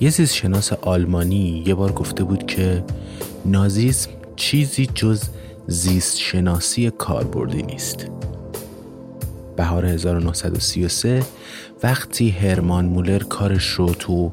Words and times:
یه 0.00 0.10
زیست 0.10 0.34
شناس 0.34 0.72
آلمانی 0.72 1.62
یه 1.66 1.74
بار 1.74 1.92
گفته 1.92 2.24
بود 2.24 2.46
که 2.46 2.84
نازیسم 3.46 4.10
چیزی 4.36 4.86
جز 4.94 5.22
زیست 5.66 6.18
شناسی 6.18 6.90
کاربردی 6.90 7.62
نیست. 7.62 8.06
بهار 9.56 9.86
1933 9.86 11.22
وقتی 11.82 12.30
هرمان 12.30 12.84
مولر 12.84 13.18
کارش 13.18 13.66
رو 13.66 13.88
تو 13.88 14.32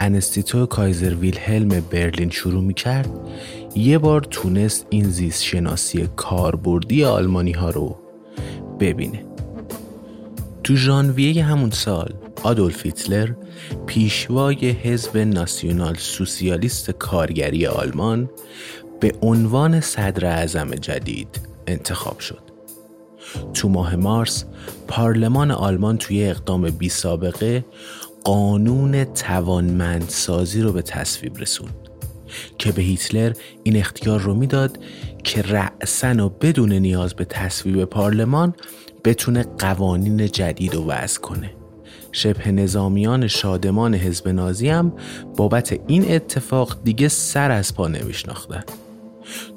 انستیتو 0.00 0.66
کایزر 0.66 1.14
ویلهلم 1.14 1.68
برلین 1.68 2.30
شروع 2.30 2.62
می 2.62 2.74
کرد 2.74 3.10
یه 3.74 3.98
بار 3.98 4.20
تونست 4.20 4.86
این 4.90 5.04
زیست 5.04 5.42
شناسی 5.42 6.08
کاربردی 6.16 7.04
آلمانی 7.04 7.52
ها 7.52 7.70
رو 7.70 7.96
ببینه. 8.80 9.24
تو 10.64 10.76
ژانویه 10.76 11.44
همون 11.44 11.70
سال 11.70 12.14
آدولف 12.42 12.86
هیتلر 12.86 13.30
پیشوای 13.86 14.70
حزب 14.70 15.16
ناسیونال 15.16 15.94
سوسیالیست 15.94 16.90
کارگری 16.90 17.66
آلمان 17.66 18.30
به 19.00 19.12
عنوان 19.22 19.80
صدر 19.80 20.26
اعظم 20.26 20.70
جدید 20.70 21.40
انتخاب 21.66 22.18
شد. 22.18 22.42
تو 23.54 23.68
ماه 23.68 23.96
مارس 23.96 24.44
پارلمان 24.88 25.50
آلمان 25.50 25.98
توی 25.98 26.24
اقدام 26.24 26.70
بی 26.70 26.88
سابقه 26.88 27.64
قانون 28.24 29.04
توانمندسازی 29.04 30.60
رو 30.60 30.72
به 30.72 30.82
تصویب 30.82 31.38
رسوند 31.38 31.74
که 32.58 32.72
به 32.72 32.82
هیتلر 32.82 33.32
این 33.62 33.76
اختیار 33.76 34.20
رو 34.20 34.34
می‌داد 34.34 34.78
که 35.24 35.42
رأسن 35.42 36.20
و 36.20 36.28
بدون 36.28 36.72
نیاز 36.72 37.14
به 37.14 37.24
تصویب 37.24 37.84
پارلمان 37.84 38.54
بتونه 39.04 39.42
قوانین 39.42 40.26
جدید 40.26 40.74
رو 40.74 40.84
وضع 40.86 41.20
کنه 41.20 41.50
شبه 42.16 42.52
نظامیان 42.52 43.26
شادمان 43.26 43.94
حزب 43.94 44.28
نازی 44.28 44.68
هم 44.68 44.92
بابت 45.36 45.80
این 45.86 46.14
اتفاق 46.14 46.76
دیگه 46.84 47.08
سر 47.08 47.50
از 47.50 47.74
پا 47.74 47.88
نمیشناختن. 47.88 48.62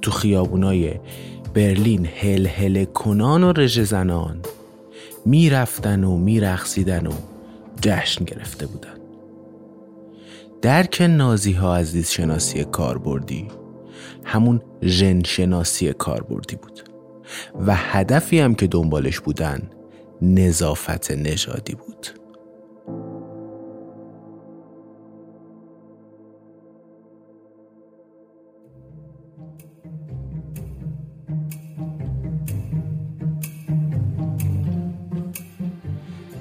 تو 0.02 0.12
خیابونای 0.12 1.00
برلین 1.54 2.06
هل 2.06 2.48
هل 2.48 2.86
کنان 2.86 3.44
و 3.44 3.52
رژه 3.52 3.84
زنان 3.84 4.40
می‌رفتن 5.26 6.04
و 6.04 6.18
میرخصیدن 6.18 7.08
و 7.08 7.12
جشن 7.82 8.26
گرفته 8.26 8.66
بودن. 8.66 8.98
درک 10.62 11.02
نازی 11.02 11.54
ها 11.54 11.76
از 11.76 11.88
زیست 11.88 12.12
شناسی 12.12 12.64
کاربردی 12.64 13.48
همون 14.24 14.62
ژن 14.84 15.24
شناسی 15.24 15.94
کاربردی 15.94 16.56
بود 16.56 16.84
و 17.68 17.76
هدفی 17.76 18.40
هم 18.40 18.56
که 18.56 18.68
دنبالش 18.68 19.20
بودن 19.20 19.70
نظافت 20.22 21.12
نژادی 21.12 21.76
بود. 21.76 22.19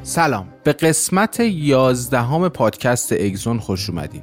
سلام. 0.08 0.48
به 0.64 0.72
قسمت 0.72 1.40
یازدهم 1.40 2.48
پادکست 2.48 3.12
اگزون 3.12 3.58
خوش 3.58 3.90
اومدیم 3.90 4.22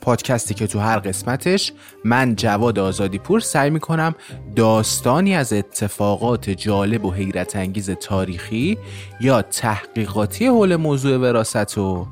پادکستی 0.00 0.54
که 0.54 0.66
تو 0.66 0.78
هر 0.78 0.98
قسمتش 0.98 1.72
من 2.04 2.36
جواد 2.36 2.78
آزادی 2.78 3.18
پور 3.18 3.40
سعی 3.40 3.70
می‌کنم 3.70 4.14
داستانی 4.56 5.34
از 5.34 5.52
اتفاقات 5.52 6.50
جالب 6.50 7.04
و 7.04 7.10
حیرت 7.10 7.56
انگیز 7.56 7.90
تاریخی 7.90 8.78
یا 9.20 9.42
تحقیقاتی 9.42 10.46
حول 10.46 10.76
موضوع 10.76 11.16
وراست 11.16 11.78
رو 11.78 12.06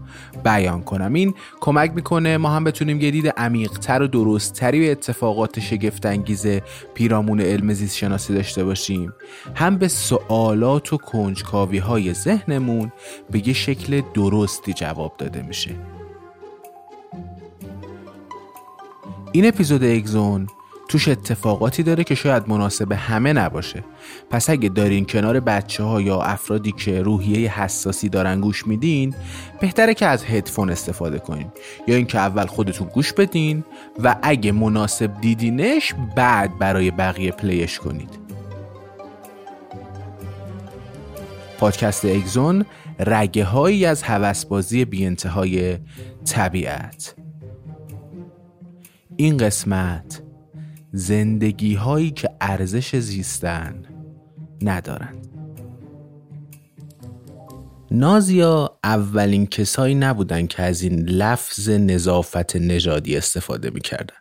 بیان 0.44 0.82
کنم. 0.82 1.12
این 1.12 1.34
کمک 1.60 1.92
می‌کنه 1.94 2.36
ما 2.36 2.48
هم 2.48 2.64
بتونیم 2.64 3.00
یه 3.00 3.10
دید 3.10 3.28
عمیقتر 3.28 4.02
و 4.02 4.06
درستتری 4.06 4.80
به 4.80 4.90
اتفاقات 4.90 5.60
شگفت 5.60 6.06
انگیز 6.06 6.46
پیرامون 6.94 7.40
علم 7.40 7.72
زیست 7.72 7.96
شناسی 7.96 8.34
داشته 8.34 8.64
باشیم. 8.64 9.12
هم 9.54 9.78
به 9.78 9.88
سوالات 9.88 10.92
و 10.92 10.96
کنجکاوی 10.96 11.78
های 11.78 12.14
ذهنمون 12.14 12.92
به 13.30 13.48
یه 13.48 13.54
شکل 13.54 14.02
درستی 14.14 14.72
جواب 14.72 15.14
داده 15.18 15.42
میشه. 15.42 15.70
این 19.32 19.46
اپیزود 19.46 19.84
اگزون 19.84 20.46
توش 20.88 21.08
اتفاقاتی 21.08 21.82
داره 21.82 22.04
که 22.04 22.14
شاید 22.14 22.48
مناسب 22.48 22.92
همه 22.92 23.32
نباشه. 23.32 23.84
پس 24.30 24.50
اگه 24.50 24.68
دارین 24.68 25.06
کنار 25.06 25.40
بچه 25.40 25.82
ها 25.84 26.00
یا 26.00 26.22
افرادی 26.22 26.72
که 26.72 27.02
روحیه 27.02 27.60
حساسی 27.60 28.08
دارن 28.08 28.40
گوش 28.40 28.66
میدین 28.66 29.14
بهتره 29.60 29.94
که 29.94 30.06
از 30.06 30.24
هدفون 30.24 30.70
استفاده 30.70 31.18
کنین. 31.18 31.46
یا 31.88 31.96
اینکه 31.96 32.18
اول 32.18 32.46
خودتون 32.46 32.88
گوش 32.88 33.12
بدین 33.12 33.64
و 34.02 34.16
اگه 34.22 34.52
مناسب 34.52 35.20
دیدینش 35.20 35.94
بعد 36.16 36.58
برای 36.58 36.90
بقیه 36.90 37.30
پلیش 37.30 37.78
کنید. 37.78 38.18
پادکست 41.58 42.04
اگزون 42.04 42.64
رگه 42.98 43.44
هایی 43.44 43.86
از 43.86 44.02
هوسبازی 44.02 44.84
بی 44.84 45.06
انتهای 45.06 45.78
طبیعت. 46.24 47.21
این 49.16 49.36
قسمت 49.36 50.22
زندگی 50.92 51.74
هایی 51.74 52.10
که 52.10 52.30
ارزش 52.40 52.96
زیستن 52.96 53.82
ندارند 54.62 55.28
نازیا 57.90 58.78
اولین 58.84 59.46
کسایی 59.46 59.94
نبودن 59.94 60.46
که 60.46 60.62
از 60.62 60.82
این 60.82 61.08
لفظ 61.08 61.68
نظافت 61.68 62.56
نژادی 62.56 63.16
استفاده 63.16 63.70
می‌کردن 63.70 64.16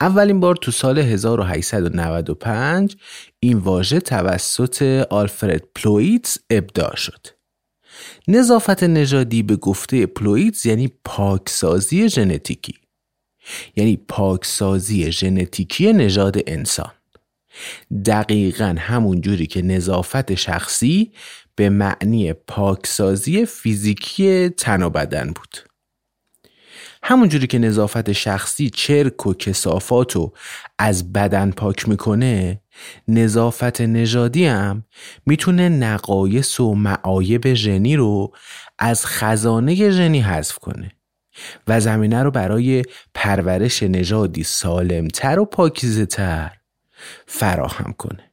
اولین 0.00 0.40
بار 0.40 0.56
تو 0.56 0.70
سال 0.70 0.98
1895 0.98 2.96
این 3.40 3.58
واژه 3.58 4.00
توسط 4.00 5.06
آلفرد 5.10 5.62
پلویتز 5.74 6.38
ابداع 6.50 6.96
شد. 6.96 7.26
نظافت 8.28 8.82
نژادی 8.82 9.42
به 9.42 9.56
گفته 9.56 10.06
پلویتز 10.06 10.66
یعنی 10.66 10.92
پاکسازی 11.04 12.08
ژنتیکی. 12.08 12.74
یعنی 13.76 13.96
پاکسازی 13.96 15.12
ژنتیکی 15.12 15.92
نژاد 15.92 16.36
انسان. 16.46 16.90
دقیقا 18.06 18.74
همون 18.78 19.20
جوری 19.20 19.46
که 19.46 19.62
نظافت 19.62 20.34
شخصی 20.34 21.12
به 21.54 21.70
معنی 21.70 22.32
پاکسازی 22.32 23.46
فیزیکی 23.46 24.48
تن 24.48 24.82
و 24.82 24.90
بدن 24.90 25.26
بود. 25.26 25.68
همونجوری 27.02 27.46
که 27.46 27.58
نظافت 27.58 28.12
شخصی 28.12 28.70
چرک 28.70 29.26
و 29.26 29.34
کسافات 29.34 30.16
رو 30.16 30.34
از 30.78 31.12
بدن 31.12 31.50
پاک 31.50 31.88
می‌کنه 31.88 32.60
نظافت 33.08 33.80
نژادی 33.80 34.44
هم 34.44 34.84
می‌تونه 35.26 35.68
نقایص 35.68 36.60
و 36.60 36.74
معایب 36.74 37.54
ژنی 37.54 37.96
رو 37.96 38.32
از 38.78 39.06
خزانه 39.06 39.90
ژنی 39.90 40.20
حذف 40.20 40.58
کنه 40.58 40.92
و 41.66 41.80
زمینه 41.80 42.22
رو 42.22 42.30
برای 42.30 42.82
پرورش 43.14 43.82
نژادی 43.82 44.42
سالمتر 44.42 45.38
و 45.38 45.44
پاکیزه 45.44 46.06
تر 46.06 46.52
فراهم 47.26 47.94
کنه. 47.98 48.32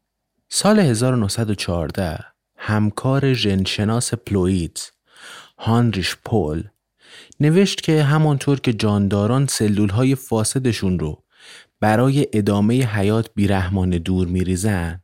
سال 0.49 0.79
1914 0.79 2.25
همکار 2.57 3.33
ژنشناس 3.33 4.13
پلوید 4.13 4.79
هانریش 5.57 6.15
پول 6.25 6.63
نوشت 7.39 7.81
که 7.81 8.03
همانطور 8.03 8.59
که 8.59 8.73
جانداران 8.73 9.47
سلول 9.47 9.89
های 9.89 10.15
فاسدشون 10.15 10.99
رو 10.99 11.23
برای 11.79 12.27
ادامه 12.33 12.85
حیات 12.85 13.29
بیرحمان 13.35 13.89
دور 13.89 14.27
میریزن 14.27 15.01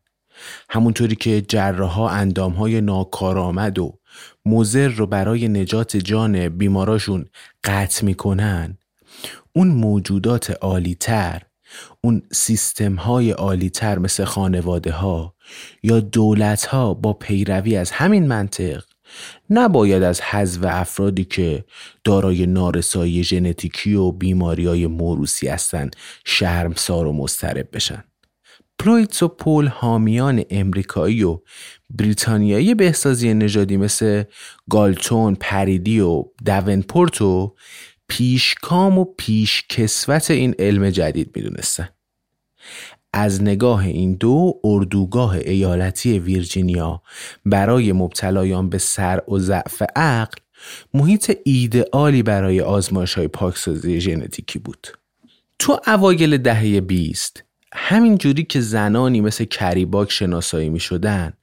همونطوری 0.69 1.15
که 1.15 1.41
جراحا 1.41 2.09
اندام 2.09 2.51
های 2.51 2.81
ناکارآمد 2.81 3.79
و 3.79 3.99
مزر 4.45 4.87
رو 4.87 5.07
برای 5.07 5.47
نجات 5.47 5.97
جان 5.97 6.49
بیماراشون 6.49 7.25
قطع 7.63 8.05
می‌کنن 8.05 8.77
اون 9.53 9.67
موجودات 9.67 10.51
عالیتر 10.61 11.41
اون 12.03 12.21
سیستم 12.31 12.95
های 12.95 13.31
عالیتر 13.31 13.99
مثل 13.99 14.23
خانواده 14.23 14.91
ها 14.91 15.35
یا 15.83 15.99
دولت 15.99 16.65
ها 16.65 16.93
با 16.93 17.13
پیروی 17.13 17.77
از 17.77 17.91
همین 17.91 18.27
منطق 18.27 18.83
نباید 19.49 20.03
از 20.03 20.21
حذف 20.21 20.61
افرادی 20.63 21.25
که 21.25 21.65
دارای 22.03 22.45
نارسایی 22.45 23.23
ژنتیکی 23.23 23.93
و 23.93 24.11
بیماری 24.11 24.65
های 24.65 24.87
موروسی 24.87 25.47
هستند 25.47 25.95
شرمسار 26.25 27.07
و 27.07 27.13
مضطرب 27.13 27.67
بشن. 27.73 28.03
پلویتس 28.79 29.23
و 29.23 29.27
پول 29.27 29.67
حامیان 29.67 30.43
امریکایی 30.49 31.23
و 31.23 31.39
بریتانیایی 31.97 32.75
بهسازی 32.75 33.33
نژادی 33.33 33.77
مثل 33.77 34.23
گالتون، 34.69 35.35
پریدی 35.35 35.99
و 35.99 36.23
دونپورت 36.45 37.21
و 37.21 37.55
پیشکام 38.07 38.99
و 38.99 39.05
پیشکسوت 39.17 40.31
این 40.31 40.55
علم 40.59 40.89
جدید 40.89 41.31
می‌دونستن. 41.35 41.89
از 43.13 43.43
نگاه 43.43 43.85
این 43.85 44.13
دو 44.13 44.59
اردوگاه 44.63 45.31
ایالتی 45.35 46.19
ویرجینیا 46.19 47.01
برای 47.45 47.91
مبتلایان 47.91 48.69
به 48.69 48.77
سر 48.77 49.21
و 49.29 49.39
ضعف 49.39 49.83
عقل 49.95 50.37
محیط 50.93 51.37
ایدئالی 51.45 52.23
برای 52.23 52.61
آزمایش 52.61 53.13
های 53.13 53.27
پاکسازی 53.27 54.01
ژنتیکی 54.01 54.59
بود. 54.59 54.87
تو 55.59 55.79
اوایل 55.87 56.37
دهه 56.37 56.81
20 56.81 57.43
همین 57.73 58.17
جوری 58.17 58.43
که 58.43 58.61
زنانی 58.61 59.21
مثل 59.21 59.45
کریباک 59.45 60.11
شناسایی 60.11 60.69
می 60.69 60.79
شدن 60.79 61.33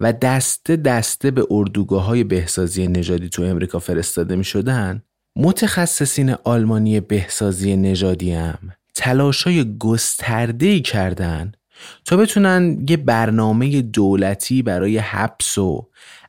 و 0.00 0.12
دسته 0.12 0.76
دسته 0.76 1.30
به 1.30 1.46
اردوگاه 1.50 2.04
های 2.04 2.24
بهسازی 2.24 2.86
نژادی 2.86 3.28
تو 3.28 3.42
امریکا 3.42 3.78
فرستاده 3.78 4.36
می 4.36 4.44
شدن 4.44 5.02
متخصصین 5.36 6.30
آلمانی 6.44 7.00
بهسازی 7.00 7.76
نژادی 7.76 8.32
هم 8.32 8.58
گسترده 9.64 10.80
کردن 10.80 11.52
تا 12.04 12.16
بتونن 12.16 12.86
یه 12.88 12.96
برنامه 12.96 13.82
دولتی 13.82 14.62
برای 14.62 14.98
حبس 14.98 15.58
و 15.58 15.88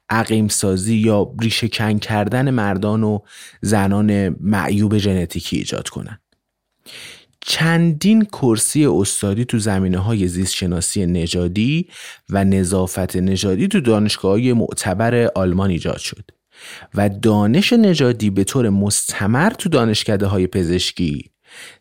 عقیم 0.10 0.48
سازی 0.48 0.96
یا 0.96 1.34
ریشه 1.42 1.68
کن 1.68 2.00
کردن 2.00 2.50
مردان 2.50 3.04
و 3.04 3.20
زنان 3.62 4.30
معیوب 4.30 4.98
ژنتیکی 4.98 5.58
ایجاد 5.58 5.90
کنن. 5.90 6.20
چندین 7.48 8.26
کرسی 8.26 8.86
استادی 8.86 9.46
تو 9.46 9.60
زمینه 9.60 9.98
های 9.98 10.28
زیست 10.28 10.54
شناسی 10.54 11.06
نژادی 11.06 11.88
و 12.30 12.44
نظافت 12.44 13.16
نژادی 13.16 13.68
تو 13.68 13.80
دانشگاه 13.82 14.32
های 14.32 14.54
معتبر 14.54 15.30
آلمان 15.36 15.70
ایجاد 15.70 15.98
شد 15.98 16.32
و 16.94 17.10
دانش 17.10 17.74
نژادی 17.74 18.30
به 18.30 18.44
طور 18.44 18.70
مستمر 18.70 19.50
تو 19.50 19.70
دانشکده 19.70 20.26
های 20.26 20.48
پزشکی 20.48 21.32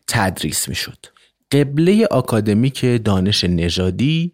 تدریس 0.07 0.69
می 0.69 0.75
شد. 0.75 1.05
قبله 1.51 2.07
آکادمیک 2.11 2.85
دانش 3.05 3.43
نژادی 3.43 4.33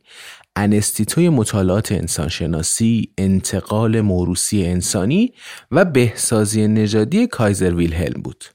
انستیتوی 0.55 1.29
مطالعات 1.29 1.91
انسانشناسی، 1.91 3.13
انتقال 3.17 4.01
موروسی 4.01 4.65
انسانی 4.65 5.33
و 5.71 5.85
بهسازی 5.85 6.67
نژادی 6.67 7.27
کایزر 7.27 7.75
ویلهلم 7.75 8.21
بود 8.21 8.45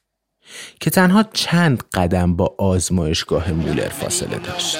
که 0.79 0.89
تنها 0.89 1.23
چند 1.23 1.83
قدم 1.93 2.35
با 2.35 2.55
آزمایشگاه 2.57 3.51
مولر 3.51 3.89
فاصله 3.89 4.37
داشت. 4.37 4.77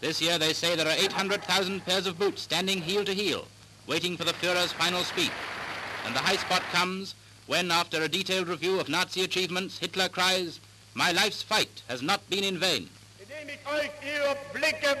This 0.00 0.20
year 0.20 0.38
they 0.38 0.52
say 0.52 0.76
there 0.76 0.86
are 0.86 0.90
800,000 0.90 1.84
pairs 1.86 2.06
of 2.06 2.18
boots 2.18 2.42
standing 2.42 2.82
heel 2.82 3.04
to 3.04 3.14
heel, 3.14 3.46
waiting 3.88 4.18
for 4.18 4.24
the 4.24 4.34
Führer's 4.34 4.72
final 4.72 5.02
speech. 5.02 5.38
And 6.04 6.14
the 6.14 6.20
high 6.28 6.36
spot 6.36 6.62
comes 6.72 7.14
when, 7.49 7.71
after 7.71 8.03
a 8.03 8.07
detailed 8.07 8.47
review 8.47 8.79
of 8.79 8.89
Nazi 8.89 9.23
achievements, 9.23 9.79
Hitler 9.79 10.07
cries, 10.07 10.59
My 10.93 11.11
life's 11.11 11.41
fight 11.41 11.81
has 11.87 12.03
not 12.03 12.21
been 12.29 12.43
in 12.43 12.59
vain. 12.59 12.87
Ich 13.19 13.27
euch 13.65 13.89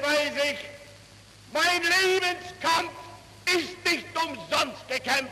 weise 0.01 0.47
ich, 0.51 0.57
mein 1.53 1.83
Lebenskampf 1.83 2.91
ist 3.45 3.75
nicht 3.85 4.07
umsonst 4.15 4.87
gekämpft. 4.87 5.31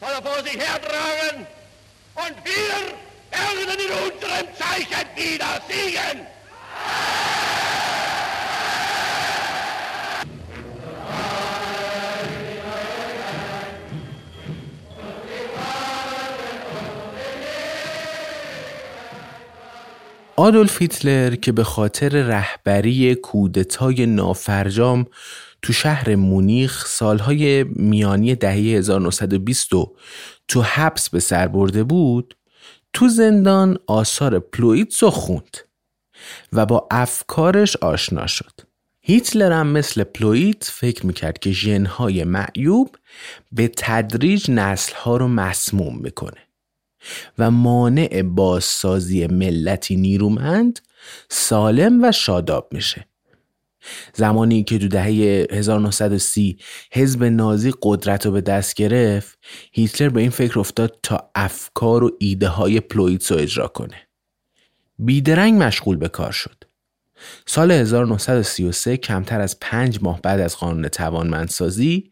Soll 0.00 0.10
er 0.10 0.22
vor 0.22 0.42
sich 0.42 0.56
hertragen 0.56 1.46
und 2.16 2.36
wir 2.44 2.96
werden 3.30 3.78
in 3.78 4.12
unserem 4.12 4.48
Zeichen 4.56 5.08
wieder 5.14 5.62
siegen. 5.68 6.26
آدولف 20.40 20.82
هیتلر 20.82 21.34
که 21.34 21.52
به 21.52 21.64
خاطر 21.64 22.08
رهبری 22.08 23.14
کودتای 23.14 24.06
نافرجام 24.06 25.06
تو 25.62 25.72
شهر 25.72 26.16
مونیخ 26.16 26.86
سالهای 26.86 27.64
میانی 27.64 28.34
دهه 28.34 28.54
1920 28.54 29.70
تو 30.48 30.62
حبس 30.62 31.10
به 31.10 31.20
سر 31.20 31.48
برده 31.48 31.84
بود 31.84 32.36
تو 32.92 33.08
زندان 33.08 33.78
آثار 33.86 34.38
پلویتسو 34.38 35.10
خوند 35.10 35.56
و 36.52 36.66
با 36.66 36.88
افکارش 36.90 37.76
آشنا 37.76 38.26
شد. 38.26 38.60
هیتلر 39.00 39.52
هم 39.52 39.66
مثل 39.66 40.04
پلویت 40.04 40.64
فکر 40.64 41.06
می‌کرد 41.06 41.38
که 41.38 41.50
ژنهای 41.50 42.24
معیوب 42.24 42.96
به 43.52 43.70
تدریج 43.76 44.50
نسلها 44.50 45.16
رو 45.16 45.28
مسموم 45.28 45.98
می‌کنه. 45.98 46.49
و 47.38 47.50
مانع 47.50 48.22
بازسازی 48.22 49.26
ملتی 49.26 49.96
نیرومند 49.96 50.78
سالم 51.28 52.04
و 52.04 52.12
شاداب 52.12 52.68
میشه. 52.72 53.06
زمانی 54.14 54.64
که 54.64 54.78
تو 54.78 54.88
دهه 54.88 55.46
1930 55.50 56.58
حزب 56.92 57.24
نازی 57.24 57.72
قدرت 57.82 58.26
رو 58.26 58.32
به 58.32 58.40
دست 58.40 58.74
گرفت 58.74 59.38
هیتلر 59.72 60.08
به 60.08 60.20
این 60.20 60.30
فکر 60.30 60.58
افتاد 60.58 60.98
تا 61.02 61.30
افکار 61.34 62.04
و 62.04 62.16
ایده 62.18 62.48
های 62.48 62.80
پلویتس 62.80 63.32
رو 63.32 63.38
اجرا 63.38 63.68
کنه. 63.68 64.08
بیدرنگ 64.98 65.62
مشغول 65.62 65.96
به 65.96 66.08
کار 66.08 66.32
شد. 66.32 66.59
سال 67.46 67.70
1933 67.70 68.96
کمتر 68.96 69.40
از 69.40 69.56
پنج 69.60 69.98
ماه 70.02 70.20
بعد 70.20 70.40
از 70.40 70.56
قانون 70.56 70.88
توانمندسازی 70.88 72.10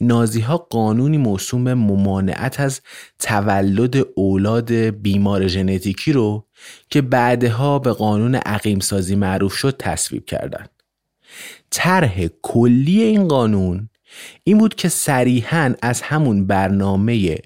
نازی 0.00 0.40
ها 0.40 0.56
قانونی 0.56 1.18
موسوم 1.18 1.64
به 1.64 1.74
ممانعت 1.74 2.60
از 2.60 2.80
تولد 3.18 3.96
اولاد 4.14 4.72
بیمار 4.72 5.46
ژنتیکی 5.46 6.12
رو 6.12 6.46
که 6.90 7.02
بعدها 7.02 7.78
به 7.78 7.92
قانون 7.92 8.34
عقیم 8.34 8.80
سازی 8.80 9.14
معروف 9.14 9.54
شد 9.54 9.76
تصویب 9.78 10.24
کردند. 10.24 10.70
طرح 11.70 12.26
کلی 12.42 13.02
این 13.02 13.28
قانون 13.28 13.88
این 14.44 14.58
بود 14.58 14.74
که 14.74 14.88
صریحا 14.88 15.74
از 15.82 16.02
همون 16.02 16.46
برنامه 16.46 17.36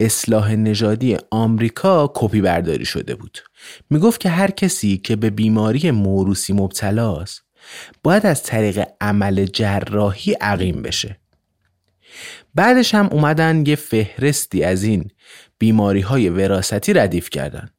اصلاح 0.00 0.54
نژادی 0.54 1.16
آمریکا 1.30 2.12
کپی 2.14 2.40
برداری 2.40 2.84
شده 2.84 3.14
بود 3.14 3.38
می‌گفت 3.90 4.20
که 4.20 4.28
هر 4.28 4.50
کسی 4.50 4.98
که 4.98 5.16
به 5.16 5.30
بیماری 5.30 5.90
موروسی 5.90 6.52
مبتلاست 6.52 7.42
باید 8.02 8.26
از 8.26 8.42
طریق 8.42 8.84
عمل 9.00 9.46
جراحی 9.46 10.32
عقیم 10.32 10.82
بشه 10.82 11.18
بعدش 12.54 12.94
هم 12.94 13.08
اومدن 13.12 13.66
یه 13.66 13.76
فهرستی 13.76 14.64
از 14.64 14.82
این 14.82 15.10
بیماری 15.58 16.00
های 16.00 16.28
وراثتی 16.28 16.92
ردیف 16.92 17.30
کردن 17.30 17.70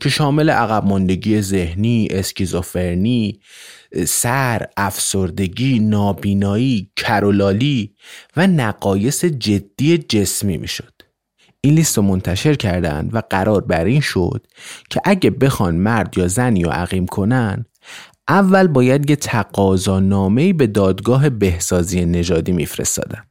که 0.00 0.08
شامل 0.08 0.50
عقب 0.50 0.84
ماندگی 0.84 1.42
ذهنی، 1.42 2.08
اسکیزوفرنی، 2.10 3.40
سر، 4.06 4.66
افسردگی، 4.76 5.78
نابینایی، 5.78 6.90
کرولالی 6.96 7.94
و 8.36 8.46
نقایص 8.46 9.24
جدی 9.24 9.98
جسمی 9.98 10.56
می‌شد. 10.56 10.91
این 11.64 11.74
لیست 11.74 11.96
رو 11.96 12.02
منتشر 12.02 12.54
کردند 12.54 13.14
و 13.14 13.22
قرار 13.30 13.60
بر 13.60 13.84
این 13.84 14.00
شد 14.00 14.46
که 14.90 15.00
اگه 15.04 15.30
بخوان 15.30 15.74
مرد 15.74 16.18
یا 16.18 16.28
زنی 16.28 16.62
رو 16.62 16.70
عقیم 16.70 17.06
کنن 17.06 17.64
اول 18.28 18.66
باید 18.66 19.10
یه 19.10 19.16
تقاضا 19.16 20.00
نامه‌ای 20.00 20.52
به 20.52 20.66
دادگاه 20.66 21.30
بهسازی 21.30 22.04
نژادی 22.04 22.52
میفرستادن. 22.52 23.22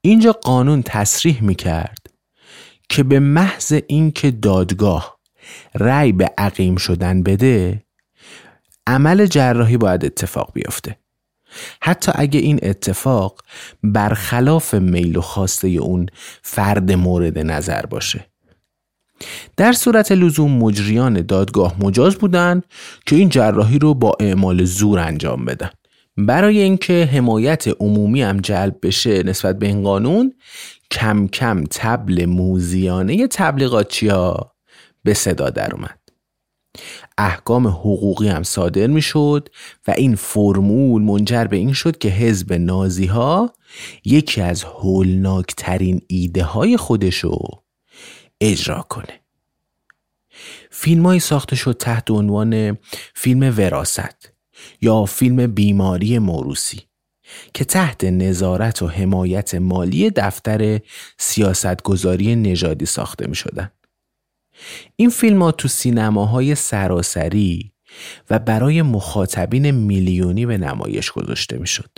اینجا 0.00 0.32
قانون 0.32 0.82
تصریح 0.82 1.42
می‌کرد 1.42 2.06
که 2.88 3.02
به 3.02 3.20
محض 3.20 3.80
اینکه 3.86 4.30
دادگاه 4.30 5.18
رأی 5.74 6.12
به 6.12 6.30
عقیم 6.38 6.76
شدن 6.76 7.22
بده 7.22 7.84
عمل 8.86 9.26
جراحی 9.26 9.76
باید 9.76 10.04
اتفاق 10.04 10.50
بیفته 10.54 10.98
حتی 11.82 12.12
اگه 12.14 12.40
این 12.40 12.58
اتفاق 12.62 13.40
برخلاف 13.82 14.74
میل 14.74 15.16
و 15.16 15.20
خواسته 15.20 15.68
اون 15.68 16.06
فرد 16.42 16.92
مورد 16.92 17.38
نظر 17.38 17.86
باشه. 17.86 18.26
در 19.56 19.72
صورت 19.72 20.12
لزوم 20.12 20.52
مجریان 20.52 21.22
دادگاه 21.22 21.74
مجاز 21.80 22.16
بودند 22.16 22.64
که 23.06 23.16
این 23.16 23.28
جراحی 23.28 23.78
رو 23.78 23.94
با 23.94 24.16
اعمال 24.20 24.64
زور 24.64 24.98
انجام 24.98 25.44
بدن. 25.44 25.70
برای 26.16 26.58
اینکه 26.58 27.08
حمایت 27.12 27.68
عمومی 27.80 28.22
هم 28.22 28.40
جلب 28.40 28.76
بشه 28.82 29.22
نسبت 29.22 29.58
به 29.58 29.66
این 29.66 29.82
قانون 29.82 30.34
کم 30.90 31.26
کم 31.26 31.64
تبل 31.70 32.24
موزیانه 32.24 33.26
تبلیغاتچی 33.26 34.08
ها 34.08 34.52
به 35.04 35.14
صدا 35.14 35.50
در 35.50 35.74
اومد. 35.74 36.05
احکام 37.18 37.66
حقوقی 37.66 38.28
هم 38.28 38.42
صادر 38.42 38.86
می 38.86 39.02
شد 39.02 39.48
و 39.88 39.90
این 39.90 40.14
فرمول 40.14 41.02
منجر 41.02 41.44
به 41.44 41.56
این 41.56 41.72
شد 41.72 41.98
که 41.98 42.08
حزب 42.08 42.52
نازی 42.52 43.06
ها 43.06 43.52
یکی 44.04 44.40
از 44.40 44.62
هولناکترین 44.62 46.00
ایده 46.06 46.44
های 46.44 46.76
خودشو 46.76 47.38
اجرا 48.40 48.82
کنه 48.82 49.20
فیلم 50.70 51.18
ساخته 51.18 51.56
شد 51.56 51.76
تحت 51.78 52.10
عنوان 52.10 52.78
فیلم 53.14 53.54
وراست 53.58 54.32
یا 54.80 55.04
فیلم 55.04 55.46
بیماری 55.46 56.18
موروسی 56.18 56.80
که 57.54 57.64
تحت 57.64 58.04
نظارت 58.04 58.82
و 58.82 58.88
حمایت 58.88 59.54
مالی 59.54 60.10
دفتر 60.10 60.80
سیاستگذاری 61.18 62.36
نژادی 62.36 62.86
ساخته 62.86 63.26
می 63.26 63.34
شدن. 63.34 63.70
این 64.96 65.10
فیلم 65.10 65.42
ها 65.42 65.52
تو 65.52 65.68
سینماهای 65.68 66.54
سراسری 66.54 67.72
و 68.30 68.38
برای 68.38 68.82
مخاطبین 68.82 69.70
میلیونی 69.70 70.46
به 70.46 70.58
نمایش 70.58 71.10
گذاشته 71.10 71.58
می 71.58 71.66
شد. 71.66 71.90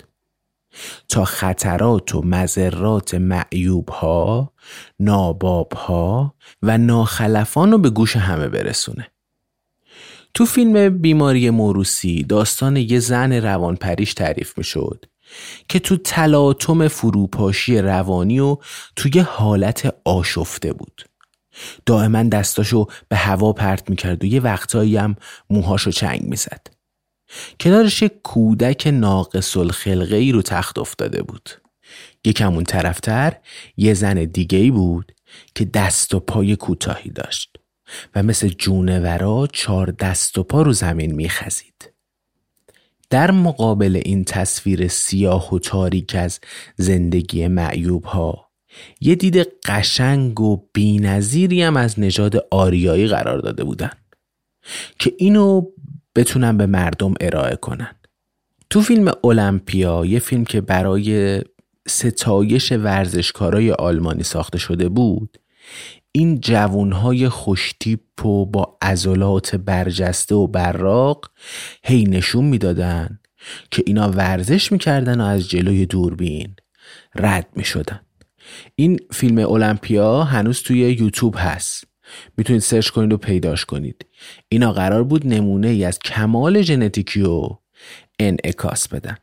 تا 1.09 1.25
خطرات 1.25 2.15
و 2.15 2.23
مذرات 2.23 3.15
معیوب 3.15 3.89
ها، 3.89 4.53
ناباب 5.01 5.73
ها 5.73 6.35
و 6.63 6.79
ناخلفان 6.79 7.73
رو 7.73 7.79
به 7.79 7.91
گوش 7.91 8.17
همه 8.17 8.49
برسونه. 8.49 9.11
تو 10.35 10.47
فیلم 10.47 10.99
بیماری 10.99 11.51
موروسی 11.51 12.23
داستان 12.23 12.77
یه 12.77 12.99
زن 12.99 13.33
روانپریش 13.33 14.15
تعریف 14.15 14.59
می 14.59 14.65
شد 14.65 15.05
که 15.69 15.79
تو 15.79 15.97
تلاطم 15.97 16.89
فروپاشی 16.89 17.79
روانی 17.79 18.41
و 18.41 18.57
توی 18.97 19.21
حالت 19.21 19.95
آشفته 20.05 20.73
بود. 20.73 21.05
دائما 21.87 22.23
دستاشو 22.23 22.87
به 23.09 23.17
هوا 23.17 23.53
پرت 23.53 23.91
می‌کرد 23.91 24.25
و 24.25 24.27
یه 24.27 24.41
وقتایی 24.41 24.97
هم 24.97 25.17
موهاشو 25.51 25.91
چنگ 25.91 26.23
می‌زد. 26.23 26.67
کنارش 27.61 28.03
یک 28.03 28.13
کودک 28.23 28.87
ناقص 28.87 29.57
الخلقه 29.57 30.17
ای 30.17 30.33
رو 30.33 30.43
تخت 30.43 30.79
افتاده 30.79 31.23
بود. 31.23 31.51
یکم 32.25 32.55
اون 32.55 32.65
طرفتر 32.65 33.37
یه 33.77 33.95
زن 33.95 34.25
دیگه 34.25 34.59
ای 34.59 34.71
بود 34.71 35.13
که 35.55 35.65
دست 35.65 36.15
و 36.15 36.21
پای 36.21 36.57
کوتاهی 36.57 37.11
داشت 37.11 37.57
و 38.15 38.23
مثل 38.23 38.49
جونورا 38.49 39.47
چهار 39.53 39.91
دست 39.91 40.39
و 40.39 40.43
پا 40.43 40.63
رو 40.63 40.73
زمین 40.73 41.15
میخزید. 41.15 41.93
در 43.11 43.31
مقابل 43.31 44.03
این 44.05 44.25
تصویر 44.25 44.89
سیاه 44.89 45.55
و 45.55 45.59
تاریک 45.59 46.15
از 46.15 46.41
زندگی 46.77 47.49
معیوب 47.49 48.05
ها 48.05 48.48
یه 49.01 49.15
دید 49.15 49.37
قشنگ 49.67 50.41
و 50.41 50.69
بینظیری 50.73 51.63
هم 51.63 51.77
از 51.77 52.01
نژاد 52.01 52.47
آریایی 52.51 53.09
قرار 53.09 53.39
داده 53.39 53.65
بودن 53.65 53.91
که 54.99 55.15
اینو 55.19 55.63
بتونن 56.17 56.57
به 56.57 56.67
مردم 56.67 57.15
ارائه 57.21 57.57
کنن. 57.57 57.95
تو 58.71 58.81
فیلم 58.81 59.13
المپیا 59.25 60.05
یه 60.05 60.19
فیلم 60.19 60.45
که 60.45 60.61
برای 60.61 61.41
ستایش 61.89 62.73
ورزشکارای 62.73 63.73
آلمانی 63.73 64.23
ساخته 64.23 64.59
شده 64.59 64.89
بود 64.89 65.39
این 66.13 66.41
جوانهای 66.41 67.29
خوشتیپ 67.29 68.27
و 68.27 68.47
با 68.47 68.79
عضلات 68.83 69.57
برجسته 69.57 70.35
و 70.35 70.47
براق 70.47 71.31
هی 71.85 72.05
نشون 72.05 72.45
می‌دادن 72.45 73.19
که 73.71 73.83
اینا 73.87 74.11
ورزش 74.11 74.73
می‌کردن 74.73 75.21
و 75.21 75.25
از 75.25 75.49
جلوی 75.49 75.87
دوربین 75.87 76.57
رد 77.15 77.47
می‌شدن. 77.57 78.01
این 78.75 79.01
فیلم 79.13 79.39
المپیا 79.39 80.25
هنوز 80.25 80.63
توی 80.63 80.79
یوتیوب 80.79 81.35
هست. 81.39 81.85
می‌تونید 82.37 82.63
سرچ 82.63 82.89
کنید 82.89 83.13
و 83.13 83.17
پیداش 83.17 83.65
کنید. 83.65 84.07
اینا 84.49 84.73
قرار 84.73 85.05
بود 85.05 85.27
نمونه 85.27 85.69
ای 85.69 85.85
از 85.85 85.99
کمال 85.99 86.63
ژنتیکی 86.63 87.21
رو 87.21 87.63
انعکاس 88.19 88.89
بدن. 88.89 89.17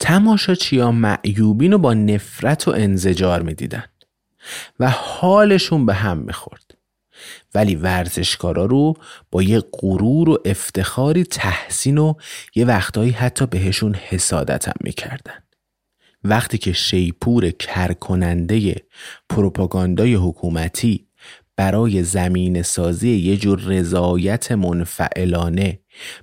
تماشاچی 0.00 0.78
ها 0.78 0.92
معیوبین 0.92 1.72
رو 1.72 1.78
با 1.78 1.94
نفرت 1.94 2.68
و 2.68 2.70
انزجار 2.70 3.42
می‌دیدن 3.42 3.84
و 4.80 4.90
حالشون 4.90 5.86
به 5.86 5.94
هم 5.94 6.18
می‌خورد. 6.18 6.74
ولی 7.54 7.74
ورزشکارا 7.74 8.64
رو 8.64 8.94
با 9.30 9.42
یه 9.42 9.62
غرور 9.72 10.28
و 10.28 10.38
افتخاری 10.44 11.24
تحسین 11.24 11.98
و 11.98 12.14
یه 12.54 12.64
وقتایی 12.64 13.10
حتی 13.10 13.46
بهشون 13.46 13.94
حسادت 13.94 14.68
هم 14.68 14.74
می‌کردن. 14.80 15.42
وقتی 16.24 16.58
که 16.58 16.72
شیپور 16.72 17.50
کرکننده 17.50 18.74
پروپاگاندای 19.28 20.14
حکومتی 20.14 21.06
برای 21.56 22.02
زمین 22.02 22.62
سازی 22.62 23.10
یه 23.10 23.36
جور 23.36 23.60
رضایت 23.60 24.52
منفعلانه 24.52 25.80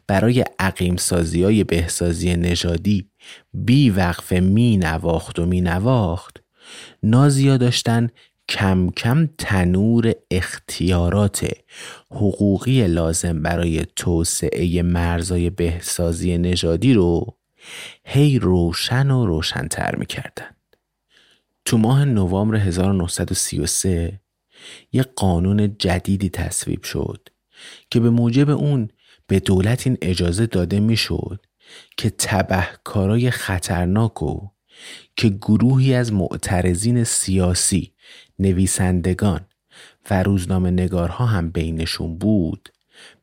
برای 0.08 0.46
عقیم 0.60 0.96
سازی 0.96 1.44
های 1.44 1.64
بهسازی 1.64 2.36
نژادی 2.36 3.10
بی 3.54 3.90
وقف 3.90 4.34
می 4.34 4.78
نواخت 4.78 5.40
و 5.40 5.46
می 5.46 5.62
نواخت 5.62 6.44
نازیا 7.04 7.58
داشتن 7.58 8.10
کم 8.50 8.90
کم 8.90 9.30
تنور 9.38 10.14
اختیارات 10.32 11.48
حقوقی 12.12 12.88
لازم 12.88 13.42
برای 13.42 13.86
توسعه 13.96 14.82
مرزای 14.82 15.50
بهسازی 15.50 16.38
نژادی 16.38 16.94
رو 16.94 17.38
هی 18.06 18.40
روشن 18.40 19.12
و 19.12 19.26
روشنتر 19.26 19.96
می‌کردن. 19.96 20.56
تو 21.66 21.78
ماه 21.78 22.06
نوامبر 22.06 22.56
1933 22.56 24.22
یک 24.94 25.08
قانون 25.16 25.76
جدیدی 25.80 26.30
تصویب 26.30 26.84
شد 26.84 27.30
که 27.90 28.00
به 28.00 28.10
موجب 28.10 28.50
اون 28.50 28.90
به 29.28 29.40
دولت 29.40 29.88
این 29.88 29.98
اجازه 30.02 30.46
داده 30.46 30.80
می‌شد 30.80 31.46
که 31.98 32.10
تبهکارای 32.10 33.32
خطرناک 33.32 34.24
و 34.24 34.50
که 35.16 35.30
گروهی 35.30 35.94
از 35.94 36.14
معترضین 36.14 37.04
سیاسی 37.04 37.94
نویسندگان 38.40 39.46
و 40.10 40.24
روزنامه 40.24 40.72
نگارها 40.72 41.26
هم 41.26 41.52
بینشون 41.52 42.18
بود 42.18 42.70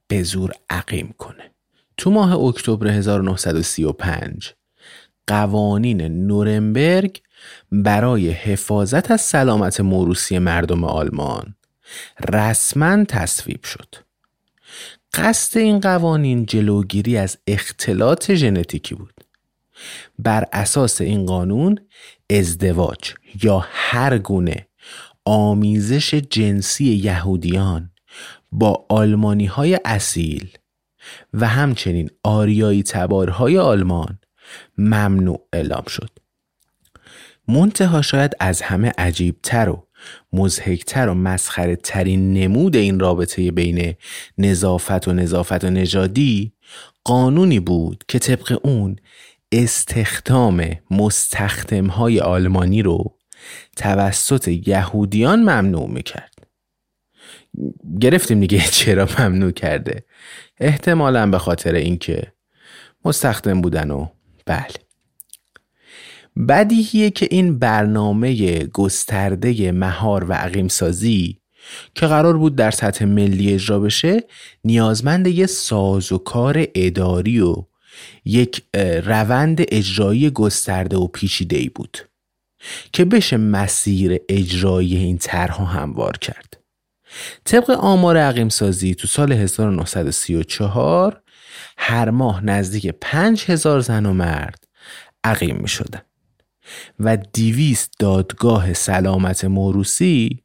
به 0.08 0.22
زور 0.22 0.52
عقیم 0.70 1.14
کنه. 1.18 1.50
تو 1.98 2.10
ماه 2.10 2.34
اکتبر 2.40 2.88
1935 2.88 4.54
قوانین 5.26 6.00
نورنبرگ 6.26 7.20
برای 7.72 8.30
حفاظت 8.30 9.10
از 9.10 9.20
سلامت 9.20 9.80
موروسی 9.80 10.38
مردم 10.38 10.84
آلمان 10.84 11.54
رسما 12.28 13.04
تصویب 13.04 13.64
شد. 13.64 13.94
قصد 15.14 15.58
این 15.58 15.80
قوانین 15.80 16.46
جلوگیری 16.46 17.16
از 17.16 17.38
اختلاط 17.46 18.32
ژنتیکی 18.32 18.94
بود. 18.94 19.14
بر 20.18 20.44
اساس 20.52 21.00
این 21.00 21.26
قانون 21.26 21.78
ازدواج 22.30 23.14
یا 23.42 23.66
هر 23.70 24.18
گونه 24.18 24.66
آمیزش 25.24 26.14
جنسی 26.14 26.84
یهودیان 26.84 27.90
با 28.52 28.86
آلمانی 28.88 29.46
های 29.46 29.80
اصیل 29.84 30.58
و 31.34 31.46
همچنین 31.46 32.10
آریایی 32.22 32.82
تبارهای 32.82 33.58
آلمان 33.58 34.18
ممنوع 34.78 35.48
اعلام 35.52 35.84
شد. 35.88 36.10
منتها 37.48 38.02
شاید 38.02 38.32
از 38.40 38.62
همه 38.62 38.92
عجیبتر 38.98 39.68
و 39.68 39.86
مزهکتر 40.32 41.08
و 41.08 41.14
مسخره 41.14 41.76
ترین 41.76 42.32
نمود 42.32 42.76
این 42.76 43.00
رابطه 43.00 43.50
بین 43.50 43.94
نظافت 44.38 45.08
و 45.08 45.12
نظافت 45.12 45.64
و 45.64 45.70
نژادی 45.70 46.52
قانونی 47.04 47.60
بود 47.60 48.04
که 48.08 48.18
طبق 48.18 48.60
اون 48.62 48.96
استخدام 49.52 50.64
مستخدمهای 50.90 52.20
آلمانی 52.20 52.82
رو 52.82 53.16
توسط 53.76 54.48
یهودیان 54.66 55.40
ممنوع 55.40 55.90
می‌کرد 55.90 56.34
گرفتیم 58.00 58.40
دیگه 58.40 58.64
چرا 58.78 59.08
ممنوع 59.18 59.50
کرده 59.50 60.04
احتمالا 60.60 61.30
به 61.30 61.38
خاطر 61.38 61.74
اینکه 61.74 62.32
مستخدم 63.04 63.60
بودن 63.60 63.90
و 63.90 64.06
بله. 64.46 64.88
بدیهیه 66.48 67.10
که 67.10 67.28
این 67.30 67.58
برنامه 67.58 68.58
گسترده 68.64 69.72
مهار 69.72 70.24
و 70.24 70.32
عقیم 70.32 70.68
سازی 70.68 71.40
که 71.94 72.06
قرار 72.06 72.38
بود 72.38 72.56
در 72.56 72.70
سطح 72.70 73.04
ملی 73.04 73.54
اجرا 73.54 73.80
بشه 73.80 74.22
نیازمند 74.64 75.26
یه 75.26 75.46
ساز 75.46 76.12
و 76.12 76.18
کار 76.18 76.66
اداری 76.74 77.40
و 77.40 77.54
یک 78.24 78.62
روند 79.04 79.64
اجرایی 79.68 80.30
گسترده 80.30 80.96
و 80.96 81.06
پیچیده 81.06 81.56
ای 81.56 81.68
بود 81.68 81.98
که 82.92 83.04
بشه 83.04 83.36
مسیر 83.36 84.20
اجرایی 84.28 84.96
این 84.96 85.18
طرح 85.18 85.76
هموار 85.76 86.18
کرد. 86.18 86.57
طبق 87.44 87.70
آمار 87.70 88.16
عقیم 88.16 88.48
سازی 88.48 88.94
تو 88.94 89.06
سال 89.06 89.32
1934 89.32 91.22
هر 91.78 92.10
ماه 92.10 92.44
نزدیک 92.44 92.94
5000 93.00 93.80
زن 93.80 94.06
و 94.06 94.12
مرد 94.12 94.64
عقیم 95.24 95.56
می 95.56 95.68
شدن 95.68 96.00
و 97.00 97.16
دیویست 97.16 97.92
دادگاه 97.98 98.72
سلامت 98.72 99.44
موروسی 99.44 100.42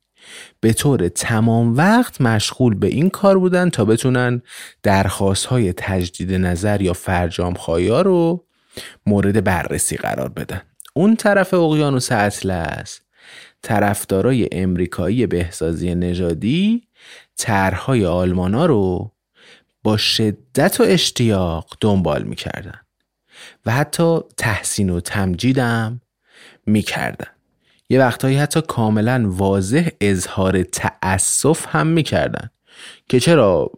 به 0.59 0.73
طور 0.73 1.07
تمام 1.07 1.77
وقت 1.77 2.21
مشغول 2.21 2.75
به 2.75 2.87
این 2.87 3.09
کار 3.09 3.39
بودن 3.39 3.69
تا 3.69 3.85
بتونن 3.85 4.41
درخواست 4.83 5.45
های 5.45 5.73
تجدید 5.73 6.33
نظر 6.33 6.81
یا 6.81 6.93
فرجام 6.93 7.53
خواهی 7.53 7.89
رو 7.89 8.45
مورد 9.05 9.43
بررسی 9.43 9.97
قرار 9.97 10.29
بدن. 10.29 10.61
اون 10.93 11.15
طرف 11.15 11.53
اقیانوس 11.53 12.11
اطلس 12.11 13.01
طرفدارای 13.63 14.49
امریکایی 14.51 15.27
بهسازی 15.27 15.95
نژادی 15.95 16.87
طرحهای 17.37 18.05
آلمانا 18.05 18.65
رو 18.65 19.11
با 19.83 19.97
شدت 19.97 20.79
و 20.79 20.83
اشتیاق 20.83 21.77
دنبال 21.81 22.23
می‌کردن 22.23 22.79
و 23.65 23.71
حتی 23.71 24.19
تحسین 24.37 24.89
و 24.89 24.99
تمجیدم 24.99 26.01
می‌کردن. 26.65 27.27
یه 27.89 27.99
وقتهایی 27.99 28.37
حتی 28.37 28.61
کاملا 28.61 29.23
واضح 29.27 29.89
اظهار 30.01 30.63
تأسف 30.63 31.65
هم 31.69 31.87
می‌کردن 31.87 32.49
که 33.09 33.19
چرا 33.19 33.71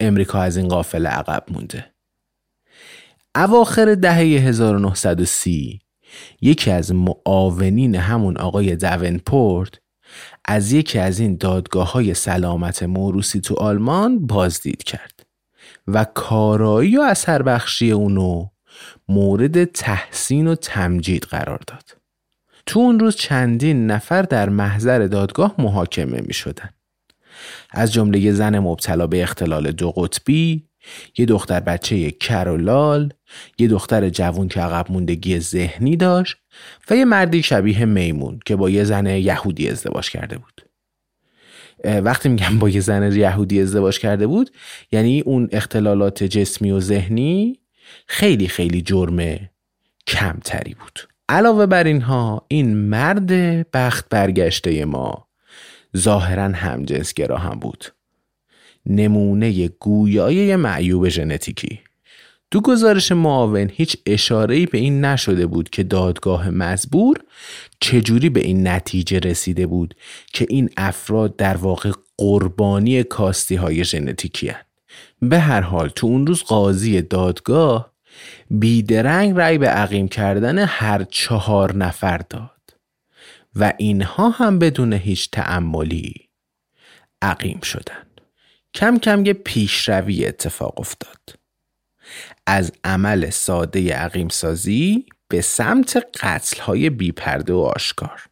امریکا 0.00 0.40
از 0.40 0.56
این 0.56 0.68
قافل 0.68 1.06
عقب 1.06 1.44
مونده. 1.48 1.92
اواخر 3.34 3.94
دهه 3.94 4.18
1930 4.18 5.80
یکی 6.40 6.70
از 6.70 6.92
معاونین 6.92 7.94
همون 7.94 8.36
آقای 8.36 8.76
دونپورت 8.76 9.74
از 10.44 10.72
یکی 10.72 10.98
از 10.98 11.18
این 11.18 11.36
دادگاه 11.36 11.92
های 11.92 12.14
سلامت 12.14 12.82
موروسی 12.82 13.40
تو 13.40 13.54
آلمان 13.54 14.26
بازدید 14.26 14.82
کرد 14.82 15.26
و 15.86 16.04
کارایی 16.04 16.96
و 16.96 17.00
اثر 17.00 17.42
بخشی 17.42 17.90
اونو 17.90 18.46
مورد 19.08 19.64
تحسین 19.64 20.46
و 20.46 20.54
تمجید 20.54 21.22
قرار 21.22 21.60
داد. 21.66 21.96
تو 22.66 22.80
اون 22.80 23.00
روز 23.00 23.16
چندین 23.16 23.86
نفر 23.86 24.22
در 24.22 24.48
محضر 24.48 24.98
دادگاه 25.06 25.54
محاکمه 25.58 26.20
می 26.20 26.34
شدن. 26.34 26.70
از 27.70 27.92
جمله 27.92 28.32
زن 28.32 28.58
مبتلا 28.58 29.06
به 29.06 29.22
اختلال 29.22 29.72
دو 29.72 29.90
قطبی، 29.90 30.68
یه 31.18 31.26
دختر 31.26 31.60
بچه 31.60 32.10
کرولال، 32.10 33.12
یه 33.58 33.68
دختر 33.68 34.08
جوون 34.08 34.48
که 34.48 34.60
عقب 34.60 34.92
موندگی 34.92 35.40
ذهنی 35.40 35.96
داشت 35.96 36.36
و 36.90 36.96
یه 36.96 37.04
مردی 37.04 37.42
شبیه 37.42 37.84
میمون 37.84 38.40
که 38.46 38.56
با 38.56 38.70
یه 38.70 38.84
زن 38.84 39.06
یهودی 39.06 39.68
ازدواج 39.68 40.10
کرده 40.10 40.38
بود. 40.38 40.62
وقتی 41.84 42.28
میگم 42.28 42.58
با 42.58 42.68
یه 42.68 42.80
زن 42.80 43.12
یهودی 43.12 43.60
ازدواج 43.60 43.98
کرده 43.98 44.26
بود 44.26 44.50
یعنی 44.92 45.20
اون 45.20 45.48
اختلالات 45.52 46.24
جسمی 46.24 46.70
و 46.70 46.80
ذهنی 46.80 47.58
خیلی 48.06 48.48
خیلی 48.48 48.82
جرم 48.82 49.48
کمتری 50.06 50.74
بود. 50.74 51.00
علاوه 51.28 51.66
بر 51.66 51.84
اینها 51.84 52.46
این 52.48 52.76
مرد 52.76 53.30
بخت 53.70 54.08
برگشته 54.08 54.84
ما 54.84 55.28
ظاهرا 55.96 56.42
همجنسگرا 56.42 57.38
هم 57.38 57.58
بود 57.58 57.84
نمونه 58.86 59.68
گویای 59.68 60.56
معیوب 60.56 61.08
ژنتیکی. 61.08 61.80
دو 62.52 62.60
گزارش 62.60 63.12
معاون 63.12 63.70
هیچ 63.72 63.96
اشاره‌ای 64.06 64.66
به 64.66 64.78
این 64.78 65.04
نشده 65.04 65.46
بود 65.46 65.70
که 65.70 65.82
دادگاه 65.82 66.50
مزبور 66.50 67.18
چجوری 67.80 68.28
به 68.28 68.40
این 68.40 68.68
نتیجه 68.68 69.18
رسیده 69.18 69.66
بود 69.66 69.94
که 70.32 70.46
این 70.48 70.70
افراد 70.76 71.36
در 71.36 71.56
واقع 71.56 71.92
قربانی 72.18 73.02
کاستی 73.02 73.54
های 73.54 73.84
ژنتیکی 73.84 74.52
به 75.22 75.38
هر 75.38 75.60
حال 75.60 75.88
تو 75.88 76.06
اون 76.06 76.26
روز 76.26 76.42
قاضی 76.42 77.02
دادگاه 77.02 77.92
بیدرنگ 78.50 79.36
رأی 79.36 79.58
به 79.58 79.68
عقیم 79.68 80.08
کردن 80.08 80.58
هر 80.58 81.04
چهار 81.04 81.76
نفر 81.76 82.18
داد 82.18 82.50
و 83.54 83.72
اینها 83.78 84.30
هم 84.30 84.58
بدون 84.58 84.92
هیچ 84.92 85.30
تعملی 85.30 86.14
عقیم 87.22 87.60
شدن. 87.60 88.11
کم 88.74 88.98
کم 88.98 89.26
یه 89.26 89.32
پیشروی 89.32 90.26
اتفاق 90.26 90.80
افتاد. 90.80 91.36
از 92.46 92.72
عمل 92.84 93.30
ساده 93.30 93.94
عقیم 93.94 94.28
سازی 94.28 95.06
به 95.28 95.40
سمت 95.40 96.06
قتل 96.20 96.60
های 96.60 96.90
بیپرده 96.90 97.52
و 97.52 97.58
آشکار. 97.58 98.22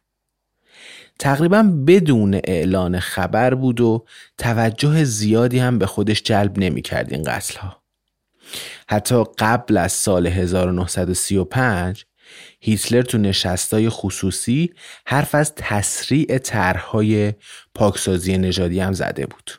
تقریبا 1.19 1.63
بدون 1.87 2.41
اعلان 2.43 2.99
خبر 2.99 3.55
بود 3.55 3.81
و 3.81 4.05
توجه 4.37 5.03
زیادی 5.03 5.59
هم 5.59 5.79
به 5.79 5.85
خودش 5.85 6.23
جلب 6.23 6.57
نمی 6.57 6.81
کرد 6.81 7.13
این 7.13 7.23
قتل 7.23 7.59
ها 7.59 7.81
حتی 8.89 9.23
قبل 9.37 9.77
از 9.77 9.91
سال 9.91 10.27
1935 10.27 12.05
هیتلر 12.59 13.01
تو 13.01 13.17
نشستای 13.17 13.89
خصوصی 13.89 14.73
حرف 15.05 15.35
از 15.35 15.55
تسریع 15.55 16.37
طرحهای 16.37 17.33
پاکسازی 17.75 18.37
نژادی 18.37 18.79
هم 18.79 18.93
زده 18.93 19.25
بود. 19.25 19.51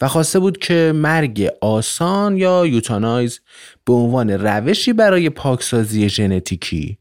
و 0.00 0.08
خواسته 0.08 0.38
بود 0.38 0.58
که 0.58 0.92
مرگ 0.94 1.48
آسان 1.60 2.36
یا 2.36 2.66
یوتانایز 2.66 3.40
به 3.84 3.92
عنوان 3.92 4.30
روشی 4.30 4.92
برای 4.92 5.30
پاکسازی 5.30 6.08
ژنتیکی 6.08 6.98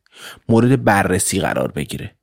مورد 0.49 0.84
بررسی 0.84 1.39
قرار 1.39 1.71
بگیره. 1.71 2.15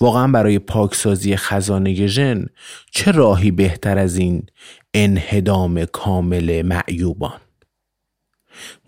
واقعا 0.00 0.28
برای 0.28 0.58
پاکسازی 0.58 1.36
خزانه 1.36 2.06
ژن 2.06 2.46
چه 2.90 3.10
راهی 3.10 3.50
بهتر 3.50 3.98
از 3.98 4.16
این 4.16 4.46
انهدام 4.94 5.84
کامل 5.84 6.62
معیوبان؟ 6.62 7.40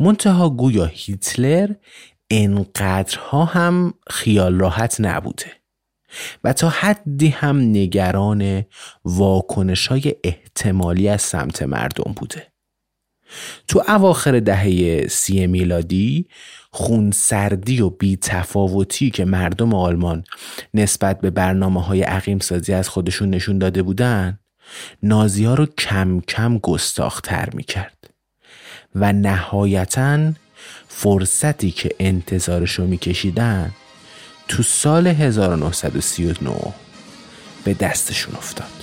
منتها 0.00 0.50
گویا 0.50 0.84
هیتلر 0.84 1.74
انقدرها 2.30 3.44
هم 3.44 3.94
خیال 4.10 4.58
راحت 4.58 4.96
نبوده. 5.00 5.63
و 6.44 6.52
تا 6.52 6.68
حدی 6.68 7.28
هم 7.28 7.60
نگران 7.60 8.64
واکنش 9.04 9.86
های 9.86 10.14
احتمالی 10.24 11.08
از 11.08 11.22
سمت 11.22 11.62
مردم 11.62 12.12
بوده 12.16 12.46
تو 13.68 13.82
اواخر 13.88 14.40
دهه 14.40 15.06
سی 15.08 15.46
میلادی 15.46 16.28
خونسردی 16.70 17.80
و 17.80 17.90
بیتفاوتی 17.90 19.10
که 19.10 19.24
مردم 19.24 19.74
آلمان 19.74 20.24
نسبت 20.74 21.20
به 21.20 21.30
برنامه 21.30 21.82
های 21.82 22.02
عقیم 22.02 22.38
سازی 22.38 22.72
از 22.72 22.88
خودشون 22.88 23.30
نشون 23.30 23.58
داده 23.58 23.82
بودن 23.82 24.38
نازی 25.02 25.44
ها 25.44 25.54
رو 25.54 25.66
کم 25.66 26.20
کم 26.20 26.58
گستاختر 26.58 27.48
می 27.52 27.64
کرد. 27.64 28.10
و 28.94 29.12
نهایتا 29.12 30.32
فرصتی 30.88 31.70
که 31.70 31.90
انتظارشو 32.00 32.86
میکشیدن 32.86 33.70
تو 34.48 34.62
سال 34.62 35.06
1939 35.06 36.74
به 37.64 37.74
دستشون 37.74 38.36
افتاد. 38.36 38.73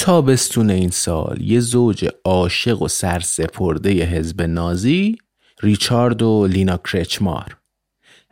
تابستون 0.00 0.70
این 0.70 0.90
سال 0.90 1.40
یه 1.40 1.60
زوج 1.60 2.08
عاشق 2.24 2.82
و 2.82 2.88
سرسپرده 2.88 3.90
حزب 3.90 4.42
نازی 4.42 5.18
ریچارد 5.62 6.22
و 6.22 6.46
لینا 6.46 6.76
کرچمار. 6.76 7.56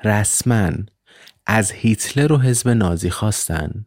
رسما 0.05 0.73
از 1.47 1.73
هیتلر 1.73 2.33
و 2.33 2.39
حزب 2.39 2.69
نازی 2.69 3.11
خواستن 3.11 3.85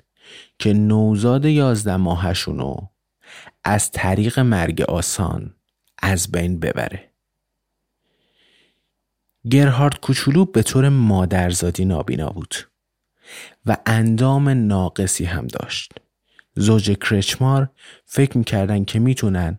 که 0.59 0.73
نوزاد 0.73 1.45
یازده 1.45 1.95
ماهشونو 1.95 2.75
از 3.63 3.91
طریق 3.91 4.39
مرگ 4.39 4.81
آسان 4.81 5.55
از 6.01 6.31
بین 6.31 6.59
ببره. 6.59 7.11
گرهارد 9.51 9.99
کوچولو 9.99 10.45
به 10.45 10.63
طور 10.63 10.89
مادرزادی 10.89 11.85
نابینا 11.85 12.29
بود 12.29 12.55
و 13.65 13.77
اندام 13.85 14.49
ناقصی 14.49 15.25
هم 15.25 15.47
داشت. 15.47 15.93
زوج 16.55 16.91
کرچمار 16.91 17.69
فکر 18.05 18.37
می‌کردن 18.37 18.83
که 18.83 18.99
می‌تونن 18.99 19.57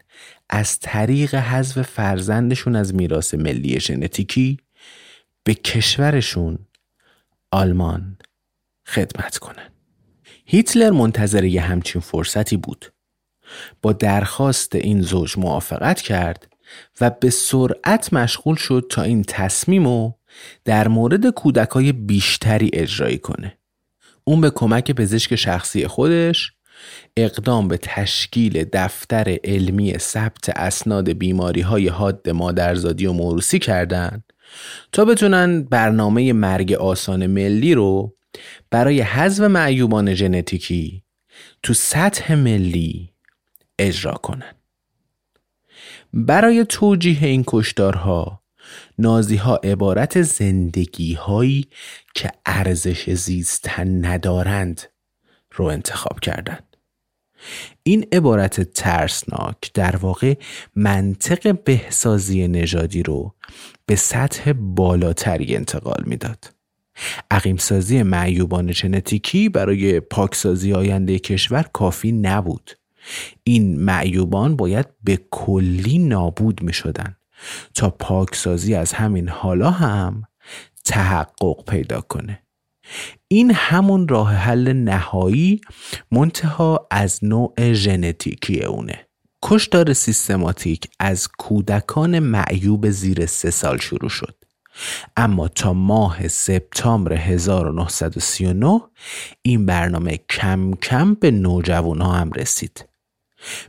از 0.51 0.79
طریق 0.79 1.35
حذف 1.35 1.83
فرزندشون 1.83 2.77
از 2.77 2.95
میراث 2.95 3.35
ملی 3.35 3.81
ژنتیکی 3.81 4.59
به 5.45 5.55
کشورشون 5.55 6.59
آلمان 7.51 8.19
خدمت 8.87 9.39
کنن. 9.39 9.69
هیتلر 10.47 10.91
منتظر 10.91 11.45
یه 11.45 11.61
همچین 11.63 12.01
فرصتی 12.01 12.57
بود. 12.57 12.93
با 13.83 13.93
درخواست 13.93 14.75
این 14.75 15.03
زوج 15.03 15.39
موافقت 15.39 16.01
کرد 16.01 16.49
و 17.01 17.11
به 17.11 17.31
سرعت 17.31 18.13
مشغول 18.13 18.57
شد 18.57 18.87
تا 18.91 19.03
این 19.03 19.23
تصمیم 19.23 19.85
رو 19.85 20.19
در 20.65 20.89
مورد 20.89 21.27
کودکای 21.27 21.93
بیشتری 21.93 22.71
اجرایی 22.73 23.19
کنه. 23.19 23.59
اون 24.25 24.41
به 24.41 24.51
کمک 24.51 24.93
پزشک 24.93 25.37
شخصی 25.37 25.87
خودش 25.87 26.53
اقدام 27.17 27.69
به 27.69 27.77
تشکیل 27.77 28.65
دفتر 28.73 29.39
علمی 29.45 29.99
ثبت 29.99 30.49
اسناد 30.57 31.11
بیماری 31.11 31.61
های 31.61 31.89
حاد 31.89 32.31
مادرزادی 32.31 33.07
و 33.07 33.13
موروسی 33.13 33.59
کردند 33.59 34.25
تا 34.93 35.05
بتونن 35.05 35.63
برنامه 35.63 36.33
مرگ 36.33 36.73
آسان 36.73 37.27
ملی 37.27 37.75
رو 37.75 38.17
برای 38.71 39.01
حذف 39.01 39.45
معیوبان 39.45 40.15
ژنتیکی 40.15 41.03
تو 41.63 41.75
سطح 41.75 42.35
ملی 42.35 43.13
اجرا 43.79 44.13
کنن 44.13 44.55
برای 46.13 46.67
توجیه 46.69 47.25
این 47.25 47.45
کشدارها 47.47 48.43
نازی 48.99 49.37
ها 49.37 49.57
عبارت 49.57 50.23
زندگی 50.23 51.15
هایی 51.15 51.69
که 52.15 52.33
ارزش 52.47 53.11
زیستن 53.11 54.07
ندارند 54.07 54.83
رو 55.53 55.65
انتخاب 55.65 56.21
کردند. 56.21 56.72
این 57.83 58.07
عبارت 58.13 58.61
ترسناک 58.61 59.73
در 59.75 59.97
واقع 59.97 60.35
منطق 60.77 61.63
بهسازی 61.65 62.49
نژادی 62.49 63.03
رو 63.03 63.35
به 63.87 63.97
سطح 63.97 64.53
بالاتری 64.53 65.57
انتقال 65.57 66.03
می‌داد. 66.07 66.53
عقیمسازی 67.31 68.03
معیوبان 68.03 68.73
ژنتیکی 68.73 69.49
برای 69.49 70.01
پاکسازی 70.01 70.73
آینده 70.73 71.19
کشور 71.19 71.63
کافی 71.73 72.13
نبود. 72.13 72.71
این 73.45 73.81
معیوبان 73.81 74.57
باید 74.57 74.87
به 75.05 75.19
کلی 75.31 75.99
نابود 75.99 76.63
می 76.63 76.73
شدن 76.73 77.17
تا 77.75 77.91
پاکسازی 77.91 78.75
از 78.75 78.93
همین 78.93 79.29
حالا 79.29 79.71
هم 79.71 80.23
تحقق 80.85 81.65
پیدا 81.65 82.01
کنه. 82.01 82.42
این 83.29 83.53
همون 83.55 84.09
راه 84.09 84.35
حل 84.35 84.73
نهایی 84.73 85.61
منتها 86.11 86.89
از 86.91 87.25
نوع 87.25 87.73
ژنتیکی 87.73 88.65
اونه. 88.65 89.07
کشتار 89.43 89.93
سیستماتیک 89.93 90.89
از 91.01 91.29
کودکان 91.39 92.19
معیوب 92.19 92.91
زیر 92.91 93.27
سه 93.27 93.51
سال 93.51 93.79
شروع 93.79 94.09
شد. 94.09 94.35
اما 95.17 95.49
تا 95.49 95.73
ماه 95.73 96.29
سپتامبر 96.29 97.13
1939 97.13 98.81
این 99.43 99.67
برنامه 99.67 100.19
کم 100.31 100.75
کم 100.75 101.15
به 101.15 101.31
نوجوان 101.31 102.01
ها 102.01 102.13
هم 102.13 102.31
رسید. 102.31 102.89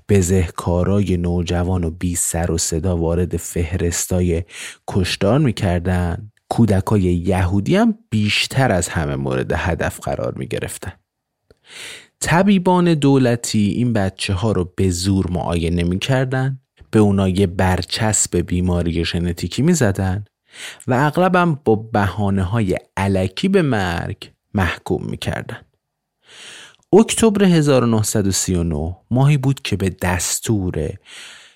بزهکارای 0.10 1.18
نوجوان 1.18 1.84
و 1.84 1.90
بی 1.90 2.16
سر 2.16 2.52
و 2.52 2.58
صدا 2.58 2.98
وارد 2.98 3.38
فهرستای 3.38 4.44
کشتار 4.88 5.40
می‌کردن. 5.40 6.32
کودکای 6.54 7.02
یهودی 7.02 7.76
هم 7.76 7.98
بیشتر 8.10 8.72
از 8.72 8.90
همه 8.90 9.16
مورد 9.16 9.52
هدف 9.56 10.00
قرار 10.00 10.34
می 10.34 10.48
گرفتن. 10.48 10.92
طبیبان 12.20 12.94
دولتی 12.94 13.60
این 13.60 13.94
بچه 13.94 14.34
ها 14.34 14.52
رو 14.52 14.74
به 14.76 14.90
زور 14.90 15.32
معاینه 15.32 15.84
می 15.84 16.00
کردن 16.00 16.60
به 16.92 17.00
اونا 17.00 17.30
یه 17.30 17.48
برچسب 17.48 18.38
بیماری 18.38 19.06
ژنتیکی 19.06 19.62
می 19.62 19.74
زدن 19.74 20.26
و 20.88 20.94
اغلبم 20.94 21.60
با 21.66 21.76
بحانه 21.76 22.44
های 22.44 22.78
علکی 22.98 23.48
به 23.48 23.62
مرگ 23.62 24.32
محکوم 24.54 25.06
می 25.06 25.18
کردن. 25.18 25.62
اکتبر 27.00 27.44
1939 27.44 28.98
ماهی 29.12 29.38
بود 29.38 29.62
که 29.62 29.76
به 29.76 29.90
دستور 30.02 30.90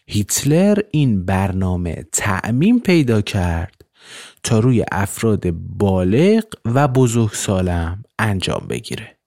هیتلر 0.07 0.79
این 0.91 1.25
برنامه 1.25 2.05
تعمیم 2.11 2.79
پیدا 2.79 3.21
کرد 3.21 3.76
تا 4.47 4.59
روی 4.59 4.85
افراد 4.91 5.51
بالغ 5.51 6.43
و 6.65 6.87
بزرگ 6.87 7.31
سالم 7.33 8.03
انجام 8.19 8.65
بگیره. 8.69 9.17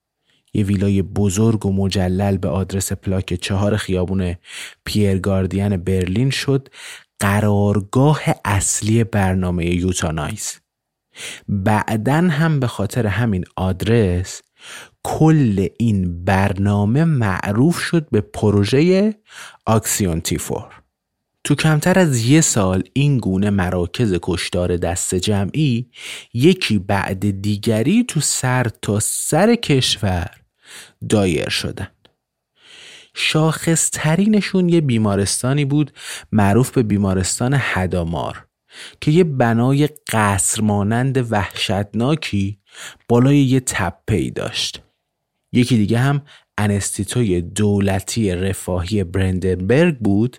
یه 0.53 0.63
ویلای 0.63 1.01
بزرگ 1.01 1.65
و 1.65 1.73
مجلل 1.73 2.37
به 2.37 2.49
آدرس 2.49 2.93
پلاک 2.93 3.33
چهار 3.33 3.77
خیابون 3.77 4.35
پیرگاردین 4.85 5.77
برلین 5.77 6.29
شد 6.29 6.67
قرارگاه 7.19 8.21
اصلی 8.45 9.03
برنامه 9.03 9.65
یوتانایز 9.65 10.59
بعدا 11.47 12.17
هم 12.17 12.59
به 12.59 12.67
خاطر 12.67 13.07
همین 13.07 13.45
آدرس 13.55 14.41
کل 15.03 15.67
این 15.79 16.25
برنامه 16.25 17.03
معروف 17.03 17.79
شد 17.79 18.09
به 18.09 18.21
پروژه 18.21 19.13
آکسیون 19.65 20.21
تیفور 20.21 20.80
تو 21.43 21.55
کمتر 21.55 21.99
از 21.99 22.25
یه 22.25 22.41
سال 22.41 22.83
این 22.93 23.17
گونه 23.17 23.49
مراکز 23.49 24.19
کشدار 24.21 24.77
دست 24.77 25.15
جمعی 25.15 25.89
یکی 26.33 26.79
بعد 26.79 27.41
دیگری 27.41 28.03
تو 28.03 28.19
سر 28.19 28.67
تا 28.81 28.99
سر 28.99 29.55
کشور 29.55 30.29
دایر 31.09 31.49
شدن. 31.49 31.87
شاخصترینشون 33.13 34.69
یه 34.69 34.81
بیمارستانی 34.81 35.65
بود 35.65 35.91
معروف 36.31 36.71
به 36.71 36.83
بیمارستان 36.83 37.57
هدامار 37.59 38.47
که 39.01 39.11
یه 39.11 39.23
بنای 39.23 39.89
قصر 40.11 40.61
مانند 40.61 41.31
وحشتناکی 41.31 42.59
بالای 43.07 43.37
یه 43.37 43.59
تپه 43.59 44.15
ای 44.15 44.31
داشت. 44.31 44.81
یکی 45.51 45.77
دیگه 45.77 45.99
هم 45.99 46.21
انستیتوی 46.57 47.41
دولتی 47.41 48.31
رفاهی 48.31 49.03
برندنبرگ 49.03 49.97
بود 49.97 50.37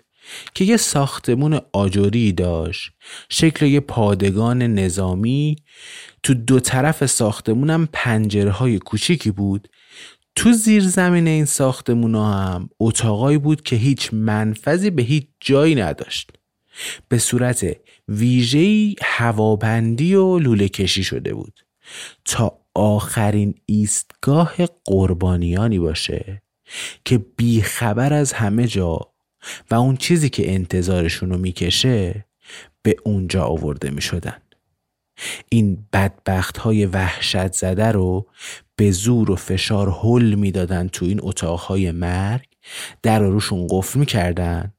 که 0.53 0.65
یه 0.65 0.77
ساختمون 0.77 1.61
آجوری 1.73 2.31
داشت 2.31 2.91
شکل 3.29 3.65
یه 3.65 3.79
پادگان 3.79 4.61
نظامی. 4.61 5.55
تو 6.23 6.33
دو 6.33 6.59
طرف 6.59 7.05
ساختمونم 7.05 7.87
پنجره 7.93 8.51
های 8.51 8.79
کوچیکی 8.79 9.31
بود. 9.31 9.67
تو 10.35 10.51
زیر 10.51 10.83
زمین 10.83 11.27
این 11.27 11.45
ساختمون 11.45 12.15
هم 12.15 12.69
اتاقایی 12.79 13.37
بود 13.37 13.61
که 13.61 13.75
هیچ 13.75 14.09
منفذی 14.13 14.89
به 14.89 15.01
هیچ 15.03 15.27
جایی 15.39 15.75
نداشت. 15.75 16.31
به 17.07 17.17
صورت 17.17 17.77
ویژه‌ای 18.07 18.95
هوابندی 19.01 20.15
و 20.15 20.39
لوله 20.39 20.69
کشی 20.69 21.03
شده 21.03 21.33
بود. 21.33 21.59
تا 22.25 22.59
آخرین 22.75 23.55
ایستگاه 23.65 24.55
قربانیانی 24.85 25.79
باشه 25.79 26.41
که 27.05 27.17
بیخبر 27.17 28.13
از 28.13 28.33
همه 28.33 28.67
جا 28.67 29.12
و 29.71 29.75
اون 29.75 29.97
چیزی 29.97 30.29
که 30.29 30.53
انتظارشون 30.53 31.29
رو 31.29 31.37
می‌کشه 31.37 32.25
به 32.81 32.95
اونجا 33.03 33.43
آورده 33.43 33.89
می 33.89 34.01
شدن. 34.01 34.37
این 35.49 35.85
بدبخت 35.93 36.57
های 36.57 36.85
وحشت 36.85 37.53
زده 37.53 37.91
رو 37.91 38.27
به 38.75 38.91
زور 38.91 39.31
و 39.31 39.35
فشار 39.35 39.91
حل 39.91 40.33
می‌دادن 40.33 40.87
تو 40.87 41.05
این 41.05 41.19
اتاقهای 41.23 41.91
مرگ 41.91 42.45
در 43.01 43.19
رو 43.19 43.31
روشون 43.31 43.67
قفل 43.69 43.99
می‌کردن 43.99 44.73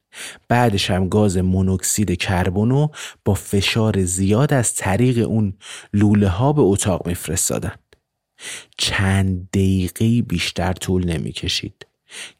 بعدش 0.47 0.91
هم 0.91 1.09
گاز 1.09 1.37
مونوکسید 1.37 2.17
کربونو 2.17 2.87
با 3.25 3.33
فشار 3.33 4.03
زیاد 4.03 4.53
از 4.53 4.73
طریق 4.75 5.27
اون 5.27 5.53
لوله 5.93 6.27
ها 6.27 6.53
به 6.53 6.61
اتاق 6.61 7.07
میفرستادن 7.07 7.75
چند 8.77 9.49
دقیقه 9.49 10.21
بیشتر 10.21 10.73
طول 10.73 11.05
نمی‌کشید 11.05 11.87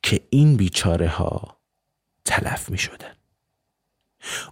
که 0.03 0.21
این 0.29 0.55
بیچاره 0.55 1.07
ها 1.07 1.54
تلف 2.25 2.69
می 2.69 2.77
شدن. 2.77 3.15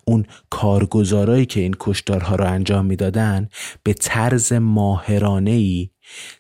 اون 0.06 0.26
کارگزارایی 0.50 1.46
که 1.46 1.60
این 1.60 1.76
کشتارها 1.80 2.36
را 2.36 2.48
انجام 2.48 2.86
می‌دادند 2.86 3.52
به 3.84 3.94
طرز 3.94 4.54
ماهرانه 4.54 5.90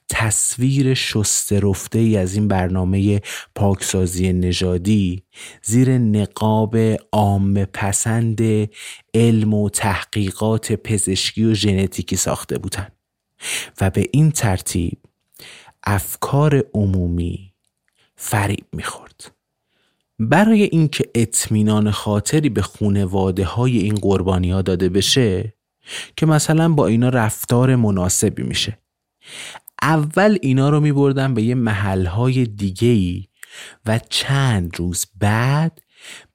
تصویر 0.09 0.93
شسته 0.93 1.59
رفته 1.59 1.99
ای 1.99 2.17
از 2.17 2.35
این 2.35 2.47
برنامه 2.47 3.21
پاکسازی 3.55 4.33
نژادی 4.33 5.23
زیر 5.61 5.97
نقاب 5.97 6.77
عام 7.11 7.65
پسند 7.65 8.41
علم 9.13 9.53
و 9.53 9.69
تحقیقات 9.69 10.73
پزشکی 10.73 11.45
و 11.45 11.53
ژنتیکی 11.53 12.15
ساخته 12.15 12.57
بودند 12.57 12.95
و 13.81 13.89
به 13.89 14.05
این 14.11 14.31
ترتیب 14.31 14.97
افکار 15.83 16.63
عمومی 16.73 17.53
فریب 18.15 18.65
می‌خورد 18.73 19.32
برای 20.29 20.63
اینکه 20.63 21.11
اطمینان 21.15 21.91
خاطری 21.91 22.49
به 22.49 22.61
خونواده 22.61 23.45
های 23.45 23.77
این 23.77 23.95
قربانی 23.95 24.51
ها 24.51 24.61
داده 24.61 24.89
بشه 24.89 25.53
که 26.17 26.25
مثلا 26.25 26.69
با 26.69 26.87
اینا 26.87 27.09
رفتار 27.09 27.75
مناسبی 27.75 28.43
میشه 28.43 28.77
اول 29.81 30.37
اینا 30.41 30.69
رو 30.69 30.79
میبردن 30.79 31.33
به 31.33 31.41
یه 31.43 31.55
محلهای 31.55 32.47
ای 32.81 33.25
و 33.85 33.99
چند 34.09 34.79
روز 34.79 35.05
بعد 35.19 35.79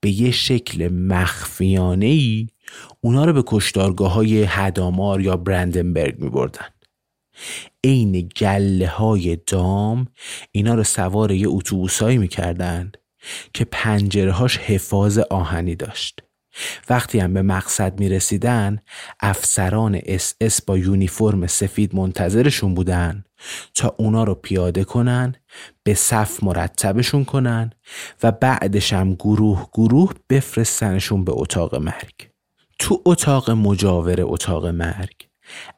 به 0.00 0.10
یه 0.10 0.30
شکل 0.30 0.88
مخفیانه 0.88 2.06
ای 2.06 2.46
اونا 3.00 3.24
رو 3.24 3.32
به 3.32 3.42
کشتارگاه 3.46 4.12
های 4.12 4.44
هدامار 4.48 5.20
یا 5.20 5.36
برندنبرگ 5.36 6.18
می 6.18 6.30
بردن. 6.30 6.66
عین 7.84 8.28
گله 8.36 8.88
های 8.88 9.36
دام 9.46 10.06
اینا 10.52 10.74
رو 10.74 10.84
سوار 10.84 11.32
یه 11.32 11.48
اتوبوسایی 11.48 12.18
می‌کردند 12.18 12.96
که 13.54 13.64
پنجره 13.64 14.32
هاش 14.32 14.58
حفاظ 14.58 15.18
آهنی 15.18 15.76
داشت 15.76 16.20
وقتی 16.88 17.18
هم 17.18 17.34
به 17.34 17.42
مقصد 17.42 18.00
می 18.00 18.08
رسیدن 18.08 18.78
افسران 19.20 20.00
اس 20.06 20.34
اس 20.40 20.62
با 20.62 20.78
یونیفرم 20.78 21.46
سفید 21.46 21.94
منتظرشون 21.94 22.74
بودن 22.74 23.24
تا 23.74 23.94
اونا 23.98 24.24
رو 24.24 24.34
پیاده 24.34 24.84
کنن 24.84 25.34
به 25.82 25.94
صف 25.94 26.44
مرتبشون 26.44 27.24
کنن 27.24 27.70
و 28.22 28.32
بعدش 28.32 28.92
هم 28.92 29.14
گروه 29.14 29.68
گروه 29.72 30.12
بفرستنشون 30.30 31.24
به 31.24 31.32
اتاق 31.34 31.74
مرگ 31.74 32.28
تو 32.78 33.02
اتاق 33.06 33.50
مجاور 33.50 34.16
اتاق 34.20 34.66
مرگ 34.66 35.28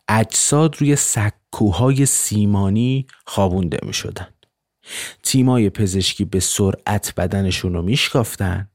اجساد 0.08 0.76
روی 0.78 0.96
سکوهای 0.96 2.06
سیمانی 2.06 3.06
خوابونده 3.26 3.78
می 3.82 3.92
شدن. 3.92 4.28
تیمای 5.22 5.70
پزشکی 5.70 6.24
به 6.24 6.40
سرعت 6.40 7.14
بدنشون 7.16 7.74
رو 7.74 7.82
میشکافتن. 7.82 8.68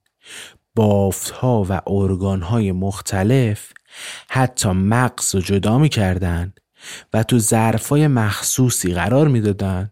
بافت 0.76 1.30
ها 1.30 1.66
و 1.70 1.82
ارگان 1.88 2.42
های 2.42 2.72
مختلف 2.72 3.74
حتی 4.30 4.70
مغز 4.70 5.36
رو 5.36 5.42
جدا 5.42 5.78
می‌کردن 5.78 6.54
و 7.14 7.24
تو 7.24 7.40
ظرفای 7.40 8.08
مخصوصی 8.08 8.94
قرار 8.94 9.28
می‌دادن 9.28 9.92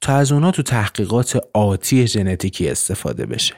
تا 0.00 0.16
از 0.16 0.32
اونا 0.32 0.50
تو 0.50 0.62
تحقیقات 0.62 1.38
آتی 1.54 2.06
ژنتیکی 2.06 2.68
استفاده 2.68 3.26
بشه. 3.26 3.54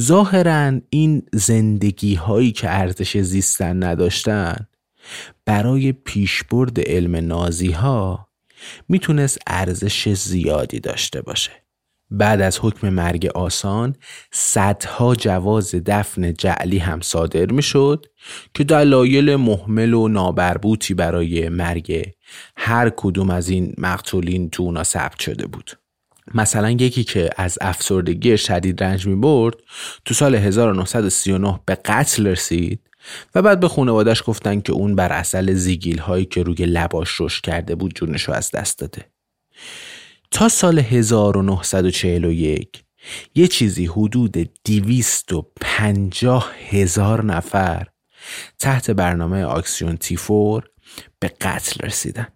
ظاهرا 0.00 0.72
این 0.90 1.22
زندگی 1.32 2.14
هایی 2.14 2.52
که 2.52 2.70
ارزش 2.70 3.16
زیستن 3.16 3.82
نداشتن 3.82 4.66
برای 5.44 5.92
پیشبرد 5.92 6.80
علم 6.80 7.16
نازی 7.16 7.70
ها 7.70 8.29
می‌تونست 8.88 9.38
ارزش 9.46 10.08
زیادی 10.08 10.80
داشته 10.80 11.22
باشه. 11.22 11.50
بعد 12.10 12.40
از 12.40 12.58
حکم 12.62 12.88
مرگ 12.88 13.26
آسان 13.26 13.96
صدها 14.32 15.14
جواز 15.14 15.74
دفن 15.86 16.34
جعلی 16.34 16.78
هم 16.78 17.00
صادر 17.00 17.46
می‌شد 17.46 18.06
که 18.54 18.64
دلایل 18.64 19.36
محمل 19.36 19.94
و 19.94 20.08
نابربوطی 20.08 20.94
برای 20.94 21.48
مرگ 21.48 22.10
هر 22.56 22.90
کدوم 22.96 23.30
از 23.30 23.48
این 23.48 23.74
مقتولین 23.78 24.50
تو 24.50 24.62
اونا 24.62 24.84
ثبت 24.84 25.20
شده 25.20 25.46
بود. 25.46 25.70
مثلا 26.34 26.70
یکی 26.70 27.04
که 27.04 27.30
از 27.36 27.58
افسردگی 27.60 28.38
شدید 28.38 28.82
رنج 28.82 29.06
می 29.06 29.16
برد 29.16 29.54
تو 30.04 30.14
سال 30.14 30.34
1939 30.34 31.60
به 31.66 31.74
قتل 31.74 32.26
رسید 32.26 32.89
و 33.34 33.42
بعد 33.42 33.60
به 33.60 33.68
خانوادش 33.68 34.22
گفتن 34.26 34.60
که 34.60 34.72
اون 34.72 34.94
بر 34.94 35.12
اصل 35.12 35.54
زیگیل 35.54 35.98
هایی 35.98 36.24
که 36.24 36.42
روی 36.42 36.66
لباش 36.66 37.20
رشد 37.20 37.44
کرده 37.44 37.74
بود 37.74 37.94
جونش 37.94 38.22
رو 38.22 38.34
از 38.34 38.50
دست 38.50 38.78
داده. 38.78 39.04
تا 40.30 40.48
سال 40.48 40.78
1941 40.78 42.84
یه 43.34 43.48
چیزی 43.48 43.86
حدود 43.86 44.50
250 44.64 46.52
هزار 46.70 47.24
نفر 47.24 47.86
تحت 48.58 48.90
برنامه 48.90 49.44
آکسیون 49.44 49.96
تیفور 49.96 50.70
به 51.18 51.28
قتل 51.28 51.86
رسیدن. 51.86 52.28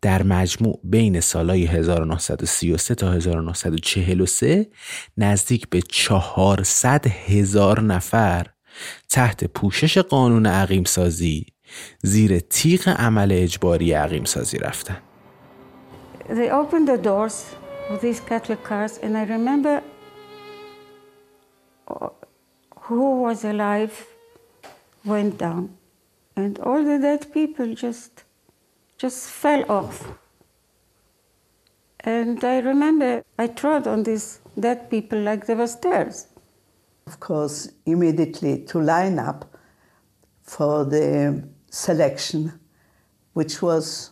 در 0.00 0.22
مجموع 0.22 0.80
بین 0.84 1.20
سالهای 1.20 1.66
1933 1.66 2.94
تا 2.94 3.12
1943 3.12 4.66
نزدیک 5.16 5.68
به 5.68 5.82
400 5.82 7.06
هزار 7.06 7.80
نفر 7.80 8.46
تحت 9.09 9.43
پوشش 9.43 9.97
قانون 9.97 10.45
عقیم 10.45 10.83
سازی 10.83 11.45
زیر 12.01 12.39
تیغ 12.39 12.89
عمل 12.89 13.31
اجباری 13.31 13.93
عقیم 13.93 14.25
سازی 14.25 14.57
رفتن 14.57 14.97
They 16.29 16.49
opened 16.51 16.87
the 16.87 16.97
doors 16.97 17.55
of 17.89 18.01
these 18.01 18.19
cattle 18.19 18.57
cars 18.69 18.93
and 19.03 19.17
I 19.17 19.23
remember 19.23 19.81
who 22.85 23.21
was 23.21 23.43
alive 23.45 23.95
went 25.05 25.37
down 25.37 25.77
and 26.35 26.59
all 26.59 26.83
the 26.83 26.99
dead 27.07 27.31
people 27.33 27.73
just 27.73 28.23
just 28.97 29.19
fell 29.41 29.63
off 29.69 30.11
and 32.01 32.43
I 32.43 32.59
remember 32.59 33.23
I 33.39 33.47
trod 33.47 33.87
on 33.87 34.03
these 34.03 34.39
dead 34.59 34.89
people 34.89 35.19
like 35.19 35.45
they 35.45 35.55
were 35.55 35.71
stairs 35.79 36.27
of 37.07 37.19
course, 37.19 37.69
immediately 37.85 38.63
to 38.65 38.81
line 38.81 39.17
up 39.19 39.45
for 40.43 40.85
the 40.85 41.43
selection, 41.71 42.59
which 43.33 43.61
was 43.61 44.11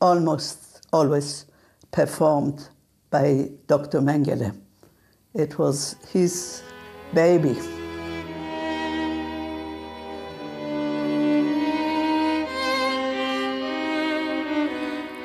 almost 0.00 0.86
always 0.92 1.46
performed 1.90 2.68
by 3.10 3.50
Dr. 3.66 4.00
Mengele. 4.00 4.56
It 5.34 5.58
was 5.58 5.96
his 6.12 6.62
baby. 7.14 7.56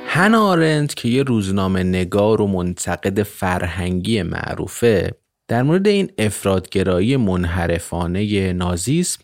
هن 0.09 0.35
آرند 0.35 0.93
که 0.93 1.09
یه 1.09 1.23
روزنامه 1.23 1.83
نگار 1.83 2.41
و 2.41 2.47
منتقد 2.47 3.23
فرهنگی 3.23 4.23
معروفه 4.23 5.11
در 5.48 5.62
مورد 5.62 5.88
این 5.88 6.10
افرادگرایی 6.18 7.16
منحرفانه 7.16 8.52
نازیسم 8.52 9.20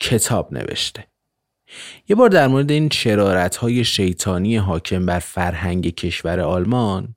کتاب 0.00 0.52
نوشته. 0.52 1.04
یه 2.08 2.16
بار 2.16 2.28
در 2.28 2.48
مورد 2.48 2.70
این 2.70 2.88
شرارت 2.90 3.56
های 3.56 3.84
شیطانی 3.84 4.56
حاکم 4.56 5.06
بر 5.06 5.18
فرهنگ 5.18 5.94
کشور 5.94 6.40
آلمان 6.40 7.14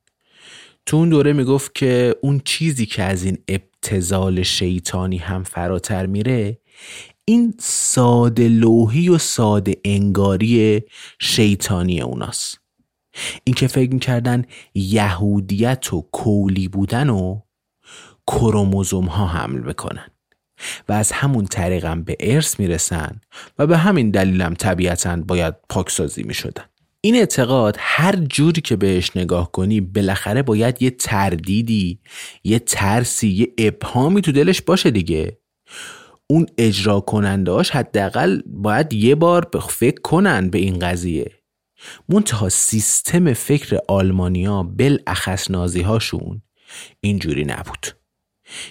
تو 0.86 0.98
اون 0.98 1.10
دوره 1.10 1.34
می‌گفت 1.34 1.76
که 1.76 2.16
اون 2.22 2.42
چیزی 2.46 2.86
که 2.86 3.04
از 3.04 3.24
این 3.24 3.38
ابتزال 3.48 4.44
شیطانی 4.44 5.18
هم 5.18 5.44
فراتر 5.44 6.06
میره 6.06 6.58
این 7.26 7.54
ساده 7.60 8.48
لوحی 8.48 9.10
و 9.10 9.18
ساده 9.18 9.76
انگاری 9.86 10.82
شیطانی 11.20 12.02
اوناست. 12.02 12.60
این 13.44 13.54
که 13.54 13.68
فکر 13.68 13.94
می‌کردن 13.94 14.46
یهودیت 14.74 15.94
و 15.94 16.02
کولی 16.12 16.68
بودن 16.68 17.10
و 17.10 17.42
کروموزوم 18.28 19.06
ها 19.06 19.28
حمل 19.28 19.60
بکنن 19.60 20.08
و 20.90 20.94
از 20.94 21.12
همون 21.12 21.46
طریقم 21.46 22.04
به 22.04 22.18
ارث 22.20 22.60
می‌رسن 22.60 23.22
و 23.60 23.68
به 23.68 23.78
همین 23.78 24.12
دلیلم 24.12 24.54
طبیعتا 24.54 25.16
باید 25.16 25.56
پاکسازی 25.70 26.24
می‌شدن. 26.24 26.64
این 27.02 27.16
اعتقاد 27.16 27.76
هر 27.80 28.16
جوری 28.16 28.62
که 28.62 28.76
بهش 28.76 29.12
نگاه 29.18 29.52
کنی 29.52 29.82
بالاخره 29.82 30.44
باید 30.44 30.82
یه 30.82 30.90
تردیدی 30.90 32.00
یه 32.44 32.60
ترسی 32.60 33.28
یه 33.28 33.54
ابهامی 33.58 34.22
تو 34.22 34.32
دلش 34.32 34.62
باشه 34.62 34.92
دیگه. 34.92 35.38
اون 36.28 36.46
اجرا 36.58 37.00
کنندهاش 37.00 37.72
حداقل 37.72 38.42
باید 38.46 38.94
یه 38.94 39.16
بار 39.16 39.50
فکر 39.70 40.02
کنن 40.02 40.50
به 40.50 40.58
این 40.58 40.80
قضیه. 40.80 41.32
منتها 42.10 42.50
سیستم 42.50 43.34
فکر 43.34 43.78
آلمانیا 43.88 44.64
بالاخص 44.64 45.52
نازی 45.52 45.82
هاشون 45.82 46.42
اینجوری 47.02 47.46
نبود. 47.46 48.01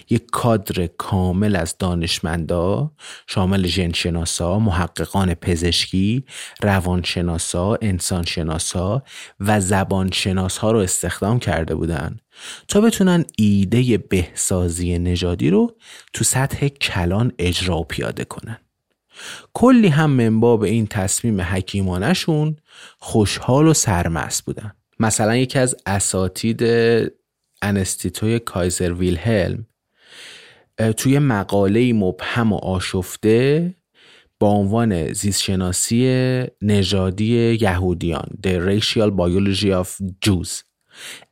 یک 0.09 0.25
کادر 0.31 0.87
کامل 0.87 1.55
از 1.55 1.75
دانشمندا 1.77 2.91
شامل 3.27 3.67
ژنشناسا، 3.67 4.59
محققان 4.59 5.33
پزشکی، 5.33 6.25
روانشناسا، 6.61 7.77
انسانشناسا 7.81 9.03
و 9.39 9.61
زبانشناسها 9.61 10.71
رو 10.71 10.79
استخدام 10.79 11.39
کرده 11.39 11.75
بودند 11.75 12.21
تا 12.67 12.81
بتونن 12.81 13.25
ایده 13.37 13.97
بهسازی 13.97 14.99
نژادی 14.99 15.49
رو 15.49 15.75
تو 16.13 16.23
سطح 16.23 16.67
کلان 16.67 17.31
اجرا 17.39 17.77
و 17.77 17.83
پیاده 17.83 18.25
کنن. 18.25 18.57
کلی 19.53 19.87
هم 19.87 20.09
منباب 20.09 20.63
این 20.63 20.87
تصمیم 20.87 21.41
حکیمانشون 21.41 22.55
خوشحال 22.99 23.67
و 23.67 23.73
سرمست 23.73 24.45
بودن. 24.45 24.73
مثلا 24.99 25.35
یکی 25.35 25.59
از 25.59 25.75
اساتید 25.85 26.63
انستیتوی 27.61 28.39
کایزر 28.39 28.93
ویلهلم 28.93 29.65
توی 30.97 31.19
مقاله 31.19 31.93
مبهم 31.93 32.53
و 32.53 32.55
آشفته 32.55 33.73
با 34.39 34.49
عنوان 34.49 35.13
زیستشناسی 35.13 36.05
نژادی 36.61 37.57
یهودیان 37.61 38.27
The 38.47 38.49
Racial 38.49 39.11
Biology 39.17 39.83
of 39.83 39.87
Jews. 40.25 40.63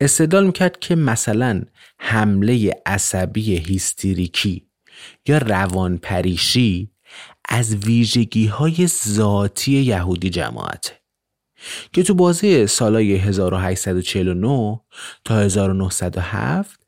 استدلال 0.01 0.45
می‌کرد 0.45 0.79
که 0.79 0.95
مثلا 0.95 1.61
حمله 1.99 2.81
عصبی 2.85 3.57
هیستریکی 3.57 4.67
یا 5.27 5.37
روانپریشی 5.37 6.91
از 7.49 7.75
ویژگی 7.75 8.47
های 8.47 8.87
ذاتی 8.87 9.71
یهودی 9.71 10.29
جماعته 10.29 10.91
که 11.93 12.03
تو 12.03 12.13
بازه 12.13 12.65
سالای 12.65 13.15
1849 13.15 14.79
تا 15.25 15.39
1907 15.39 16.78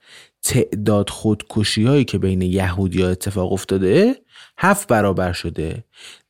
تعداد 0.43 1.09
خودکشی 1.09 1.83
هایی 1.83 2.05
که 2.05 2.17
بین 2.17 2.41
یهودی 2.41 3.01
ها 3.01 3.09
اتفاق 3.09 3.53
افتاده 3.53 4.15
هفت 4.57 4.87
برابر 4.87 5.31
شده. 5.31 5.83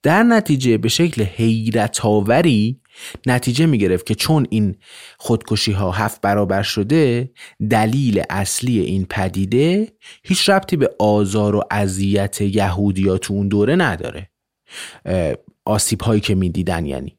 در 0.03 0.23
نتیجه 0.23 0.77
به 0.77 0.89
شکل 0.89 1.23
حیرت 1.23 2.05
آوری 2.05 2.81
نتیجه 3.25 3.65
می 3.65 3.77
گرفت 3.77 4.05
که 4.05 4.15
چون 4.15 4.47
این 4.49 4.75
خودکشی 5.17 5.71
ها 5.71 5.91
هفت 5.91 6.21
برابر 6.21 6.61
شده 6.61 7.31
دلیل 7.69 8.23
اصلی 8.29 8.79
این 8.79 9.05
پدیده 9.05 9.87
هیچ 10.23 10.49
ربطی 10.49 10.77
به 10.77 10.95
آزار 10.99 11.55
و 11.55 11.63
اذیت 11.71 12.41
یهودیا 12.41 13.17
تو 13.17 13.33
اون 13.33 13.47
دوره 13.47 13.75
نداره. 13.75 14.29
آسیب 15.65 16.01
هایی 16.01 16.21
که 16.21 16.35
می‌دیدن 16.35 16.85
یعنی. 16.85 17.17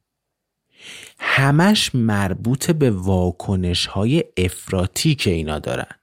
همش 1.18 1.94
مربوط 1.94 2.70
به 2.70 2.90
واکنش 2.90 3.86
های 3.86 4.24
افراطی 4.36 5.14
که 5.14 5.30
اینا 5.30 5.58
دارن. 5.58 6.01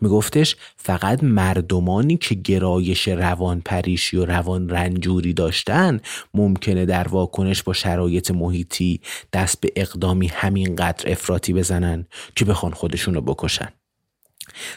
میگفتش 0.00 0.56
فقط 0.76 1.24
مردمانی 1.24 2.16
که 2.16 2.34
گرایش 2.34 3.08
روان 3.08 3.60
پریشی 3.60 4.16
و 4.16 4.24
روان 4.24 4.68
رنجوری 4.68 5.32
داشتن 5.32 6.00
ممکنه 6.34 6.86
در 6.86 7.08
واکنش 7.08 7.62
با 7.62 7.72
شرایط 7.72 8.30
محیطی 8.30 9.00
دست 9.32 9.60
به 9.60 9.72
اقدامی 9.76 10.26
همینقدر 10.26 11.12
افراطی 11.12 11.52
بزنن 11.52 12.06
که 12.36 12.44
بخوان 12.44 12.72
خودشونو 12.72 13.20
بکشن. 13.20 13.68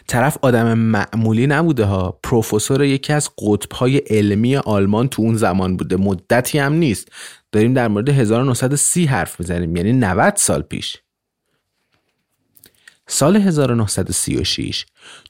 طرف 0.08 0.38
آدم 0.42 0.74
معمولی 0.74 1.48
نبوده 1.48 1.86
ها. 1.86 2.20
پروفسور 2.24 2.84
یکی 2.84 3.14
از 3.14 3.30
قطبهای 3.38 3.98
علمی 3.98 4.58
آلمان 4.58 5.08
تو 5.08 5.22
اون 5.22 5.36
زمان 5.36 5.78
بوده. 5.78 5.96
مدتی 5.96 6.60
هم 6.60 6.74
نیست. 6.74 7.12
داریم 7.52 7.74
در 7.74 7.88
مورد 7.88 8.10
1930 8.10 9.06
حرف 9.06 9.40
می‌زنیم. 9.40 9.76
یعنی 9.76 9.94
90 9.94 10.36
سال 10.36 10.62
پیش. 10.62 10.98
سال 13.08 13.36
1936 13.36 14.86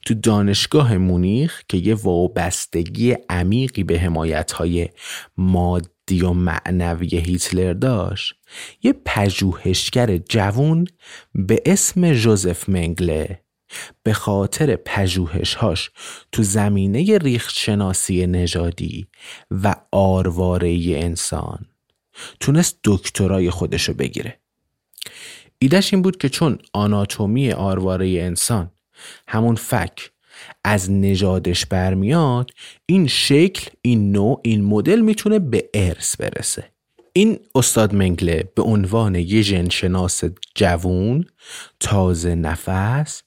تو 0.06 0.14
دانشگاه 0.14 0.96
مونیخ 0.96 1.62
که 1.68 1.76
یه 1.76 1.94
وابستگی 1.94 3.16
عمیقی 3.28 3.84
به 3.84 3.98
حمایتهای 3.98 4.88
مادی 5.36 6.22
و 6.22 6.32
معنوی 6.32 7.16
هیتلر 7.16 7.72
داشت 7.72 8.34
یه 8.82 8.94
پژوهشگر 9.04 10.16
جوون 10.16 10.86
به 11.34 11.62
اسم 11.66 12.12
جوزف 12.14 12.68
منگله 12.68 13.42
به 14.02 14.12
خاطر 14.12 14.76
پژوهشهاش 14.76 15.90
تو 16.32 16.42
زمینه 16.42 17.18
ریختشناسی 17.18 18.26
نژادی 18.26 19.06
و 19.50 19.74
آرواره 19.92 20.78
انسان 20.88 21.66
تونست 22.40 22.78
دکترای 22.84 23.50
خودشو 23.50 23.94
بگیره. 23.94 24.38
ایدهش 25.58 25.94
این 25.94 26.02
بود 26.02 26.16
که 26.16 26.28
چون 26.28 26.58
آناتومی 26.72 27.52
آرواره 27.52 28.08
انسان 28.08 28.70
همون 29.28 29.54
فک 29.54 30.10
از 30.64 30.90
نژادش 30.90 31.66
برمیاد 31.66 32.50
این 32.86 33.06
شکل 33.06 33.70
این 33.82 34.12
نوع 34.12 34.40
این 34.44 34.64
مدل 34.64 35.00
می‌تونه 35.00 35.38
به 35.38 35.70
ارث 35.74 36.16
برسه. 36.16 36.64
این 37.12 37.38
استاد 37.54 37.94
منگله 37.94 38.52
به 38.54 38.62
عنوان 38.62 39.14
یه 39.14 39.42
ژنشناس 39.42 40.24
جوون 40.54 41.24
تازه 41.80 42.34
نفس 42.34 43.22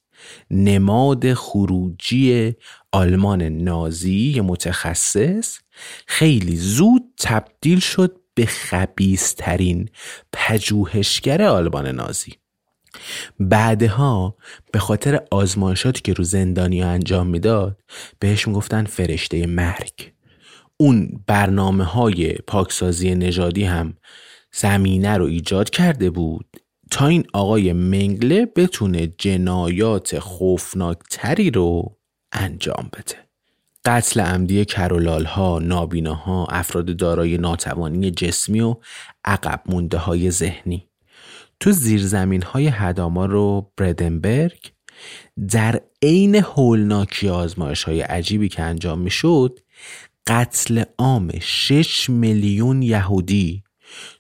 نماد 0.52 1.34
خروجی 1.34 2.54
آلمان 2.92 3.42
نازی 3.42 4.42
متخصص 4.42 5.60
خیلی 6.08 6.56
زود 6.56 7.04
تبدیل 7.20 7.80
شد 7.80 8.21
به 8.42 8.48
خبیسترین 8.48 9.90
پژوهشگر 10.34 11.42
آلمان 11.42 11.88
نازی. 11.88 12.34
بعدها 13.40 14.36
به 14.72 14.80
خاطر 14.80 15.20
آزمایشاتی 15.32 16.02
که 16.02 16.14
رو 16.14 16.24
زندانی 16.24 16.84
انجام 16.84 17.28
می‌داد 17.28 17.82
بهش 18.20 18.48
می‌گفتن 18.48 18.84
فرشته 18.84 19.48
مرگ. 19.48 20.14
اون 20.78 21.24
برنامه 21.28 21.84
های 21.84 22.34
پاکسازی 22.34 23.16
نژادی 23.16 23.64
هم 23.64 23.94
زمینه 24.54 25.18
رو 25.18 25.26
ایجاد 25.26 25.70
کرده 25.70 26.10
بود 26.10 26.58
تا 26.92 27.08
این 27.08 27.26
آقای 27.34 27.74
منگله 27.74 28.46
بتونه 28.46 29.08
جنایات 29.18 30.20
خوفناکتری 30.20 31.52
رو 31.52 31.98
انجام 32.32 32.90
بده. 32.94 33.31
قتل 33.86 34.20
عمدی 34.20 34.66
کرولال 34.66 35.26
ها، 35.26 35.60
نابینا 35.60 36.14
ها، 36.14 36.46
افراد 36.46 36.98
دارای 36.98 37.38
ناتوانی 37.38 38.12
جسمی 38.12 38.62
و 38.62 38.76
عقب 39.26 39.62
مونده 39.66 39.98
های 39.98 40.32
ذهنی. 40.32 40.88
تو 41.60 41.72
زیرزمین 41.72 42.42
های 42.42 42.68
هداما 42.68 43.26
رو 43.26 43.72
بردنبرگ 43.78 44.72
در 45.52 45.82
عین 46.02 46.36
هولناکی 46.36 47.30
آزمایش 47.30 47.84
های 47.84 48.02
عجیبی 48.02 48.50
که 48.50 48.64
انجام 48.64 49.00
می 49.00 49.10
شد 49.10 49.60
قتل 50.28 50.84
عام 50.98 51.32
6 51.42 52.10
میلیون 52.10 52.82
یهودی 52.82 53.64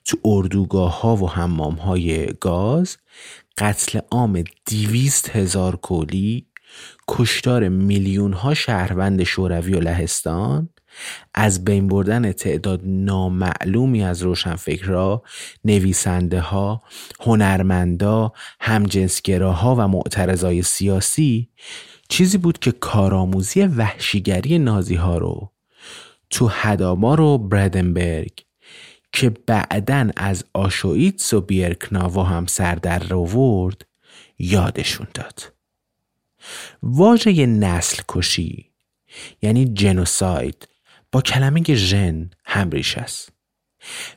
تو 0.05 0.17
اردوگاه 0.25 1.01
ها 1.01 1.15
و 1.15 1.29
حمام 1.29 1.73
های 1.73 2.25
گاز 2.39 2.97
قتل 3.57 3.99
عام 4.11 4.43
دیویست 4.65 5.29
هزار 5.29 5.75
کولی 5.75 6.47
کشتار 7.13 7.69
میلیون 7.69 8.33
ها 8.33 8.53
شهروند 8.53 9.23
شوروی 9.23 9.73
و 9.73 9.79
لهستان 9.79 10.69
از 11.33 11.65
بین 11.65 11.87
بردن 11.87 12.31
تعداد 12.31 12.81
نامعلومی 12.83 14.03
از 14.03 14.21
روشنفکرها، 14.21 15.23
نویسنده 15.65 16.39
ها، 16.39 16.83
هنرمندا، 17.19 18.33
همجنسگراها 18.59 19.75
و 19.75 19.87
معترضای 19.87 20.61
سیاسی 20.61 21.49
چیزی 22.09 22.37
بود 22.37 22.59
که 22.59 22.71
کارآموزی 22.71 23.61
وحشیگری 23.61 24.59
نازی 24.59 24.95
ها 24.95 25.17
رو 25.17 25.51
تو 26.29 26.47
هدامار 26.47 27.21
و 27.21 27.37
بردنبرگ 27.37 28.31
که 29.13 29.29
بعدا 29.29 30.09
از 30.17 30.45
آشویتس 30.53 31.33
و 31.33 31.41
بیرکناوا 31.41 32.23
هم 32.23 32.45
سر 32.45 32.75
در 32.75 33.13
آورد 33.13 33.85
یادشون 34.39 35.07
داد. 35.13 35.60
واژه 36.83 37.45
نسل 37.45 38.01
کشی 38.07 38.71
یعنی 39.41 39.65
جنوساید 39.65 40.67
با 41.11 41.21
کلمه 41.21 41.63
ژن 41.63 42.29
همریش 42.45 42.97
است. 42.97 43.31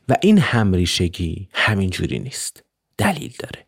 و 0.09 0.17
این 0.23 0.39
همریشگی 0.39 1.49
همین 1.53 1.91
جوری 1.91 2.19
نیست 2.19 2.65
دلیل 2.99 3.35
داره. 3.39 3.67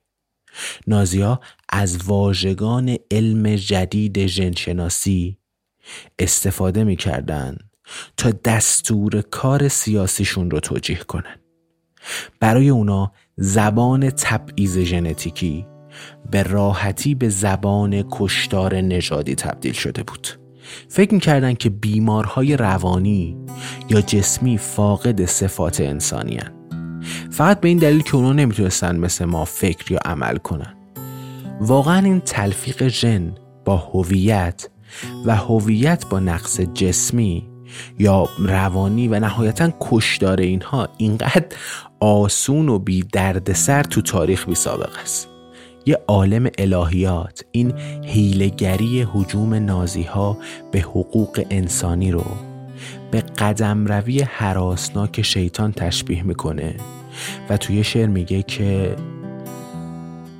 نازیا 0.86 1.40
از 1.68 2.04
واژگان 2.04 2.96
علم 3.10 3.56
جدید 3.56 4.26
ژنشناسی 4.26 5.38
استفاده 6.18 6.84
می‌کردن 6.84 7.58
تا 8.16 8.30
دستور 8.30 9.20
کار 9.20 9.68
سیاسیشون 9.68 10.50
رو 10.50 10.60
توجیه 10.60 10.98
کنن. 10.98 11.40
برای 12.40 12.68
اونا 12.68 13.12
زبان 13.36 14.10
تبعیض 14.10 14.78
ژنتیکی 14.78 15.66
به 16.30 16.42
راحتی 16.42 17.14
به 17.14 17.28
زبان 17.28 18.04
کشتار 18.10 18.74
نژادی 18.74 19.34
تبدیل 19.34 19.72
شده 19.72 20.02
بود. 20.02 20.28
فکر 20.88 21.14
می‌کردن 21.14 21.54
که 21.54 21.70
بیمارهای 21.70 22.56
روانی 22.56 23.36
یا 23.88 24.00
جسمی 24.00 24.58
فاقد 24.58 25.24
صفات 25.24 25.80
انسانی 25.80 26.36
هن. 26.36 26.52
فقط 27.30 27.60
به 27.60 27.68
این 27.68 27.78
دلیل 27.78 28.02
که 28.02 28.16
اونا 28.16 28.32
نمی‌تونستن 28.32 28.96
مثل 28.96 29.24
ما 29.24 29.44
فکر 29.44 29.92
یا 29.92 29.98
عمل 30.04 30.36
کنن. 30.36 30.74
واقعا 31.60 31.98
این 31.98 32.20
تلفیق 32.20 32.88
ژن 32.88 33.34
با 33.64 33.76
هویت 33.76 34.68
و 35.26 35.36
هویت 35.36 36.06
با 36.08 36.20
نقص 36.20 36.60
جسمی 36.60 37.48
یا 37.98 38.28
روانی 38.38 39.08
و 39.08 39.20
نهایتا 39.20 39.70
کشدار 39.80 40.40
اینها 40.40 40.88
اینقدر 40.96 41.46
آسون 42.00 42.68
و 42.68 42.78
بی 42.78 43.04
سر 43.54 43.82
تو 43.82 44.02
تاریخ 44.02 44.48
بی 44.48 44.54
سابق 44.54 44.90
است. 45.02 45.28
یه 45.86 45.98
عالم 46.08 46.50
الهیات 46.58 47.44
این 47.52 47.72
هیلگری 48.04 49.02
حجوم 49.02 49.54
نازی 49.54 50.02
ها 50.02 50.38
به 50.72 50.80
حقوق 50.80 51.44
انسانی 51.50 52.10
رو 52.10 52.24
به 53.10 53.20
قدم 53.20 53.86
روی 53.86 54.22
حراسناک 54.22 55.22
شیطان 55.22 55.72
تشبیه 55.72 56.22
می‌کنه. 56.22 56.74
و 57.48 57.56
توی 57.56 57.84
شعر 57.84 58.06
میگه 58.06 58.42
که 58.42 58.96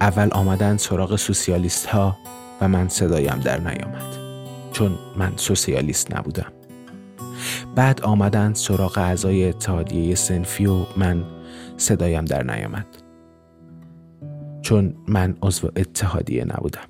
اول 0.00 0.28
آمدن 0.32 0.76
سراغ 0.76 1.16
سوسیالیست 1.16 1.86
ها 1.86 2.16
و 2.60 2.68
من 2.68 2.88
صدایم 2.88 3.40
در 3.44 3.60
نیامد 3.60 4.16
چون 4.72 4.98
من 5.16 5.32
سوسیالیست 5.36 6.14
نبودم. 6.16 6.52
بعد 7.74 8.00
آمدن 8.00 8.54
سراغ 8.54 8.98
اعضای 8.98 9.48
اتحادیه 9.48 10.14
سنفی 10.14 10.66
و 10.66 10.76
من 10.96 11.24
صدایم 11.76 12.24
در 12.24 12.42
نیامد. 12.42 13.05
چون 14.66 14.94
من 15.08 15.36
عضو 15.42 15.70
اتحادیه 15.76 16.44
نبودم. 16.44 16.88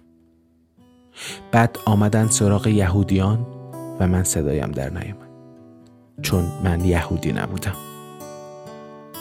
بعد 1.52 1.78
آمدن 1.84 2.26
سراغ 2.26 2.66
یهودیان 2.66 3.46
و 4.00 4.08
من 4.08 4.24
صدایم 4.24 4.70
در 4.70 4.90
نیامد. 4.90 5.28
چون 6.22 6.44
من 6.64 6.84
یهودی 6.84 7.32
نبودم. 7.32 7.76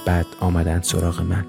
بعد 0.07 0.25
آمدن 0.39 0.81
سراغ 0.81 1.21
من. 1.21 1.45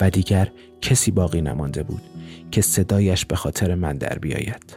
و 0.00 0.10
دیگر 0.10 0.52
کسی 0.80 1.10
باقی 1.10 1.40
نمانده 1.40 1.82
بود 1.82 2.02
که 2.50 2.62
صدایش 2.62 3.24
به 3.24 3.36
خاطر 3.36 3.74
من 3.74 3.96
در 3.96 4.18
بیاید. 4.18 4.76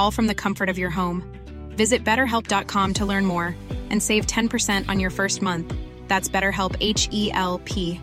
all 0.00 0.10
from 0.10 0.26
the 0.26 0.34
comfort 0.34 0.70
of 0.70 0.78
your 0.78 0.90
home. 0.90 1.22
Visit 1.76 2.04
betterhelp.com 2.04 2.94
to 2.94 3.06
learn 3.06 3.26
more 3.26 3.54
and 3.90 4.02
save 4.02 4.26
10% 4.26 4.88
on 4.88 4.98
your 4.98 5.10
first 5.10 5.42
month. 5.42 5.74
That's 6.08 6.28
BetterHelp 6.28 6.74
H 6.80 7.08
E 7.12 7.30
L 7.32 7.60
P. 7.64 8.00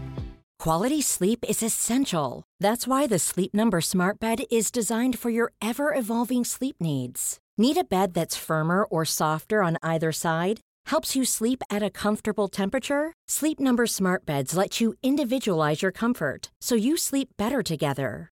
Quality 0.59 1.01
sleep 1.01 1.45
is 1.47 1.61
essential. 1.61 2.43
That's 2.59 2.87
why 2.87 3.07
the 3.07 3.19
Sleep 3.19 3.53
Number 3.53 3.79
Smart 3.79 4.19
Bed 4.19 4.39
is 4.49 4.71
designed 4.71 5.19
for 5.19 5.29
your 5.29 5.51
ever 5.61 5.93
evolving 5.93 6.45
sleep 6.45 6.77
needs. 6.79 7.37
Need 7.57 7.77
a 7.77 7.83
bed 7.83 8.13
that's 8.13 8.45
firmer 8.47 8.83
or 8.83 9.05
softer 9.05 9.61
on 9.61 9.77
either 9.83 10.11
side? 10.11 10.61
Helps 10.87 11.15
you 11.15 11.25
sleep 11.25 11.61
at 11.69 11.83
a 11.83 11.89
comfortable 11.91 12.47
temperature? 12.47 13.13
Sleep 13.27 13.59
Number 13.59 13.85
Smart 13.85 14.25
Beds 14.25 14.57
let 14.57 14.81
you 14.81 14.93
individualize 15.03 15.81
your 15.81 15.91
comfort 15.91 16.51
so 16.61 16.75
you 16.75 16.97
sleep 16.97 17.29
better 17.37 17.61
together. 17.61 18.31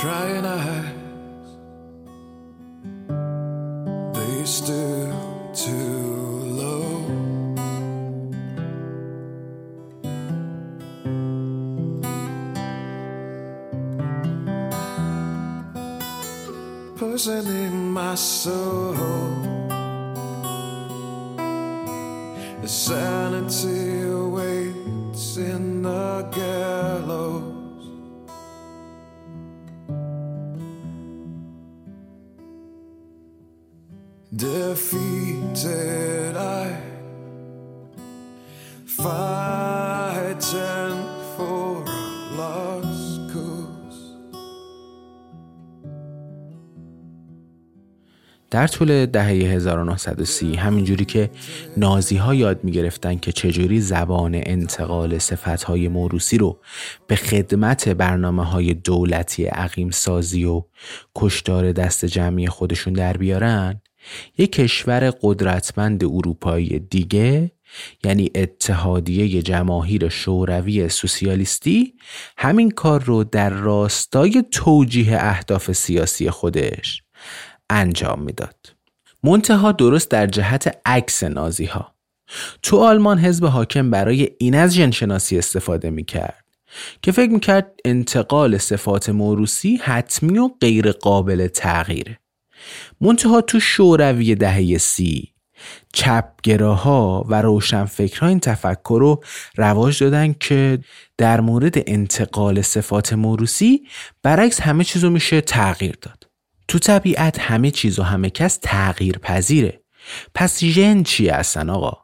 Trying 0.00 0.46
eyes, 0.46 0.94
they 4.14 4.44
still 4.44 5.50
too 5.52 6.44
low. 6.60 7.02
Poisoning 16.96 17.90
my 17.92 18.14
soul. 18.14 18.94
The 22.62 22.68
sanity 22.68 24.02
awaits 24.02 25.36
in 25.38 25.82
the 25.82 26.22
gallows. 26.30 26.87
Defeated, 34.38 36.36
I 36.36 36.68
fighting 39.02 40.98
for 41.34 41.82
a 41.82 42.02
lost 42.38 43.18
cause. 43.32 44.00
در 48.50 48.66
طول 48.66 49.06
دهه 49.06 49.26
1930 49.26 50.54
همینجوری 50.54 51.04
که 51.04 51.30
نازی 51.76 52.16
ها 52.16 52.34
یاد 52.34 52.64
می 52.64 52.72
گرفتن 52.72 53.16
که 53.18 53.32
چجوری 53.32 53.80
زبان 53.80 54.34
انتقال 54.34 55.18
صفت 55.18 55.62
های 55.62 55.88
موروسی 55.88 56.38
رو 56.38 56.60
به 57.06 57.16
خدمت 57.16 57.88
برنامه 57.88 58.44
های 58.44 58.74
دولتی 58.74 59.44
عقیم 59.44 59.90
سازی 59.90 60.44
و 60.44 60.62
کشتار 61.16 61.72
دست 61.72 62.04
جمعی 62.04 62.46
خودشون 62.46 62.92
در 62.92 63.16
بیارن 63.16 63.80
یک 64.38 64.52
کشور 64.52 65.10
قدرتمند 65.22 66.04
اروپایی 66.04 66.78
دیگه 66.78 67.50
یعنی 68.04 68.30
اتحادیه 68.34 69.42
جماهیر 69.42 70.08
شوروی 70.08 70.88
سوسیالیستی 70.88 71.94
همین 72.36 72.70
کار 72.70 73.02
رو 73.02 73.24
در 73.24 73.50
راستای 73.50 74.44
توجیه 74.50 75.16
اهداف 75.20 75.72
سیاسی 75.72 76.30
خودش 76.30 77.02
انجام 77.70 78.22
می‌داد. 78.22 78.74
منتها 79.24 79.72
درست 79.72 80.10
در 80.10 80.26
جهت 80.26 80.78
عکس 80.84 81.24
نازی 81.24 81.64
ها. 81.64 81.94
تو 82.62 82.76
آلمان 82.78 83.18
حزب 83.18 83.44
حاکم 83.44 83.90
برای 83.90 84.28
این 84.38 84.54
از 84.54 84.74
جنشناسی 84.74 85.38
استفاده 85.38 85.90
می‌کرد 85.90 86.44
که 87.02 87.12
فکر 87.12 87.30
می‌کرد 87.30 87.72
انتقال 87.84 88.58
صفات 88.58 89.08
موروسی 89.08 89.76
حتمی 89.76 90.38
و 90.38 90.48
غیر 90.60 90.92
قابل 90.92 91.46
تغییره. 91.46 92.18
منتها 93.00 93.40
تو 93.40 93.60
شوروی 93.60 94.34
دهه 94.34 94.78
سی 94.78 95.32
چپگراها 95.92 97.26
و 97.28 97.42
روشنفکرها 97.42 98.26
این 98.26 98.40
تفکر 98.40 98.98
رو 99.00 99.24
رواج 99.56 100.02
دادن 100.02 100.32
که 100.32 100.78
در 101.18 101.40
مورد 101.40 101.90
انتقال 101.90 102.62
صفات 102.62 103.12
موروسی 103.12 103.82
برعکس 104.22 104.60
همه 104.60 104.84
چیزو 104.84 105.10
میشه 105.10 105.40
تغییر 105.40 105.98
داد. 106.02 106.28
تو 106.68 106.78
طبیعت 106.78 107.40
همه 107.40 107.70
چیز 107.70 107.98
و 107.98 108.02
همه 108.02 108.30
کس 108.30 108.58
تغییر 108.62 109.18
پذیره 109.18 109.80
پس 110.34 110.64
ژن 110.64 111.02
چی 111.02 111.28
هستن 111.28 111.70
آقا؟ 111.70 111.96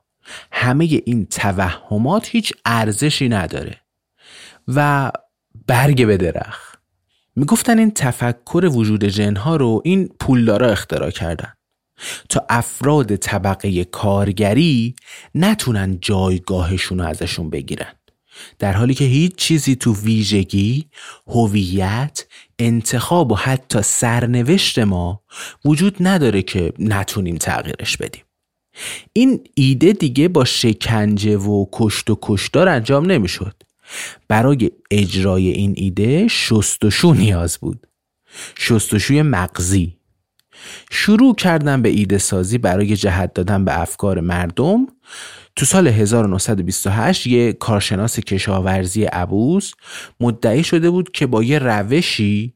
همه 0.52 0.84
این 0.84 1.26
توهمات 1.26 2.28
هیچ 2.28 2.52
ارزشی 2.64 3.28
نداره. 3.28 3.80
و 4.68 5.12
برگ 5.66 6.06
به 6.06 6.16
درخت. 6.16 6.73
می‌گفتن 7.36 7.78
این 7.78 7.90
تفکر 7.90 8.70
وجود 8.72 9.04
جنها 9.04 9.56
رو 9.56 9.82
این 9.84 10.08
پولدارا 10.20 10.68
اختراع 10.68 11.10
کردن 11.10 11.52
تا 12.28 12.46
افراد 12.48 13.16
طبقه 13.16 13.84
کارگری 13.84 14.94
نتونن 15.34 15.98
جایگاهشون 16.00 16.98
رو 16.98 17.04
ازشون 17.04 17.50
بگیرن 17.50 17.92
در 18.58 18.72
حالی 18.72 18.94
که 18.94 19.04
هیچ 19.04 19.34
چیزی 19.34 19.76
تو 19.76 19.94
ویژگی، 19.94 20.88
هویت، 21.26 22.26
انتخاب 22.58 23.32
و 23.32 23.34
حتی 23.34 23.82
سرنوشت 23.82 24.78
ما 24.78 25.22
وجود 25.64 25.96
نداره 26.00 26.42
که 26.42 26.72
نتونیم 26.78 27.36
تغییرش 27.36 27.96
بدیم. 27.96 28.22
این 29.12 29.40
ایده 29.54 29.92
دیگه 29.92 30.28
با 30.28 30.44
شکنجه 30.44 31.36
و 31.36 31.66
کشت 31.72 32.10
و 32.10 32.18
کشتار 32.22 32.68
انجام 32.68 33.10
نمی‌شد. 33.10 33.54
برای 34.28 34.70
اجرای 34.90 35.48
این 35.48 35.74
ایده 35.76 36.28
شستشو 36.28 37.12
نیاز 37.12 37.58
بود. 37.58 37.86
شستشوی 38.58 39.22
مغزی. 39.22 39.96
شروع 40.90 41.34
کردن 41.34 41.82
به 41.82 41.88
ایده 41.88 42.18
سازی 42.18 42.58
برای 42.58 42.96
جهت 42.96 43.34
دادن 43.34 43.64
به 43.64 43.80
افکار 43.80 44.20
مردم. 44.20 44.86
تو 45.56 45.66
سال 45.66 45.88
1928 45.88 47.26
یه 47.26 47.52
کارشناس 47.52 48.20
کشاورزی 48.20 49.04
عبوس 49.04 49.72
مدعی 50.20 50.64
شده 50.64 50.90
بود 50.90 51.12
که 51.12 51.26
با 51.26 51.42
یه 51.42 51.58
روشی 51.58 52.54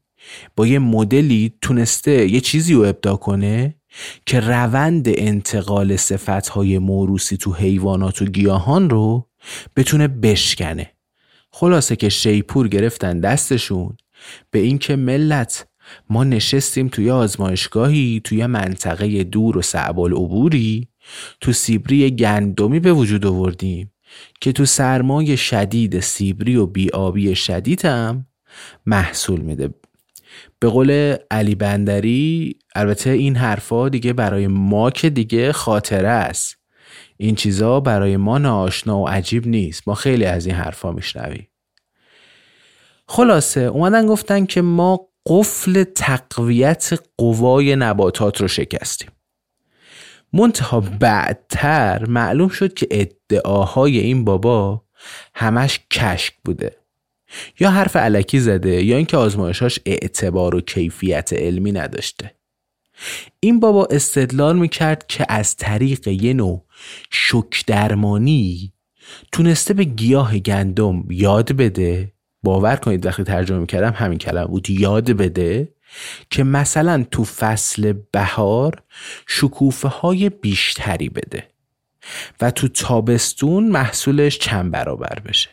با 0.55 0.67
یه 0.67 0.79
مدلی 0.79 1.53
تونسته 1.61 2.31
یه 2.31 2.39
چیزی 2.39 2.73
رو 2.73 2.81
ابدا 2.81 3.15
کنه 3.15 3.75
که 4.25 4.39
روند 4.39 5.05
انتقال 5.07 5.95
صفتهای 5.95 6.79
موروسی 6.79 7.37
تو 7.37 7.53
حیوانات 7.53 8.21
و 8.21 8.25
گیاهان 8.25 8.89
رو 8.89 9.29
بتونه 9.75 10.07
بشکنه. 10.07 10.91
خلاصه 11.59 11.95
که 11.95 12.09
شیپور 12.09 12.67
گرفتن 12.67 13.19
دستشون. 13.19 13.97
به 14.51 14.59
اینکه 14.59 14.95
ملت 14.95 15.67
ما 16.09 16.23
نشستیم 16.23 16.87
توی 16.87 17.11
آزمایشگاهی 17.11 18.21
توی 18.23 18.45
منطقه 18.45 19.23
دور 19.23 19.57
و 19.57 19.61
صعب 19.61 19.99
العبوری 19.99 20.87
تو 21.41 21.53
سیبری 21.53 22.11
گندمی 22.11 22.79
به 22.79 22.93
وجود 22.93 23.25
آوردیم 23.25 23.91
که 24.41 24.51
تو 24.51 24.65
سرمای 24.65 25.37
شدید 25.37 25.99
سیبری 25.99 26.55
و 26.55 26.65
بیابی 26.65 27.35
شدید 27.35 27.85
هم 27.85 28.25
محصول 28.85 29.41
میده. 29.41 29.69
به 30.59 30.69
قول 30.69 31.15
علی 31.31 31.55
بندری 31.55 32.55
البته 32.75 33.09
این 33.09 33.35
حرفا 33.35 33.89
دیگه 33.89 34.13
برای 34.13 34.47
ما 34.47 34.91
که 34.91 35.09
دیگه 35.09 35.51
خاطره 35.51 36.09
است. 36.09 36.55
این 37.17 37.35
چیزا 37.35 37.79
برای 37.79 38.17
ما 38.17 38.37
ناآشنا 38.37 38.99
و 38.99 39.07
عجیب 39.07 39.47
نیست. 39.47 39.87
ما 39.87 39.95
خیلی 39.95 40.25
از 40.25 40.45
این 40.45 40.55
حرفا 40.55 40.91
میشنویم. 40.91 41.48
خلاصه 43.11 43.61
اومدن 43.61 44.07
گفتن 44.07 44.45
که 44.45 44.61
ما 44.61 45.07
قفل 45.25 45.83
تقویت 45.83 46.99
قوای 47.17 47.75
نباتات 47.75 48.41
رو 48.41 48.47
شکستیم. 48.47 49.09
منتها 50.33 50.79
بعدتر 50.79 52.05
معلوم 52.05 52.49
شد 52.49 52.73
که 52.73 52.87
ادعاهای 52.91 53.99
این 53.99 54.25
بابا 54.25 54.83
همش 55.35 55.79
کشک 55.91 56.33
بوده. 56.45 56.75
یا 57.59 57.71
حرف 57.71 57.95
علکی 57.95 58.39
زده 58.39 58.83
یا 58.83 58.97
اینکه 58.97 59.17
آزمایشاش 59.17 59.79
اعتبار 59.85 60.55
و 60.55 60.61
کیفیت 60.61 61.33
علمی 61.33 61.71
نداشته. 61.71 62.35
این 63.39 63.59
بابا 63.59 63.87
استدلال 63.91 64.57
می‌کرد 64.57 65.07
که 65.07 65.25
از 65.29 65.55
طریق 65.55 66.07
یه 66.07 66.33
نوع 66.33 66.65
شک 67.11 67.65
درمانی 67.67 68.73
تونسته 69.31 69.73
به 69.73 69.83
گیاه 69.83 70.37
گندم 70.37 71.03
یاد 71.09 71.51
بده 71.51 72.18
باور 72.43 72.75
کنید 72.75 73.05
وقتی 73.05 73.23
ترجمه 73.23 73.59
می‌کردم 73.59 73.93
همین 73.95 74.17
کلمه 74.17 74.47
بود 74.47 74.69
یاد 74.69 75.11
بده 75.11 75.73
که 76.29 76.43
مثلا 76.43 77.05
تو 77.11 77.23
فصل 77.23 77.93
بهار 78.11 78.83
شکوفه 79.27 79.87
های 79.87 80.29
بیشتری 80.29 81.09
بده 81.09 81.47
و 82.41 82.51
تو 82.51 82.67
تابستون 82.67 83.67
محصولش 83.67 84.37
چند 84.37 84.71
برابر 84.71 85.19
بشه. 85.25 85.49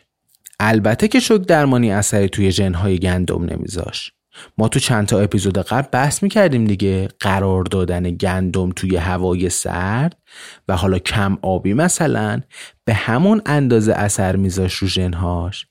البته 0.59 1.07
که 1.07 1.19
شک 1.19 1.41
درمانی 1.41 1.91
اثری 1.91 2.29
توی 2.29 2.51
جنهای 2.51 2.99
گندم 2.99 3.45
نمیذاش. 3.45 4.11
ما 4.57 4.67
تو 4.67 4.79
چند 4.79 5.07
تا 5.07 5.19
اپیزود 5.19 5.57
قبل 5.57 5.87
بحث 5.91 6.23
می‌کردیم 6.23 6.65
دیگه 6.65 7.07
قرار 7.19 7.63
دادن 7.63 8.11
گندم 8.11 8.69
توی 8.69 8.95
هوای 8.95 9.49
سرد 9.49 10.17
و 10.67 10.77
حالا 10.77 10.99
کم 10.99 11.37
آبی 11.41 11.73
مثلا 11.73 12.41
به 12.85 12.93
همون 12.93 13.41
اندازه 13.45 13.93
اثر 13.93 14.35
میذاش 14.35 14.73
رو 14.73 14.87
جنهاش 14.87 15.67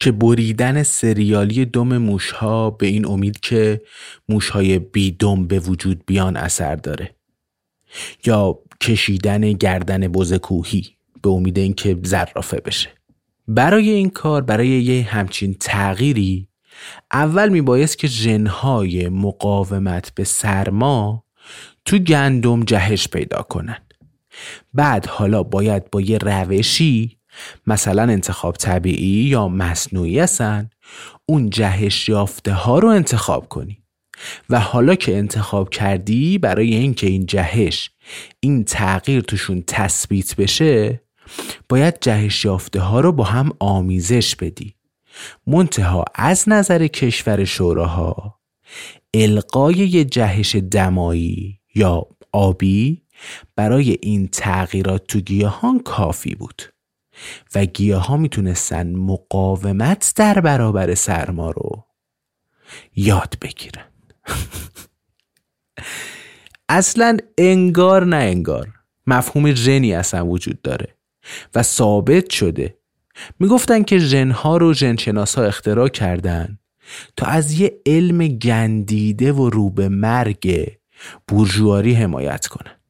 که 0.00 0.12
بریدن 0.12 0.82
سریالی 0.82 1.64
دم 1.64 1.98
موشها 1.98 2.70
به 2.70 2.86
این 2.86 3.06
امید 3.06 3.40
که 3.40 3.80
موشهای 4.28 4.78
بی 4.78 5.10
دم 5.10 5.46
به 5.46 5.58
وجود 5.58 6.06
بیان 6.06 6.36
اثر 6.36 6.76
داره. 6.76 7.14
یا 8.24 8.58
کشیدن 8.80 9.52
گردن 9.52 10.08
بز 10.08 10.32
کوهی 10.32 10.86
به 11.22 11.30
امید 11.30 11.58
اینکه 11.58 11.98
زرافه 12.02 12.60
بشه. 12.60 12.88
برای 13.48 13.90
این 13.90 14.10
کار 14.10 14.42
برای 14.42 14.68
یه 14.68 15.02
همچین 15.02 15.56
تغییری 15.60 16.48
اول 17.12 17.48
میبایست 17.48 17.98
که 17.98 18.08
ژنهای 18.08 19.08
مقاومت 19.08 20.14
به 20.14 20.24
سرما 20.24 21.24
تو 21.84 21.98
گندم 21.98 22.64
جهش 22.64 23.08
پیدا 23.08 23.42
کنن. 23.42 23.78
بعد 24.74 25.06
حالا 25.06 25.42
باید 25.42 25.90
با 25.90 26.00
یه 26.00 26.18
روشی 26.18 27.19
مثلا 27.66 28.02
انتخاب 28.02 28.56
طبیعی 28.56 29.24
یا 29.24 29.48
مصنوعی 29.48 30.18
هستن 30.18 30.70
اون 31.26 31.50
جهش 31.50 32.08
یافته 32.08 32.52
ها 32.52 32.78
رو 32.78 32.88
انتخاب 32.88 33.48
کنی. 33.48 33.80
و 34.50 34.60
حالا 34.60 34.94
که 34.94 35.16
انتخاب 35.16 35.70
کردی 35.70 36.38
برای 36.38 36.74
اینکه 36.74 37.06
این 37.06 37.26
جهش 37.26 37.90
این 38.40 38.64
تغییر 38.64 39.20
توشون 39.20 39.64
تثبیت 39.66 40.36
بشه 40.36 41.00
باید 41.68 42.00
جهش 42.00 42.44
یافته 42.44 42.80
ها 42.80 43.00
رو 43.00 43.12
با 43.12 43.24
هم 43.24 43.52
آمیزش 43.58 44.36
بدی. 44.36 44.74
منتها 45.46 46.04
از 46.14 46.48
نظر 46.48 46.86
کشور 46.86 47.44
شوراها 47.44 48.40
القای 49.14 49.74
یه 49.74 50.04
جهش 50.04 50.56
دمایی 50.56 51.60
یا 51.74 52.06
آبی 52.32 53.02
برای 53.56 53.98
این 54.02 54.28
تغییرات 54.28 55.06
تو 55.06 55.20
گیاهان 55.20 55.78
کافی 55.78 56.34
بود. 56.34 56.62
و 57.54 57.64
گیاه 57.64 58.06
ها 58.06 58.16
می‌تونستن 58.16 58.96
مقاومت 58.96 60.12
در 60.16 60.40
برابر 60.40 60.94
سرما 60.94 61.50
رو 61.50 61.84
یاد 62.96 63.34
بگیرن. 63.42 63.84
اصلا 66.68 67.16
انگار 67.38 68.04
نه 68.04 68.16
انگار. 68.16 68.68
مفهوم 69.06 69.52
ژنی 69.54 69.94
اصلا 69.94 70.26
وجود 70.26 70.62
داره 70.62 70.94
و 71.54 71.62
ثابت 71.62 72.30
شده. 72.30 72.78
می‌گفتن 73.38 73.82
که 73.82 73.98
ژنها 73.98 74.56
رو 74.56 74.74
ژنشناس 74.74 75.34
ها 75.38 75.44
اختراع 75.44 75.88
کردن 75.88 76.58
تا 77.16 77.26
از 77.26 77.52
یه 77.60 77.80
علم 77.86 78.28
گندیده 78.28 79.32
و 79.32 79.50
رو 79.50 79.70
به 79.70 79.88
مرگ 79.88 80.72
بورژواری 81.28 81.94
حمایت 81.94 82.46
کنن. 82.46 82.80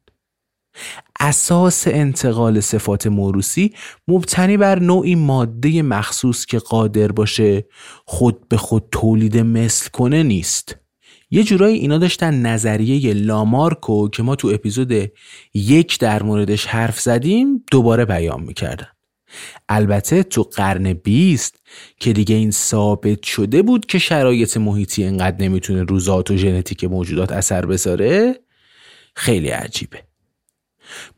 اساس 1.21 1.89
انتقال 1.89 2.61
صفات 2.61 3.07
موروسی 3.07 3.75
مبتنی 4.09 4.57
بر 4.57 4.79
نوعی 4.79 5.15
ماده 5.15 5.83
مخصوص 5.83 6.47
که 6.47 6.59
قادر 6.59 7.13
باشه 7.13 7.65
خود 8.05 8.49
به 8.49 8.57
خود 8.57 8.85
تولید 8.93 9.39
مثل 9.39 9.91
کنه 9.91 10.23
نیست. 10.23 10.77
یه 11.31 11.45
جورایی 11.45 11.79
اینا 11.79 11.99
داشتن 11.99 12.35
نظریه 12.35 13.13
لامارکو 13.15 14.09
که 14.09 14.23
ما 14.23 14.37
تو 14.37 14.49
اپیزود 14.49 14.93
یک 15.55 15.99
در 15.99 16.23
موردش 16.23 16.67
حرف 16.67 17.01
زدیم 17.01 17.65
دوباره 17.71 18.05
بیان 18.05 18.43
می‌کردن. 18.43 18.89
البته 19.69 20.23
تو 20.23 20.43
قرن 20.43 20.93
بیست 20.93 21.57
که 22.01 22.13
دیگه 22.13 22.35
این 22.35 22.51
ثابت 22.51 23.23
شده 23.23 23.63
بود 23.63 23.87
که 23.87 23.99
شرایط 23.99 24.57
محیطی 24.57 25.05
انقدر 25.05 25.37
نمی‌تونه 25.43 25.83
روزات 25.83 26.31
و 26.31 26.37
ژنتیک 26.37 26.85
موجودات 26.85 27.33
اثر 27.33 27.67
بذاره 27.67 28.35
خیلی 29.17 29.49
عجیبه. 29.49 30.10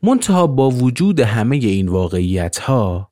منتها 0.03 0.47
با 0.47 0.69
وجود 0.69 1.19
همه 1.19 1.55
این 1.55 1.89
واقعیت 1.89 2.57
ها 2.57 3.11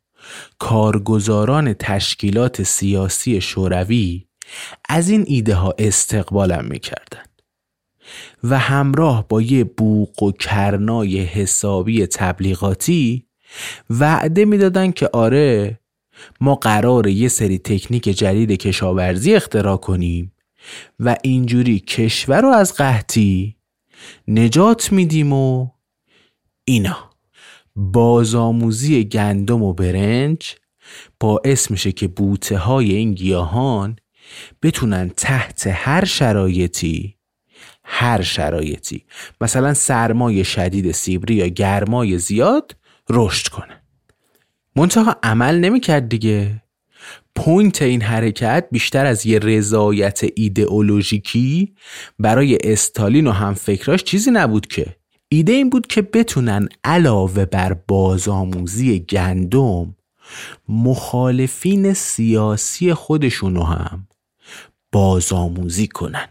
کارگزاران 0.59 1.73
تشکیلات 1.73 2.63
سیاسی 2.63 3.41
شوروی 3.41 4.25
از 4.89 5.09
این 5.09 5.23
ایده 5.27 5.55
ها 5.55 5.73
استقبالم 5.77 6.65
می‌کردن 6.65 7.23
و 8.43 8.59
همراه 8.59 9.27
با 9.27 9.41
یه 9.41 9.63
بوق 9.63 10.23
و 10.23 10.31
کرنای 10.31 11.19
حسابی 11.19 12.07
تبلیغاتی 12.07 13.25
وعده 13.89 14.45
می‌دادن 14.45 14.91
که 14.91 15.09
آره 15.13 15.79
ما 16.41 16.55
قرار 16.55 17.07
یه 17.07 17.27
سری 17.27 17.57
تکنیک 17.57 18.03
جدید 18.03 18.51
کشاورزی 18.51 19.35
اختراع 19.35 19.77
کنیم 19.77 20.31
و 20.99 21.15
اینجوری 21.23 21.79
کشور 21.79 22.41
رو 22.41 22.49
از 22.49 22.73
قحطی 22.73 23.55
نجات 24.27 24.91
میدیم 24.91 25.33
و 25.33 25.67
اینا. 26.71 27.09
بازآموزی 27.75 29.05
گندم 29.05 29.63
و 29.63 29.73
برنج 29.73 30.55
باعث 31.19 31.71
میشه 31.71 31.91
که 31.91 32.07
بوته 32.07 32.57
های 32.57 32.95
این 32.95 33.13
گیاهان 33.13 33.95
بتونن 34.61 35.09
تحت 35.17 35.67
هر 35.67 36.05
شرایطی 36.05 37.15
هر 37.83 38.21
شرایطی 38.21 39.05
مثلا 39.41 39.73
سرمای 39.73 40.43
شدید 40.43 40.91
سیبری 40.91 41.35
یا 41.35 41.47
گرمای 41.47 42.19
زیاد 42.19 42.75
رشد 43.09 43.47
کنه 43.47 43.83
منتها 44.75 45.15
عمل 45.23 45.59
نمی‌کرد 45.59 46.09
دیگه. 46.09 46.63
point 47.35 47.81
این 47.81 48.01
حرکت 48.01 48.67
بیشتر 48.71 49.05
از 49.05 49.25
یه 49.25 49.39
رضایت 49.39 50.21
ایدئولوژیکی 50.35 51.75
برای 52.19 52.57
استالین 52.63 53.27
و 53.27 53.31
همفکراش 53.31 54.03
چیزی 54.03 54.31
نبود 54.31 54.67
که. 54.67 55.00
ایده 55.33 55.53
این 55.53 55.69
بود 55.69 55.87
که 55.87 56.01
بتونن 56.01 56.69
علاوه 56.83 57.45
بر 57.45 57.73
بازآموزی 57.73 58.99
گندم 58.99 59.95
مخالفین 60.69 61.93
سیاسی 61.93 62.93
خودشونو 62.93 63.63
هم 63.63 64.07
بازآموزی 64.91 65.87
کنن 65.87 66.27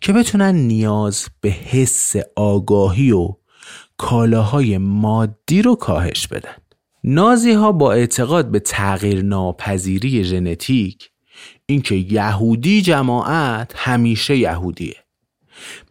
که 0.00 0.12
بتونن 0.12 0.54
نیاز 0.54 1.26
به 1.40 1.48
حس 1.48 2.14
آگاهی 2.36 3.12
و 3.12 3.36
کالاهای 3.96 4.78
مادی 4.78 5.62
رو 5.62 5.74
کاهش 5.74 6.26
بدن. 6.26 6.56
نازی 7.04 7.52
ها 7.52 7.72
با 7.72 7.92
اعتقاد 7.92 8.50
به 8.50 8.60
تغییر 8.60 9.22
ناپذیری 9.22 10.24
ژنتیک 10.24 11.10
اینکه 11.66 11.94
یهودی 11.94 12.82
جماعت 12.82 13.72
همیشه 13.76 14.36
یهودیه. 14.36 15.05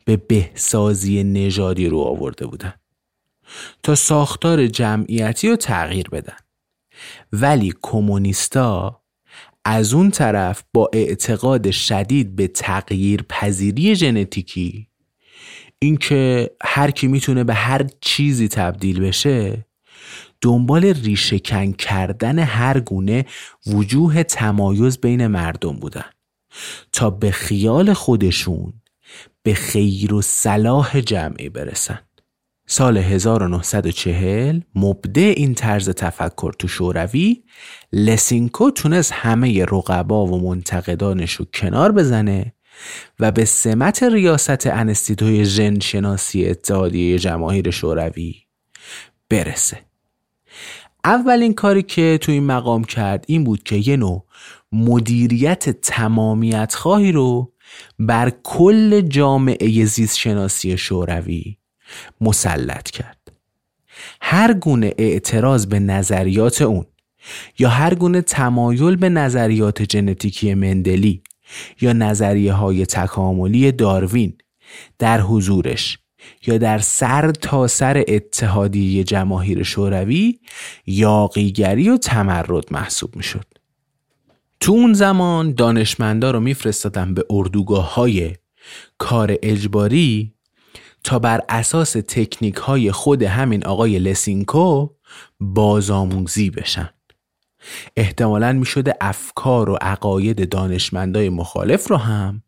به 0.06 0.18
بهسازی 0.18 1.24
نژادی 1.24 1.90
رو 1.90 2.00
آورده 2.00 2.48
بودن 2.48 2.74
تا 3.84 3.96
ساختار 3.96 4.68
جمعیتی 4.68 5.50
رو 5.50 5.56
تغییر 5.56 6.10
بدن. 6.10 6.38
ولی 7.34 7.74
کمونیستا 7.82 9.02
از 9.66 9.94
اون 9.94 10.12
طرف 10.12 10.64
با 10.74 10.90
اعتقاد 10.94 11.72
شدید 11.72 12.36
به 12.36 12.48
تغییر 12.48 13.22
پذیری 13.30 13.96
ژنتیکی 13.96 14.88
اینکه 15.80 16.52
هر 16.64 16.92
کی 16.92 17.08
می‌تونه 17.08 17.44
به 17.44 17.54
هر 17.54 17.88
چیزی 18.02 18.48
تبدیل 18.48 19.00
بشه 19.00 19.66
دنبال 20.42 20.86
ریشهکن 20.86 21.72
کردن 21.72 22.40
هر 22.40 22.80
گونه 22.80 23.26
وجوه 23.68 24.24
تمایز 24.24 24.98
بین 24.98 25.28
مردم 25.28 25.74
بودن 25.74 26.06
تا 26.92 27.10
به 27.10 27.32
خیال 27.32 27.94
خودشون 27.94 28.74
به 29.44 29.54
خیر 29.54 30.14
و 30.14 30.22
صلاح 30.22 31.02
جمعی 31.02 31.50
برسن. 31.50 32.00
سال 32.68 32.98
1940 32.98 34.60
مبدع 34.76 35.34
این 35.38 35.54
طرز 35.54 35.90
تفکر 35.90 36.54
تو 36.60 36.68
شوروی 36.68 37.44
لسینکو 37.94 38.72
تونست 38.72 39.12
همه 39.12 39.66
رقبا 39.66 40.26
و 40.26 40.50
منتقدانش 40.50 41.34
رو 41.34 41.46
کنار 41.54 41.92
بزنه 41.92 42.54
و 43.20 43.32
به 43.32 43.46
سمت 43.46 44.04
ریاست 44.04 44.68
انستیتوی 44.68 45.46
ژن 45.46 45.80
شناسی 45.80 46.46
اتحادیه 46.46 47.20
جماهیر 47.20 47.72
شوروی 47.72 48.36
برسه. 49.30 49.78
اولین 51.04 51.54
کاری 51.54 51.84
که 51.84 52.20
تو 52.22 52.32
این 52.32 52.44
مقام 52.44 52.84
کرد 52.84 53.26
این 53.28 53.44
بود 53.44 53.64
که 53.64 53.76
یه 53.76 53.98
نوع 53.98 54.26
مدیریت 54.72 55.70
تمامیت 55.70 56.74
خواهی 56.76 57.12
رو 57.12 57.54
بر 58.00 58.32
کل 58.44 59.02
جامعه 59.02 59.86
زیست 59.86 60.18
شناسی 60.18 60.78
شوروی 60.78 61.58
مسلط 62.22 62.90
کرد 62.90 63.32
هر 64.22 64.54
گونه 64.54 64.94
اعتراض 64.98 65.66
به 65.66 65.80
نظریات 65.80 66.62
اون 66.62 66.86
یا 67.60 67.70
هر 67.70 67.96
گونه 67.96 68.22
تمایل 68.22 68.96
به 68.96 69.10
نظریات 69.10 69.92
ژنتیکی 69.92 70.54
مندلی 70.54 71.22
یا 71.82 71.94
نظریه 71.94 72.54
های 72.54 72.86
تکاملی 72.86 73.72
داروین 73.72 74.38
در 75.00 75.22
حضورش 75.22 76.00
یا 76.48 76.58
در 76.58 76.80
سر 76.80 77.32
تا 77.32 77.68
سر 77.68 78.04
اتحادیه 78.08 79.04
جماهیر 79.04 79.64
شوروی 79.64 80.40
یاقیگری 80.86 81.90
و 81.90 81.98
تمرد 81.98 82.74
محسوب 82.74 83.16
می‌شد. 83.16 83.46
تو 84.60 84.72
اون 84.72 84.94
زمان 84.94 85.54
دانشمندا 85.54 86.32
رو 86.32 86.40
میفرستادن 86.40 87.14
به 87.14 87.26
اردوگاه 87.30 87.94
های 87.94 88.36
کار 88.98 89.36
اجباری 89.44 90.34
تا 91.04 91.20
بر 91.20 91.42
اساس 91.50 91.92
تکنیک 91.92 92.56
های 92.56 92.92
خود 92.92 93.24
همین 93.24 93.66
آقای 93.66 94.00
لسینکو 94.00 94.90
بازآموزی 95.40 96.50
بشن. 96.50 96.90
احتمالا 97.96 98.54
می 98.54 98.66
شده 98.66 98.94
افکار 99.02 99.70
و 99.70 99.78
عقاید 99.82 100.50
دانشمندای 100.50 101.30
مخالف 101.30 101.88
رو 101.88 101.98
هم 101.98 102.44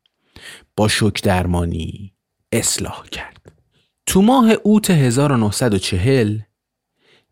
با 0.76 0.88
شک 0.88 1.24
درمانی 1.24 2.14
اصلاح 2.52 3.06
کرد. 3.12 3.52
تو 4.06 4.22
ماه 4.22 4.52
اوت 4.64 4.92
1940 4.92 6.40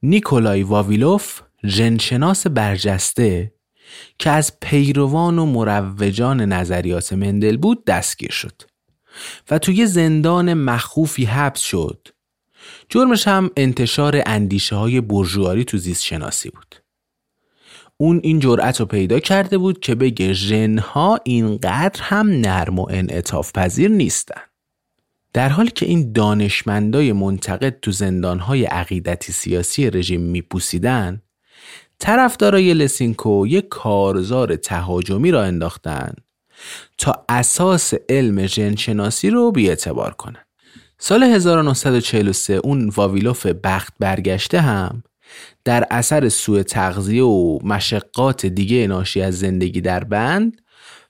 نیکولای 0.04 0.64
واویلوف 0.64 1.42
ژنشناس 1.66 2.48
برجسته 2.48 3.55
که 4.20 4.30
از 4.30 4.60
پیروان 4.60 5.40
و 5.40 5.46
مروجان 5.46 6.42
نظریات 6.42 7.14
مندل 7.14 7.58
بود 7.58 7.86
دستگیر 7.86 8.32
شد 8.32 8.62
و 9.52 9.60
توی 9.60 9.86
زندان 9.86 10.54
مخوفی 10.54 11.26
حبس 11.26 11.60
شد. 11.60 12.08
جرمش 12.90 13.28
هم 13.28 13.50
انتشار 13.58 14.22
اندیشه 14.26 14.76
های 14.76 15.02
برجواری 15.02 15.64
تو 15.64 15.78
زیست 15.78 16.04
شناسی 16.04 16.50
بود. 16.50 16.76
اون 17.98 18.20
این 18.24 18.40
جرأت 18.40 18.80
رو 18.80 18.86
پیدا 18.86 19.20
کرده 19.20 19.58
بود 19.58 19.80
که 19.80 19.96
بگه 19.96 20.34
ژنها 20.34 21.20
اینقدر 21.24 22.02
هم 22.04 22.30
نرم 22.30 22.80
و 22.80 22.88
انعطاف 22.90 23.52
پذیر 23.52 23.92
نیستن. 23.92 24.42
در 25.34 25.50
حالی 25.50 25.72
که 25.72 25.86
این 25.86 26.12
دانشمندای 26.12 27.14
منتقد 27.14 27.80
تو 27.82 27.92
زندانهای 27.92 28.66
عقیدتی 28.66 29.32
سیاسی 29.34 29.90
رژیم 29.90 30.22
میپوسیدن 30.22 31.22
طرفدارای 32.00 32.74
لسینکو 32.74 33.48
یک 33.48 33.68
کارزار 33.68 34.56
تهاجمی 34.56 35.32
را 35.32 35.44
انداختن 35.44 36.14
تا 36.98 37.26
اساس 37.30 37.94
علم 38.10 38.46
ژنشناسی 38.48 39.30
رو 39.30 39.52
بیاعتبار 39.52 40.14
کنن 40.14 40.46
سال 40.98 41.24
1943 41.24 42.54
اون 42.54 42.90
واویلوف 42.90 43.46
بخت 43.46 43.94
برگشته 44.00 44.62
هم 44.62 45.04
در 45.64 45.88
اثر 45.92 46.30
سوء 46.30 46.64
تغذیه 46.64 47.24
و 47.24 47.60
مشقات 47.64 48.46
دیگه 48.46 48.88
ناشی 48.88 49.22
از 49.22 49.40
زندگی 49.40 49.82
در 49.82 50.04
بند 50.04 50.62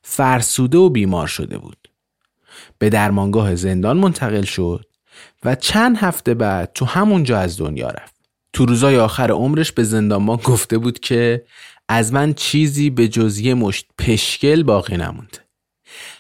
فرسوده 0.02 0.78
و 0.78 0.90
بیمار 0.90 1.28
شده 1.28 1.58
بود. 1.58 1.90
به 2.78 2.90
درمانگاه 2.90 3.56
زندان 3.56 3.98
منتقل 3.98 4.44
شد 4.44 4.86
و 5.44 5.56
چند 5.56 5.98
هفته 5.98 6.34
بعد 6.34 6.72
تو 6.74 6.86
همونجا 6.86 7.40
از 7.40 7.60
دنیا 7.60 7.90
رفت. 7.90 8.15
تو 8.56 8.66
روزای 8.66 8.98
آخر 8.98 9.32
عمرش 9.32 9.72
به 9.72 9.84
زندانبان 9.84 10.38
گفته 10.38 10.78
بود 10.78 11.00
که 11.00 11.46
از 11.90 12.14
من 12.14 12.34
چیزی 12.34 12.90
به 12.90 13.08
جز 13.08 13.40
یه 13.40 13.54
مشت 13.54 13.86
پشکل 13.98 14.64
باقی 14.64 14.98
نمونده. 14.98 15.40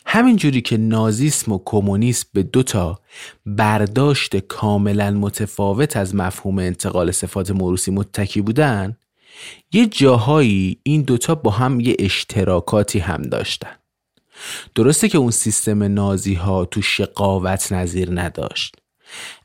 همینجوری 0.05 0.61
که 0.61 0.77
نازیسم 0.77 1.51
و 1.51 1.59
کمونیسم 1.65 2.27
به 2.33 2.43
دوتا 2.43 2.99
برداشت 3.45 4.38
کاملا 4.38 5.11
متفاوت 5.11 5.97
از 5.97 6.15
مفهوم 6.15 6.59
انتقال 6.59 7.11
صفات 7.11 7.51
موروسی 7.51 7.91
متکی 7.91 8.41
بودن 8.41 8.97
یه 9.73 9.86
جاهایی 9.86 10.79
این 10.83 11.01
دوتا 11.01 11.36
با 11.36 11.51
هم 11.51 11.79
یه 11.79 11.95
اشتراکاتی 11.99 12.99
هم 12.99 13.21
داشتن. 13.21 13.75
درسته 14.75 15.09
که 15.09 15.17
اون 15.17 15.31
سیستم 15.31 15.83
نازی 15.83 16.33
ها 16.33 16.65
تو 16.65 16.81
شقاوت 16.81 17.71
نظیر 17.71 18.21
نداشت 18.21 18.75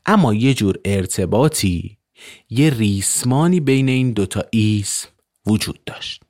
اما 0.05 0.33
یه 0.33 0.53
جور 0.53 0.79
ارتباطی 0.85 2.00
یه 2.49 2.69
ریسمانی 2.69 3.59
بین 3.59 3.89
این 3.89 4.11
دوتا 4.11 4.43
ایسم 4.51 5.09
وجود 5.47 5.79
داشت. 5.85 6.23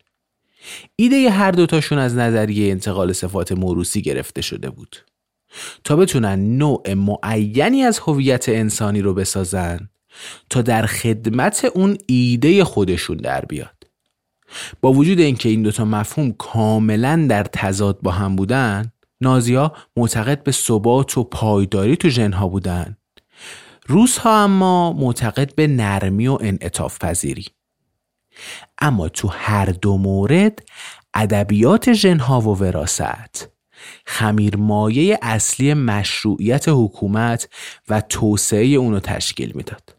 ایده 0.96 1.30
هر 1.30 1.52
دوتاشون 1.52 1.98
از 1.98 2.16
نظریه 2.16 2.72
انتقال 2.72 3.14
صفات 3.14 3.52
موروسی 3.52 4.02
گرفته 4.02 4.42
شده 4.42 4.70
بود. 4.70 4.98
تا 5.84 5.96
بتونن 5.96 6.58
نوع 6.58 6.94
معینی 6.94 7.84
از 7.84 8.00
هویت 8.00 8.50
انسانی 8.50 9.02
رو 9.02 9.14
بسازن 9.14 9.90
تا 10.50 10.62
در 10.62 10.86
خدمت 10.86 11.66
اون 11.74 11.98
ایده 12.08 12.64
خودشون 12.64 13.18
در 13.18 13.46
بیاد. 13.46 13.88
با 14.82 14.94
وجود 14.94 15.20
اینکه 15.20 15.50
این 15.50 15.64
دوتا 15.64 15.86
مفهوم 15.86 16.32
کاملا 16.32 17.28
در 17.30 17.44
تضاد 17.44 18.02
با 18.02 18.12
هم 18.12 18.36
بودن 18.36 18.92
نازیا 19.22 19.74
معتقد 19.98 20.44
به 20.44 20.52
ثبات 20.52 21.18
و 21.18 21.24
پایداری 21.24 21.96
تو 21.96 22.10
ژنها 22.10 22.48
بودن. 22.48 22.98
روس 23.92 24.18
ها 24.18 24.44
اما 24.44 24.94
معتقد 24.94 25.56
به 25.56 25.68
نرمی 25.68 26.28
و 26.28 26.38
انعطاف 26.42 27.00
پذیری. 27.00 27.46
اما 28.82 29.10
تو 29.10 29.28
هر 29.28 29.66
دو 29.66 29.98
مورد 29.98 30.60
ادبیات 31.14 31.94
ژنها 31.94 32.42
و 32.42 32.46
وراست 32.46 33.50
خمیر 34.06 34.56
مایه 34.56 35.20
اصلی 35.22 35.74
مشروعیت 35.74 36.66
حکومت 36.68 37.50
و 37.90 38.02
توسعه 38.02 38.66
اونو 38.66 39.00
تشکیل 39.00 39.52
می‌داد. 39.56 39.96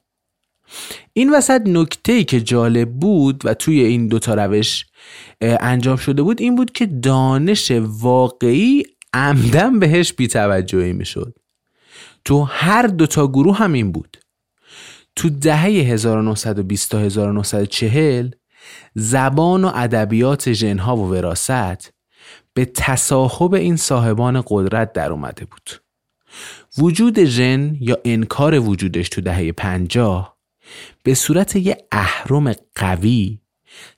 این 1.12 1.34
وسط 1.34 1.62
نکته 1.66 2.24
که 2.24 2.40
جالب 2.40 2.92
بود 2.92 3.46
و 3.46 3.54
توی 3.54 3.80
این 3.80 4.08
دوتا 4.08 4.34
روش 4.34 4.86
انجام 5.40 5.96
شده 5.96 6.22
بود 6.22 6.40
این 6.40 6.54
بود 6.54 6.72
که 6.72 6.86
دانش 6.86 7.72
واقعی 7.80 8.84
عمدن 9.14 9.78
بهش 9.78 10.12
بیتوجهی 10.12 10.92
می‌شد. 10.92 11.34
تو 12.24 12.42
هر 12.42 12.86
دوتا 12.86 13.26
گروه 13.26 13.56
هم 13.56 13.72
این 13.72 13.92
بود. 13.92 14.18
تو 15.16 15.30
دهه 15.30 15.64
1920 15.64 16.90
تا 16.90 16.98
1940 16.98 18.30
زبان 18.94 19.64
و 19.64 19.72
ادبیات 19.74 20.52
ژنها 20.52 20.96
و 20.96 21.10
وراست 21.10 21.92
به 22.54 22.64
تصاحب 22.64 23.54
این 23.54 23.76
صاحبان 23.76 24.44
قدرت 24.46 24.92
در 24.92 25.12
اومده 25.12 25.44
بود. 25.44 25.70
وجود 26.78 27.24
ژن 27.24 27.76
یا 27.80 27.98
انکار 28.04 28.60
وجودش 28.60 29.08
تو 29.08 29.20
دهه 29.20 29.52
پنجاه 29.52 30.36
به 31.02 31.14
صورت 31.14 31.56
یه 31.56 31.78
اهرم 31.92 32.52
قوی 32.74 33.41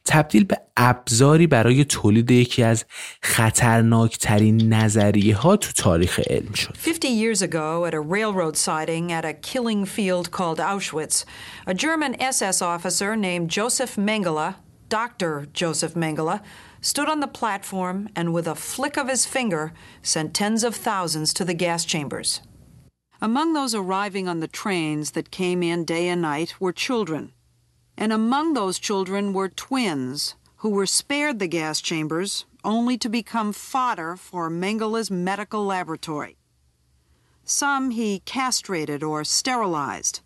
تبدیل 0.05 0.43
به 0.43 0.61
ابزاری 0.77 1.47
برای 1.47 1.85
تولید 1.85 2.31
یکی 2.31 2.63
از 2.63 2.85
خطرناکترین 3.21 4.73
نظریه 4.73 5.35
ها 5.35 5.57
تو 5.57 5.71
تاریخ 5.71 6.19
علم 6.27 6.53
شد. 6.53 6.77
50 6.77 7.07
years 7.07 7.41
ago 7.41 7.85
at 7.85 7.93
a 7.93 7.99
railroad 7.99 8.57
siding 8.57 9.11
at 9.11 9.25
a 9.25 9.33
killing 9.33 9.85
field 9.85 10.31
called 10.31 10.59
Auschwitz, 10.59 11.25
a 11.67 11.73
German 11.73 12.15
SS 12.19 12.61
officer 12.61 13.15
named 13.15 13.49
Joseph 13.49 13.95
Mengele, 13.95 14.55
Dr. 14.89 15.47
Joseph 15.53 15.93
Mengele, 15.93 16.41
stood 16.81 17.09
on 17.09 17.19
the 17.19 17.27
platform 17.27 18.09
and 18.15 18.33
with 18.33 18.47
a 18.47 18.55
flick 18.55 18.97
of 18.97 19.09
his 19.09 19.25
finger 19.25 19.73
sent 20.01 20.33
tens 20.33 20.63
of 20.63 20.75
thousands 20.75 21.33
to 21.33 21.45
the 21.45 21.53
gas 21.53 21.85
chambers. 21.85 22.41
Among 23.21 23.53
those 23.53 23.75
arriving 23.75 24.27
on 24.29 24.39
the 24.39 24.47
trains 24.47 25.11
that 25.11 25.37
came 25.39 25.61
in 25.61 25.83
day 25.83 26.07
and 26.07 26.21
night 26.21 26.55
were 26.61 26.71
children. 26.87 27.33
And 27.96 28.12
among 28.12 28.52
those 28.52 28.78
children 28.78 29.32
were 29.32 29.48
twins 29.48 30.34
who 30.56 30.70
were 30.70 30.86
spared 30.86 31.38
the 31.38 31.46
gas 31.46 31.80
chambers 31.80 32.46
only 32.64 32.96
to 32.98 33.08
become 33.08 33.52
fodder 33.52 34.16
for 34.16 34.48
Mengele's 34.48 35.10
medical 35.10 35.64
laboratory. 35.64 36.36
Some 37.44 37.90
he 37.90 38.20
castrated 38.20 39.02
or 39.02 39.22
sterilized. 39.22 40.20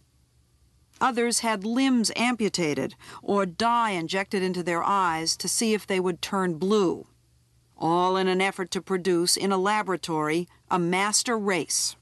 Others 1.01 1.41
had 1.41 1.65
limbs 1.65 2.11
amputated 2.17 2.95
or 3.23 3.47
dye 3.47 3.91
injected 3.91 4.43
into 4.43 4.63
their 4.63 4.83
eyes 4.83 5.37
to 5.37 5.49
see 5.49 5.75
if 5.75 5.87
they 5.87 6.01
would 6.01 6.23
turn 6.23 6.59
blue, 6.59 7.07
all 7.77 8.17
in 8.17 8.29
an 8.29 8.41
effort 8.41 8.71
to 8.73 8.81
produce 8.81 9.37
in 9.37 9.53
a 9.53 9.59
laboratory 9.59 10.49
a 10.71 10.79
master 10.79 11.39
race. 11.39 11.97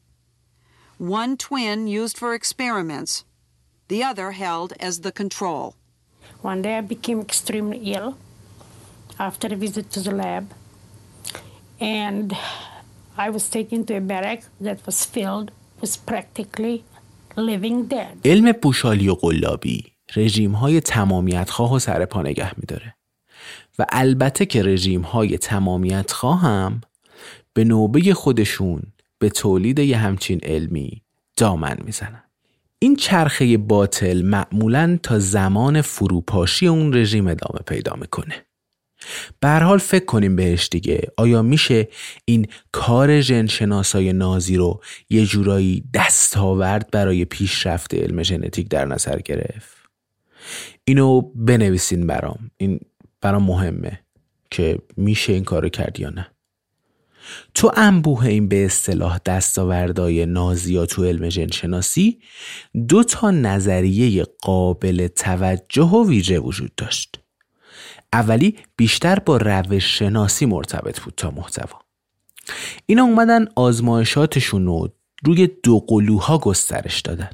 One 0.99 1.37
twin 1.37 1.87
used 1.89 2.17
for 2.17 2.33
experiments, 2.35 3.25
the 3.89 4.03
other 4.03 4.32
held 4.32 4.72
as 4.80 5.01
the 5.01 5.12
control. 5.12 5.74
One 6.43 6.62
day 6.62 6.78
I 6.78 6.80
became 6.80 7.20
extremely 7.20 7.78
ill 7.95 8.16
after 9.18 9.49
a 9.53 9.57
visit 9.57 9.91
to 9.95 10.01
the 10.01 10.14
lab, 10.22 10.45
and 11.80 12.37
I 13.16 13.30
was 13.30 13.49
taken 13.49 13.84
to 13.87 13.97
a 13.97 14.01
barrack 14.01 14.41
that 14.61 14.78
was 14.87 14.99
filled 15.05 15.49
with 15.80 15.95
practically 16.07 16.84
living 17.37 17.87
dead. 17.87 18.16
علم 18.24 18.53
پوشالی 18.53 19.09
و 19.09 19.14
قلابی 19.14 19.84
رژیم 20.16 20.53
های 20.53 20.80
تمامیت 20.80 21.51
خواه 21.51 21.72
و 21.72 21.78
سر 21.78 22.05
پا 22.05 22.22
نگه 22.22 22.59
میداره 22.61 22.95
و 23.78 23.87
البته 23.93 24.47
که 24.47 24.62
رژیم 24.62 25.03
های 25.03 25.39
تمامیت 25.39 26.12
خواه 26.12 26.41
هم 26.41 26.80
به 27.53 27.64
نوبه 27.64 28.14
خودشون 28.14 28.82
به 29.18 29.28
تولید 29.28 29.78
یه 29.78 29.97
همچین 29.97 30.41
علمی 30.43 31.03
دامن 31.37 31.76
می‌زنن 31.84 32.22
این 32.79 32.97
چرخه 32.97 33.59
باطل 33.59 34.22
معمولا 34.22 34.99
تا 35.03 35.18
زمان 35.18 35.83
فروپاشی 35.83 36.66
اون 36.66 36.95
رژیم 36.95 37.27
ادامه 37.27 37.61
پیدا 37.66 37.95
می‌کنه. 38.01 38.35
به 39.41 39.49
حال 39.49 39.79
فکر 39.79 40.05
کنیم 40.05 40.37
بهش 40.37 40.68
دیگه. 40.68 41.01
آیا 41.16 41.43
میشه 41.43 41.89
این 42.24 42.47
کار 42.72 43.20
ژنشناسای 43.20 44.12
نازی 44.12 44.57
رو 44.57 44.81
یه 45.11 45.27
جورایی 45.27 45.85
دستاورد 45.95 46.91
برای 46.91 47.24
پیشرفت 47.24 47.95
علم 47.95 48.22
ژنتیک 48.22 48.68
در 48.68 48.85
نظر 48.85 49.18
گرفت؟ 49.18 49.77
اینو 50.85 51.20
بنویسین 51.20 52.07
برام. 52.07 52.51
این 52.57 52.81
برام 53.20 53.43
مهمه 53.43 54.01
که 54.51 54.79
میشه 54.97 55.33
این 55.33 55.45
کارو 55.45 55.68
کرد 55.68 56.01
یا 56.01 56.11
نه. 56.11 56.36
تو 57.55 57.72
انبوه 57.77 58.27
این 58.27 58.49
به 58.49 58.64
اصطلاح 58.64 59.18
دستاوردهای 59.27 60.27
نازیا 60.27 60.87
تو 60.87 61.05
علم 61.05 61.29
ژنشناسی 61.29 62.18
دو 62.89 63.05
تا 63.05 63.31
نظریه 63.31 64.24
قابل 64.43 65.07
توجه 65.07 65.85
و 65.85 66.09
ویژه 66.09 66.39
وجود 66.39 66.74
داشت. 66.74 67.20
اولی 68.12 68.57
بیشتر 68.77 69.18
با 69.18 69.37
روش 69.37 69.99
شناسی 69.99 70.47
مرتبط 70.47 71.01
بود 71.01 71.14
تا 71.16 71.31
محتوا. 71.31 71.79
اینا 72.87 73.03
اومدن 73.03 73.49
آزمایشاتشون 73.57 74.66
رو 74.66 74.89
روی 75.24 75.49
دو 75.62 75.79
قلوها 75.79 76.39
گسترش 76.39 77.01
دادن. 77.01 77.31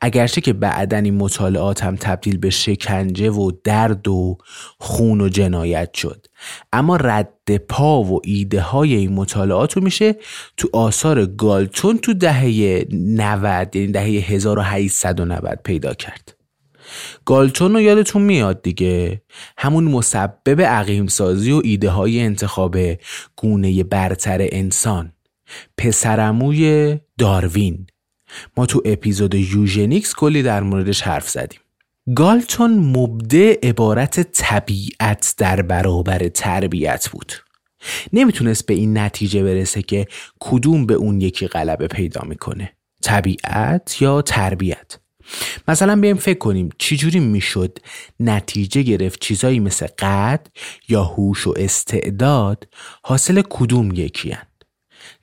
اگرچه 0.00 0.40
که 0.40 0.52
بعدا 0.52 0.96
این 0.96 1.14
مطالعات 1.14 1.84
هم 1.84 1.96
تبدیل 1.96 2.38
به 2.38 2.50
شکنجه 2.50 3.30
و 3.30 3.52
درد 3.64 4.08
و 4.08 4.38
خون 4.78 5.20
و 5.20 5.28
جنایت 5.28 5.94
شد. 5.94 6.26
اما 6.72 6.96
رد 6.96 7.56
پا 7.68 8.02
و 8.02 8.20
ایده 8.24 8.60
های 8.60 8.94
این 8.94 9.12
مطالعات 9.12 9.72
رو 9.76 9.82
میشه 9.82 10.16
تو 10.56 10.68
آثار 10.72 11.26
گالتون 11.26 11.98
تو 11.98 12.14
دهه 12.14 12.86
90 12.92 13.76
یعنی 13.76 13.92
دهه 13.92 14.04
1890 14.04 15.60
پیدا 15.64 15.94
کرد. 15.94 16.34
گالتون 17.24 17.72
رو 17.72 17.80
یادتون 17.80 18.22
میاد 18.22 18.62
دیگه؟ 18.62 19.22
همون 19.58 19.84
مسبب 19.84 20.60
عقیم 20.60 21.06
سازی 21.06 21.52
و 21.52 21.60
ایده 21.64 21.90
های 21.90 22.20
انتخاب 22.20 22.76
گونه 23.36 23.84
برتر 23.84 24.38
انسان 24.40 25.12
پسرموی 25.78 26.98
داروین. 27.18 27.86
ما 28.56 28.66
تو 28.66 28.82
اپیزود 28.84 29.34
یوژنیکس 29.34 30.14
کلی 30.14 30.42
در 30.42 30.62
موردش 30.62 31.02
حرف 31.02 31.28
زدیم. 31.28 31.60
گالتون 32.14 32.78
مبدع 32.78 33.56
عبارت 33.62 34.20
طبیعت 34.20 35.34
در 35.38 35.62
برابر 35.62 36.28
تربیت 36.28 37.08
بود. 37.08 37.32
نمی‌تونست 38.12 38.66
به 38.66 38.74
این 38.74 38.98
نتیجه 38.98 39.42
برسه 39.42 39.82
که 39.82 40.06
کدوم 40.40 40.86
به 40.86 40.94
اون 40.94 41.20
یکی 41.20 41.46
غلبه 41.46 41.86
پیدا 41.86 42.20
می‌کنه 42.26 42.72
طبیعت 43.02 44.02
یا 44.02 44.22
تربیت. 44.22 44.98
مثلا 45.68 45.96
بیایم 45.96 46.16
فکر 46.16 46.38
کنیم 46.38 46.68
چجوری 46.78 47.20
می‌شد 47.20 47.78
نتیجه 48.20 48.82
گرفت 48.82 49.20
چیزایی 49.20 49.60
مثل 49.60 49.86
قد 49.98 50.46
یا 50.88 51.04
هوش 51.04 51.46
و 51.46 51.54
استعداد 51.56 52.68
حاصل 53.02 53.42
کدوم 53.50 53.92
یکی 53.94 54.30
هن؟ 54.30 54.46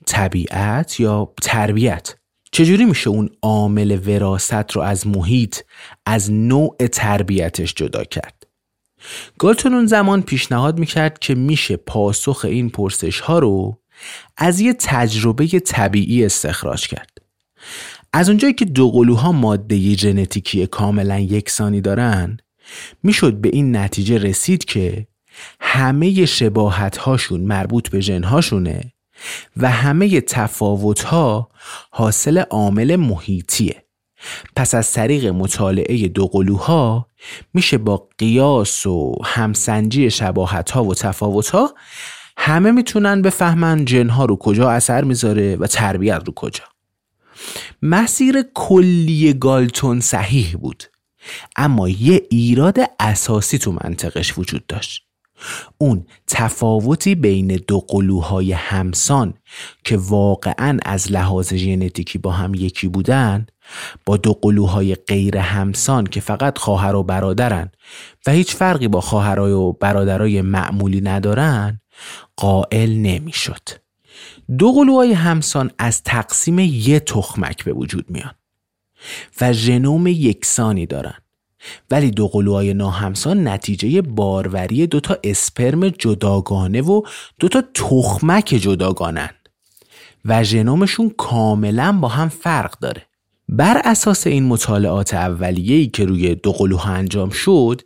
طبیعت 0.05 0.99
یا 0.99 1.33
تربیت؟ 1.41 2.15
چجوری 2.55 2.85
میشه 2.85 3.09
اون 3.09 3.29
عامل 3.41 3.99
وراست 4.07 4.71
رو 4.71 4.81
از 4.81 5.07
محیط 5.07 5.59
از 6.05 6.31
نوع 6.31 6.75
تربیتش 6.91 7.73
جدا 7.73 8.03
کرد؟ 8.03 8.47
گالتون 9.39 9.73
اون 9.73 9.85
زمان 9.85 10.21
پیشنهاد 10.21 10.79
می‌کرد 10.79 11.19
که 11.19 11.35
میشه 11.35 11.77
پاسخ 11.77 12.45
این 12.45 12.69
پرسش 12.69 13.19
ها 13.19 13.39
رو 13.39 13.81
از 14.37 14.59
یه 14.59 14.73
تجربه 14.73 15.47
طبیعی 15.47 16.25
استخراج 16.25 16.87
کرد. 16.87 17.17
از 18.13 18.29
اونجایی 18.29 18.53
که 18.53 18.65
دو 18.65 18.91
قلوها 18.91 19.31
ماده 19.31 19.95
ژنتیکی 19.95 20.67
کاملا 20.67 21.19
یکسانی 21.19 21.81
دارن 21.81 22.37
می‌شد 23.03 23.33
به 23.33 23.49
این 23.53 23.75
نتیجه 23.75 24.17
رسید 24.17 24.65
که 24.65 25.07
همه 25.59 26.25
شباهت 26.25 26.97
هاشون 26.97 27.41
مربوط 27.41 27.89
به 27.89 27.99
ژنهاشونه 27.99 28.94
و 29.57 29.71
همه 29.71 30.21
تفاوت 30.21 31.01
ها 31.01 31.49
حاصل 31.91 32.37
عامل 32.37 32.95
محیطیه. 32.95 33.85
پس 34.55 34.75
از 34.75 34.93
طریق 34.93 35.25
مطالعه 35.25 36.07
دوقلوها 36.07 37.07
میشه 37.53 37.77
با 37.77 38.09
قیاس 38.17 38.85
و 38.85 39.15
همسنجی 39.25 40.11
شباهت 40.11 40.71
ها 40.71 40.83
و 40.83 40.93
تفاوت 40.93 41.49
ها 41.49 41.73
همه 42.37 42.71
می‌تونن 42.71 43.21
بفهمن 43.21 43.85
جنها 43.85 44.25
رو 44.25 44.35
کجا 44.35 44.69
اثر 44.69 45.03
می‌ذاره 45.03 45.55
و 45.55 45.67
تربیت 45.67 46.21
رو 46.25 46.33
کجا. 46.33 46.63
مسیر 47.81 48.43
کلی 48.53 49.33
گالتون 49.33 49.99
صحیح 49.99 50.57
بود 50.57 50.83
اما 51.55 51.89
یه 51.89 52.21
ایراد 52.29 52.77
اساسی 52.99 53.57
تو 53.57 53.71
منطقش 53.71 54.37
وجود 54.37 54.67
داشت. 54.67 55.05
اون 55.77 56.05
تفاوتی 56.27 57.15
بین 57.15 57.47
دو 57.67 57.79
قلوهای 57.79 58.51
همسان 58.51 59.33
که 59.83 59.97
واقعا 59.97 60.77
از 60.85 61.11
لحاظ 61.11 61.53
ژنتیکی 61.53 62.17
با 62.17 62.31
هم 62.31 62.53
یکی 62.53 62.87
بودن 62.87 63.45
با 64.05 64.17
دو 64.17 64.33
قلوهای 64.33 64.95
غیر 64.95 65.37
همسان 65.37 66.03
که 66.03 66.19
فقط 66.19 66.57
خواهر 66.57 66.95
و 66.95 67.03
برادرن 67.03 67.71
و 68.27 68.31
هیچ 68.31 68.55
فرقی 68.55 68.87
با 68.87 69.01
خواهرای 69.01 69.51
و 69.51 69.71
برادرای 69.71 70.41
معمولی 70.41 71.01
ندارن 71.01 71.81
قائل 72.35 72.93
نمی‌شد. 72.93 73.69
دو 74.57 74.71
قلوهای 74.71 75.13
همسان 75.13 75.71
از 75.79 76.03
تقسیم 76.03 76.59
یه 76.59 76.99
تخمک 76.99 77.63
به 77.63 77.73
وجود 77.73 78.05
میان 78.09 78.33
و 79.41 79.53
ژنوم 79.53 80.07
یکسانی 80.07 80.85
دارن 80.85 81.24
ولی 81.91 82.11
دو 82.11 82.27
قلوهای 82.27 82.73
ناهمسان 82.73 83.47
نتیجه 83.47 84.01
باروری 84.01 84.87
دوتا 84.87 85.17
اسپرم 85.23 85.89
جداگانه 85.89 86.81
و 86.81 87.01
دوتا 87.39 87.63
تخمک 87.73 88.45
جداگانن 88.45 89.29
و 90.25 90.43
ژنومشون 90.43 91.09
کاملا 91.17 91.97
با 92.01 92.07
هم 92.07 92.29
فرق 92.29 92.79
داره. 92.79 93.01
بر 93.49 93.81
اساس 93.85 94.27
این 94.27 94.43
مطالعات 94.43 95.13
اولیه‌ای 95.13 95.87
که 95.87 96.05
روی 96.05 96.35
دو 96.35 96.51
قلوها 96.51 96.93
انجام 96.93 97.29
شد 97.29 97.81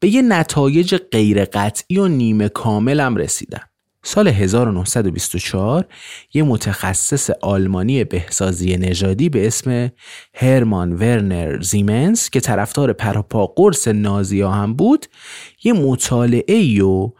به 0.00 0.08
یه 0.08 0.22
نتایج 0.22 0.94
غیر 0.94 1.44
قطعی 1.44 1.98
و 1.98 2.08
نیمه 2.08 2.48
کاملم 2.48 3.16
رسیدن. 3.16 3.60
سال 4.04 4.28
1924 4.28 5.86
یه 6.34 6.42
متخصص 6.42 7.30
آلمانی 7.30 8.04
بهسازی 8.04 8.76
نژادی 8.76 9.28
به 9.28 9.46
اسم 9.46 9.90
هرمان 10.34 10.92
ورنر 10.92 11.60
زیمنس 11.60 12.30
که 12.30 12.40
طرفدار 12.40 12.92
پراپا 12.92 13.46
قرص 13.46 13.88
نازیا 13.88 14.50
هم 14.50 14.74
بود 14.74 15.06
یه 15.64 15.72
مطالعه 15.72 16.82
و 16.84 17.10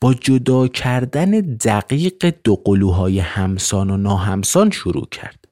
با 0.00 0.14
جدا 0.14 0.68
کردن 0.68 1.30
دقیق 1.40 2.34
دو 2.44 2.56
قلوهای 2.56 3.18
همسان 3.18 3.90
و 3.90 3.96
ناهمسان 3.96 4.70
شروع 4.70 5.06
کرد 5.10 5.48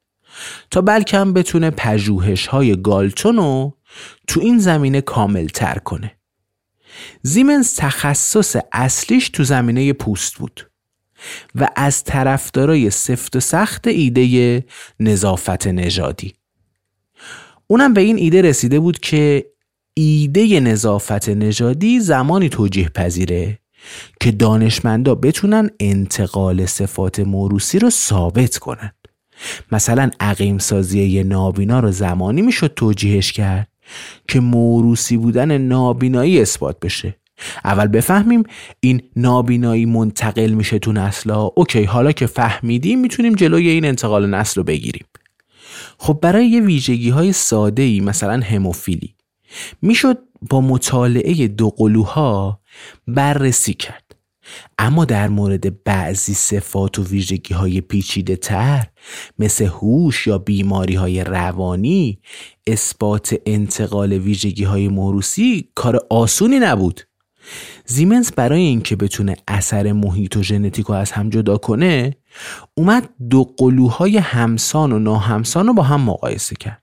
تا 0.70 0.80
بلکه 0.80 1.18
هم 1.18 1.32
بتونه 1.32 1.70
پژوهش 1.70 2.46
های 2.46 2.82
گالتون 2.82 3.36
رو 3.36 3.78
تو 4.26 4.40
این 4.40 4.58
زمینه 4.58 5.00
کامل 5.00 5.46
تر 5.46 5.78
کنه. 5.78 6.16
زیمنس 7.22 7.74
تخصص 7.78 8.56
اصلیش 8.72 9.28
تو 9.28 9.44
زمینه 9.44 9.92
پوست 9.92 10.34
بود. 10.34 10.70
و 11.54 11.68
از 11.76 12.04
طرفدارای 12.04 12.90
سفت 12.90 13.36
و 13.36 13.40
سخت 13.40 13.86
ایده 13.86 14.64
نظافت 15.00 15.66
نژادی. 15.66 16.32
اونم 17.66 17.94
به 17.94 18.00
این 18.00 18.16
ایده 18.16 18.42
رسیده 18.42 18.80
بود 18.80 18.98
که 18.98 19.46
ایده 19.94 20.60
نظافت 20.60 21.28
نژادی 21.28 22.00
زمانی 22.00 22.48
توجیه 22.48 22.88
پذیره 22.88 23.58
که 24.20 24.30
دانشمندا 24.30 25.14
بتونن 25.14 25.70
انتقال 25.80 26.66
صفات 26.66 27.20
موروسی 27.20 27.78
رو 27.78 27.90
ثابت 27.90 28.58
کنن. 28.58 28.92
مثلا 29.72 30.10
عقیم 30.20 30.58
سازی 30.58 31.22
نابینا 31.22 31.80
رو 31.80 31.90
زمانی 31.90 32.42
می‌شد 32.42 32.72
توجیهش 32.76 33.32
کرد 33.32 33.68
که 34.28 34.40
موروسی 34.40 35.16
بودن 35.16 35.58
نابینایی 35.58 36.40
اثبات 36.40 36.80
بشه. 36.80 37.16
اول 37.64 37.86
بفهمیم 37.86 38.42
این 38.80 39.02
نابینایی 39.16 39.86
منتقل 39.86 40.50
میشه 40.50 40.78
تو 40.78 40.92
نسلا 40.92 41.42
اوکی 41.42 41.84
حالا 41.84 42.12
که 42.12 42.26
فهمیدیم 42.26 43.00
می‌تونیم 43.00 43.34
جلوی 43.34 43.68
این 43.68 43.84
انتقال 43.84 44.30
نسل 44.30 44.60
رو 44.60 44.64
بگیریم. 44.64 45.06
خب 45.98 46.18
برای 46.22 46.46
یه 46.46 46.60
ویژگی 46.60 47.10
های 47.10 47.32
ساده 47.32 47.82
ای 47.82 48.00
مثلا 48.00 48.40
هموفیلی 48.40 49.14
می‌شد 49.82 50.18
با 50.50 50.60
مطالعه 50.60 51.48
دو 51.48 51.70
قلوها 51.70 52.60
بررسی 53.06 53.74
کرد. 53.74 54.04
اما 54.78 55.04
در 55.04 55.28
مورد 55.28 55.84
بعضی 55.84 56.34
صفات 56.34 56.98
و 56.98 57.04
ویژگی 57.04 57.54
های 57.54 57.80
پیچیده 57.80 58.36
تر 58.36 58.86
مثل 59.38 59.64
هوش 59.64 60.26
یا 60.26 60.38
بیماری 60.38 60.94
های 60.94 61.24
روانی 61.24 62.18
اثبات 62.66 63.34
انتقال 63.46 64.12
ویژگی 64.12 64.64
های 64.64 64.88
موروسی 64.88 65.68
کار 65.74 66.06
آسونی 66.10 66.58
نبود. 66.58 67.00
زیمنس 67.86 68.32
برای 68.32 68.60
اینکه 68.60 68.96
بتونه 68.96 69.36
اثر 69.48 69.92
محیط 69.92 70.36
و 70.36 70.42
ژنتیک 70.42 70.86
رو 70.86 70.94
از 70.94 71.12
هم 71.12 71.30
جدا 71.30 71.56
کنه 71.56 72.16
اومد 72.74 73.08
دو 73.30 73.44
قلوهای 73.56 74.16
همسان 74.18 74.92
و 74.92 74.98
ناهمسان 74.98 75.66
رو 75.66 75.74
با 75.74 75.82
هم 75.82 76.00
مقایسه 76.00 76.56
کرد. 76.56 76.82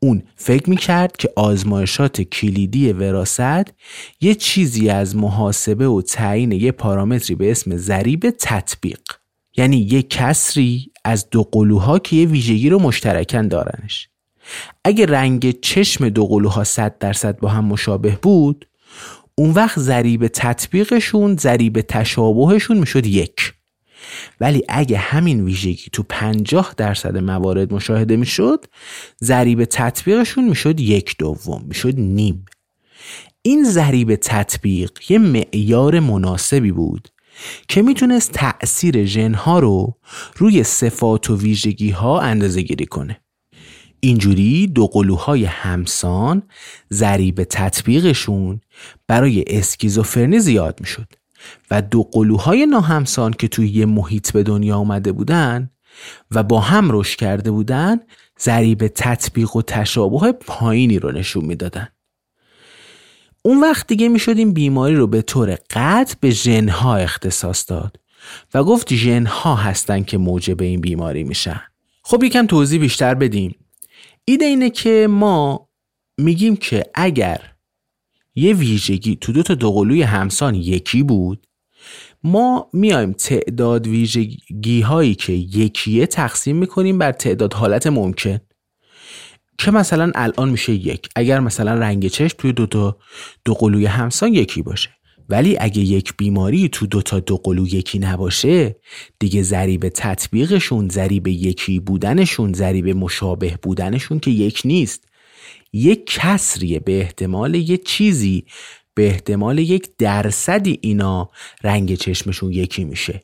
اون 0.00 0.22
فکر 0.36 0.70
می‌کرد 0.70 1.16
که 1.16 1.32
آزمایشات 1.36 2.22
کلیدی 2.22 2.92
وراست 2.92 3.74
یه 4.20 4.34
چیزی 4.34 4.90
از 4.90 5.16
محاسبه 5.16 5.88
و 5.88 6.02
تعیین 6.02 6.52
یه 6.52 6.72
پارامتری 6.72 7.34
به 7.34 7.50
اسم 7.50 7.76
ضریب 7.76 8.30
تطبیق. 8.38 9.00
یعنی 9.56 9.76
یه 9.76 10.02
کسری 10.02 10.92
از 11.04 11.30
دو 11.30 11.42
قلوها 11.42 11.98
که 11.98 12.16
یه 12.16 12.26
ویژگی 12.26 12.68
رو 12.68 12.78
مشترکن 12.78 13.48
دارنش. 13.48 14.08
اگه 14.84 15.06
رنگ 15.06 15.60
چشم 15.60 16.08
دو 16.08 16.26
قلوها 16.26 16.64
صد 16.64 16.98
درصد 16.98 17.38
با 17.38 17.48
هم 17.48 17.64
مشابه 17.64 18.18
بود 18.22 18.68
اون 19.40 19.50
وقت 19.50 19.78
ضریب 19.78 20.28
تطبیقشون 20.28 21.36
ضریب 21.36 21.80
تشابهشون 21.80 22.78
می‌شد 22.78 23.06
یک. 23.06 23.52
ولی 24.40 24.62
اگه 24.68 24.98
همین 24.98 25.44
ویژگی 25.44 25.90
تو 25.92 26.02
پنجاه 26.08 26.74
درصد 26.76 27.16
موارد 27.16 27.74
مشاهده 27.74 28.16
می‌شد 28.16 28.64
ضریب 29.24 29.64
تطبیقشون 29.64 30.48
می‌شد 30.48 30.80
یک 30.80 31.16
دوم 31.18 31.64
می‌شد 31.68 31.94
نیم. 31.96 32.44
این 33.42 33.64
ضریب 33.64 34.16
تطبیق 34.16 34.90
یه 35.08 35.18
معیار 35.18 36.00
مناسبی 36.00 36.72
بود 36.72 37.08
که 37.68 37.82
می‌تونست 37.82 38.32
تأثیر 38.32 39.04
ژنها 39.04 39.58
رو 39.58 39.96
روی 40.36 40.64
صفات 40.64 41.30
و 41.30 41.36
ویژگی 41.36 41.90
ها 41.90 42.20
اندازه 42.20 42.62
گیری 42.62 42.86
کنه. 42.86 43.20
اینجوری 44.00 44.66
دو 44.66 44.86
قلوهای 44.86 45.44
همسان 45.44 46.42
ضریب 46.92 47.44
تطبیقشون 47.44 48.60
برای 49.06 49.44
اسکیزوفرنی 49.46 50.38
زیاد 50.38 50.80
می‌شد 50.80 51.06
و 51.70 51.82
دو 51.82 52.02
قلوهای 52.02 52.66
ناهمسان 52.66 53.32
که 53.32 53.48
توی 53.48 53.68
یه 53.68 53.86
محیط 53.86 54.32
به 54.32 54.42
دنیا 54.42 54.76
آمده 54.76 55.12
بودن 55.12 55.70
و 56.30 56.42
با 56.42 56.60
هم 56.60 56.88
رشد 56.92 57.18
کرده 57.18 57.50
بودن 57.50 58.00
ضریب 58.40 58.86
تطبیق 58.86 59.56
و 59.56 59.62
تشابه 59.62 60.32
پایینی 60.32 60.98
رو 60.98 61.12
نشون 61.12 61.44
می‌دادن. 61.44 61.88
اون 63.42 63.60
وقت 63.60 63.86
دیگه 63.86 64.08
می‌شد 64.08 64.38
این 64.38 64.52
بیماری 64.52 64.94
رو 64.94 65.06
به 65.06 65.22
طور 65.22 65.58
قطع 65.70 66.14
به 66.20 66.30
ژنها 66.30 66.96
اختصاص 66.96 67.70
داد 67.70 67.96
و 68.54 68.64
گفت 68.64 68.94
ژنها 68.94 69.54
هستن 69.54 70.02
که 70.02 70.18
موجب 70.18 70.62
این 70.62 70.80
بیماری 70.80 71.24
میشن. 71.24 71.60
خب 72.02 72.24
یکم 72.24 72.46
توضیح 72.46 72.80
بیشتر 72.80 73.14
بدیم. 73.14 73.54
ایده 74.30 74.44
اینه 74.44 74.70
که 74.70 75.06
ما 75.10 75.68
میگیم 76.18 76.56
که 76.56 76.84
اگر 76.94 77.40
یه 78.34 78.54
ویژگی 78.54 79.16
تو 79.16 79.32
دو 79.32 79.42
تا 79.42 79.54
دوقلوی 79.54 80.02
همسان 80.02 80.54
یکی 80.54 81.02
بود 81.02 81.46
ما 82.22 82.70
میایم 82.72 83.12
تعداد 83.12 83.86
ویژگی 83.86 84.80
هایی 84.80 85.14
که 85.14 85.32
یکیه 85.32 86.06
تقسیم 86.06 86.56
می‌کنیم 86.56 86.98
بر 86.98 87.12
تعداد 87.12 87.54
حالت 87.54 87.86
ممکن. 87.86 88.38
که 89.58 89.70
مثلا 89.70 90.12
الان 90.14 90.48
میشه 90.48 90.72
یک 90.72 91.08
اگر 91.16 91.40
مثلا 91.40 91.74
رنگ 91.74 92.06
چشم 92.06 92.36
توی 92.38 92.52
دو 92.52 92.66
تا 92.66 92.98
دو 93.44 93.54
قلوی 93.54 93.86
همسان 93.86 94.34
یکی 94.34 94.62
باشه. 94.62 94.90
ولی 95.30 95.56
اگه 95.60 95.80
یک 95.80 96.16
بیماری 96.16 96.68
تو 96.68 96.86
دو 96.86 97.02
تا 97.02 97.20
دو 97.20 97.36
قلو 97.36 97.66
یکی 97.66 97.98
نباشه 97.98 98.76
دیگه 99.18 99.42
ضریب 99.42 99.88
تطبیقشون 99.88 100.88
ضریب 100.88 101.28
یکی 101.28 101.80
بودنشون 101.80 102.52
ضریب 102.52 102.88
مشابه 102.88 103.58
بودنشون 103.62 104.20
که 104.20 104.30
یک 104.30 104.62
نیست. 104.64 105.04
یک 105.72 106.06
کسریه 106.06 106.80
به 106.80 107.00
احتمال 107.00 107.54
یه 107.54 107.76
چیزی 107.76 108.44
به 108.94 109.06
احتمال 109.06 109.58
یک 109.58 109.88
درصدی 109.98 110.78
اینا 110.82 111.30
رنگ 111.64 111.94
چشمشون 111.94 112.52
یکی 112.52 112.84
میشه. 112.84 113.22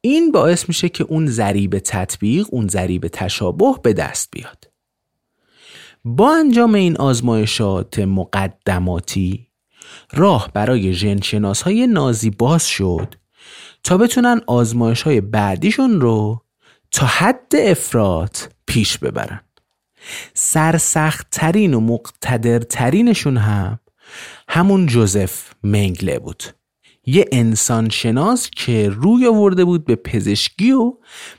این 0.00 0.32
باعث 0.32 0.68
میشه 0.68 0.88
که 0.88 1.04
اون 1.04 1.26
ضریب 1.26 1.78
تطبیق 1.78 2.46
اون 2.50 2.68
ضریب 2.68 3.08
تشابه 3.08 3.74
به 3.82 3.92
دست 3.92 4.28
بیاد. 4.32 4.70
با 6.04 6.36
انجام 6.36 6.74
این 6.74 6.96
آزمایشات 6.96 7.98
مقدماتی 7.98 9.49
راه 10.12 10.50
برای 10.54 10.92
ژنشناس 10.92 11.62
های 11.62 11.86
نازی 11.86 12.30
باز 12.30 12.66
شد 12.66 13.14
تا 13.82 13.98
بتونن 13.98 14.40
آزمایش 14.46 15.02
های 15.02 15.20
بعدیشون 15.20 16.00
رو 16.00 16.42
تا 16.90 17.06
حد 17.06 17.52
افراد 17.58 18.36
پیش 18.66 18.98
ببرن. 18.98 19.40
سرسختترین 20.34 21.74
و 21.74 21.80
مقتدرترینشون 21.80 23.36
هم 23.36 23.78
همون 24.48 24.86
جوزف 24.86 25.52
منگله 25.62 26.18
بود. 26.18 26.42
یه 27.06 27.24
انسان 27.32 27.88
شناس 27.88 28.50
که 28.50 28.88
روی 28.88 29.26
آورده 29.26 29.64
بود 29.64 29.84
به 29.84 29.96
پزشکی 29.96 30.72
و 30.72 30.92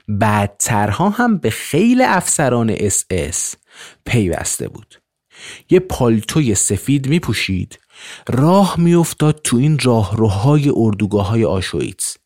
بعدترها 0.08 1.10
هم 1.10 1.38
به 1.38 1.50
خیلی 1.50 2.04
افسران 2.04 2.76
اس 2.78 3.06
اس 3.10 3.56
پیوسته 4.06 4.68
بود. 4.68 5.02
یه 5.70 5.80
پالتوی 5.80 6.56
سفید 6.56 7.08
می 7.08 7.20
پوشید 7.20 7.80
راه 8.28 8.80
میافتاد 8.80 9.42
تو 9.44 9.58
این 9.58 9.80
راهروهای 9.80 10.72
اردوگاه 10.76 11.28
های 11.28 11.46
آشویتس. 11.46 12.18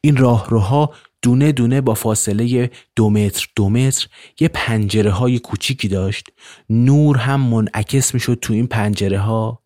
این 0.00 0.16
راهروها 0.16 0.94
دونه 1.22 1.52
دونه 1.52 1.80
با 1.80 1.94
فاصله 1.94 2.70
دو 2.96 3.10
متر 3.10 3.46
دو 3.56 3.68
متر 3.68 4.08
یه 4.40 4.48
پنجره 4.48 5.10
های 5.10 5.38
کوچیکی 5.38 5.88
داشت. 5.88 6.26
نور 6.70 7.16
هم 7.16 7.40
منعکس 7.40 8.14
می‌شد 8.14 8.38
تو 8.42 8.52
این 8.52 8.66
پنجره 8.66 9.18
ها 9.18 9.62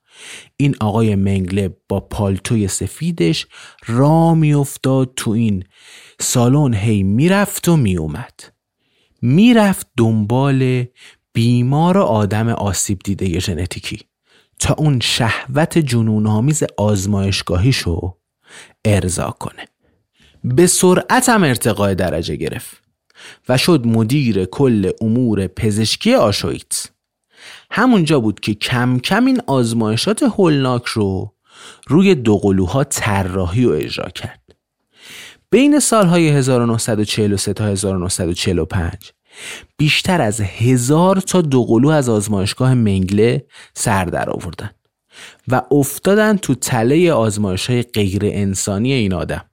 این 0.57 0.75
آقای 0.81 1.15
منگله 1.15 1.77
با 1.89 2.01
پالتوی 2.01 2.69
سفیدش 2.69 3.47
را 3.87 4.35
میافتاد 4.35 5.13
تو 5.17 5.31
این 5.31 5.65
سالن. 6.21 6.75
هی 6.75 7.03
می‌رفت 7.03 7.69
و 7.69 7.77
میومد 7.77 8.41
می‌رفت 9.23 9.87
دنبال 9.97 10.85
بیمار 11.33 11.99
آدم 11.99 12.49
آسیب 12.49 12.99
دیده 13.05 13.39
ژنتیکی. 13.39 14.10
تا 14.61 14.75
اون 14.79 15.01
شهوت 15.01 15.79
جنون 15.79 16.27
آمیز 16.27 16.63
آزمایشگاهیشو 16.77 18.17
ارضا 18.85 19.31
کنه. 19.31 19.65
به 20.45 20.67
سرعت 20.67 21.29
هم 21.29 21.45
ارتقای 21.45 21.95
درجه 21.95 22.37
گرفت 22.37 22.83
و 23.49 23.59
شد 23.59 23.87
مدیر 23.87 24.45
کل 24.45 24.91
امور 25.01 25.47
پزشکی 25.47 26.15
آشویتس 26.15 26.87
همونجا 27.71 28.21
بود 28.21 28.41
که 28.41 28.55
کم 28.55 28.99
کم 28.99 29.27
این 29.27 29.41
آزمایشات 29.47 30.23
هولناک 30.23 30.85
رو 30.85 31.35
روی 31.87 32.15
دوقلوها 32.15 32.85
طراحی 32.85 33.65
و 33.65 33.71
اجرا 33.71 34.09
کرد. 34.09 34.41
بین 35.51 35.79
سالهای 35.79 36.29
1943 36.29 37.53
تا 37.53 37.67
1945 37.67 39.13
بیشتر 39.77 40.21
از 40.21 40.41
هزار 40.41 41.17
تا 41.17 41.41
دوقلو 41.41 41.89
از 41.89 42.09
آزمایشگاه 42.09 42.75
منگله 42.75 43.47
سر 43.75 44.05
در 44.05 44.31
آوردن 44.31 44.71
و 45.49 45.63
افتادن 45.71 46.37
تو 46.37 46.55
تله 46.55 47.13
آزمایش 47.13 47.71
های 47.71 47.83
غیر 47.83 48.21
انسانی 48.25 48.93
این 48.93 49.15
آدم 49.15 49.45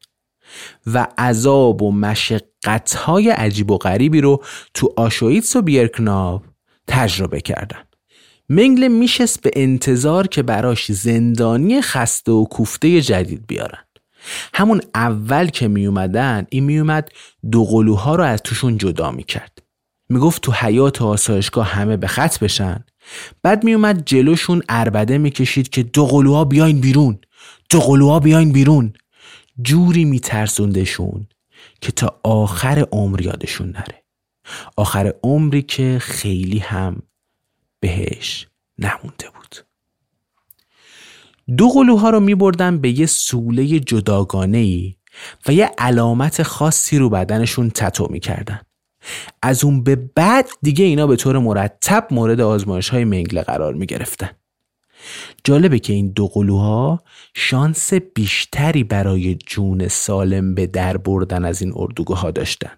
و 0.86 1.08
عذاب 1.18 1.82
و 1.82 1.92
مشقت 1.92 2.94
های 2.94 3.30
عجیب 3.30 3.72
و 3.72 3.78
غریبی 3.78 4.22
رو 4.22 4.44
تو 4.74 4.94
آشویتس 4.98 5.56
و 5.56 5.62
بیرکناو 5.62 6.42
تجربه 6.88 7.42
کردن. 7.42 7.84
منگله 8.50 8.88
میشست 8.88 9.42
به 9.42 9.52
انتظار 9.54 10.28
که 10.28 10.44
براش 10.44 10.92
زندانی 10.92 11.82
خسته 11.82 12.32
و 12.32 12.46
کوفته 12.46 13.02
جدید 13.02 13.48
بیارن. 13.48 13.84
همون 14.54 14.82
اول 14.96 15.48
که 15.48 15.68
می 15.68 15.86
اومدن 15.86 16.48
این 16.50 16.64
می 16.64 16.80
اومد 16.80 17.12
دو 17.52 17.66
قلوها 17.66 18.16
رو 18.16 18.24
از 18.24 18.42
توشون 18.42 18.78
جدا 18.78 19.12
می 19.12 19.24
کرد 19.24 19.67
می‌گفت 20.10 20.42
تو 20.42 20.52
حیات 20.52 21.02
آسایشگاه 21.02 21.68
همه 21.68 21.98
به 21.98 22.08
خط 22.08 22.40
بشن. 22.40 22.86
بعد 23.44 23.64
میومد 23.64 24.06
جلوشون 24.06 24.62
اربده 24.70 25.18
می‌کشید 25.18 25.70
که 25.70 25.84
دو 25.84 26.06
قلوها 26.06 26.46
بیاین 26.46 26.82
بیرون. 26.82 27.20
دو 27.70 27.80
قلوها 27.80 28.20
بیاین 28.20 28.52
بیرون. 28.52 28.94
جوری 29.62 30.06
میترسوندشون 30.06 31.28
که 31.82 31.92
تا 31.92 32.20
آخر 32.24 32.88
عمر 32.92 33.22
یادشون 33.22 33.70
نره. 33.70 34.04
آخر 34.76 35.14
عمری 35.24 35.62
که 35.62 35.98
خیلی 36.02 36.60
هم 36.60 37.02
بهش 37.80 38.48
نمونده 38.80 39.30
بود. 39.36 39.56
دو 41.58 41.70
قلوها 41.70 42.10
رو 42.10 42.20
میبردن 42.20 42.78
به 42.78 43.00
یه 43.00 43.06
سوله 43.06 43.80
جداگانه 43.80 44.58
ای 44.58 44.96
و 45.48 45.52
یه 45.52 45.72
علامت 45.78 46.44
خاصی 46.44 46.98
رو 46.98 47.10
بدنشون 47.10 47.70
تتو 47.70 48.08
می‌کردن. 48.12 48.62
از 49.42 49.64
اون 49.64 49.84
به 49.84 49.96
بعد 49.96 50.50
دیگه 50.62 50.86
اینا 50.86 51.08
به 51.08 51.16
طور 51.16 51.40
مرتب 51.40 52.08
مورد 52.12 52.42
آزمایش 52.42 52.90
های 52.90 53.06
منگله 53.06 53.42
قرار 53.42 53.74
می 53.74 53.86
گرفتن. 53.86 54.30
جالبه 55.44 55.80
که 55.80 55.94
این 55.94 56.12
دو 56.12 56.28
قلوها 56.28 57.04
شانس 57.34 57.94
بیشتری 57.94 58.84
برای 58.84 59.36
جون 59.36 59.88
سالم 59.88 60.56
به 60.56 60.68
در 60.68 60.98
بردن 60.98 61.46
از 61.46 61.62
این 61.62 61.74
اردوگاه 61.76 62.32
داشتن 62.32 62.72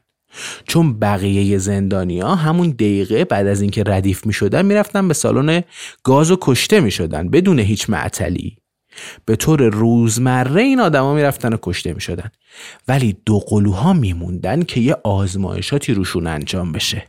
چون 0.68 1.00
بقیه 1.00 1.58
زندانی 1.58 2.20
ها 2.20 2.36
همون 2.36 2.70
دقیقه 2.70 3.26
بعد 3.26 3.48
از 3.48 3.62
اینکه 3.62 3.84
ردیف 3.88 4.26
می 4.26 4.34
شدن 4.34 4.66
می 4.66 5.08
به 5.08 5.14
سالن 5.14 5.64
گاز 6.04 6.32
و 6.32 6.38
کشته 6.42 6.80
می 6.80 6.92
شدن 6.92 7.30
بدون 7.30 7.60
هیچ 7.60 7.90
معطلی 7.90 8.58
به 9.26 9.36
طور 9.36 9.70
روزمره 9.70 10.62
این 10.62 10.80
آدما 10.80 11.14
می‌رفتن 11.14 11.54
و 11.54 11.58
کشته 11.62 11.94
می‌شدن. 11.94 12.32
ولی 12.88 13.18
دو 13.26 13.40
قلوها 13.40 13.94
میموندن 13.94 14.64
که 14.64 14.80
یه 14.80 14.98
آزمایشاتی 15.04 15.94
روشون 15.94 16.28
انجام 16.28 16.72
بشه. 16.72 17.04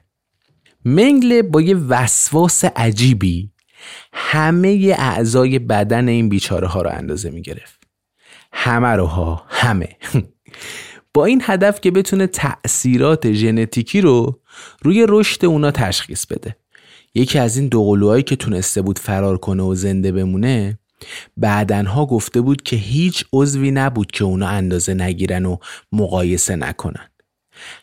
منگله 0.85 1.43
با 1.43 1.61
یه 1.61 1.77
وسواس 1.77 2.65
عجیبی 2.65 3.51
همه 4.13 4.95
اعضای 4.99 5.59
بدن 5.59 6.09
این 6.09 6.29
بیچاره 6.29 6.67
ها 6.67 6.83
رو 6.83 6.91
اندازه 6.91 7.31
می‌گرفت. 7.31 7.81
همه 8.53 8.89
رو 8.89 9.07
ها 9.07 9.45
همه. 9.49 9.89
با 11.15 11.25
این 11.25 11.43
هدف 11.45 11.81
که 11.81 11.91
بتونه 11.91 12.27
تأثیرات 12.27 13.33
ژنتیکی 13.33 14.01
رو 14.01 14.41
روی 14.83 15.07
رشد 15.09 15.45
اونا 15.45 15.71
تشخیص 15.71 16.27
بده. 16.27 16.57
یکی 17.15 17.39
از 17.39 17.57
این 17.57 17.69
دو 17.69 17.85
قلوهایی 17.85 18.23
که 18.23 18.37
تونسته 18.37 18.83
بود 18.83 18.99
فرار 18.99 19.39
کنه 19.39 19.63
و 19.63 19.75
زنده 19.75 20.13
بمونه 20.13 20.79
بعدنها 21.37 22.07
گفته 22.07 22.41
بود 22.41 22.63
که 22.63 22.77
هیچ 22.77 23.25
عضوی 23.33 23.71
نبود 23.71 24.11
که 24.11 24.25
اونا 24.25 24.49
اندازه 24.49 24.95
نگیرن 24.95 25.47
و 25.47 25.57
مقایسه 25.93 26.57
نکنن. 26.57 27.09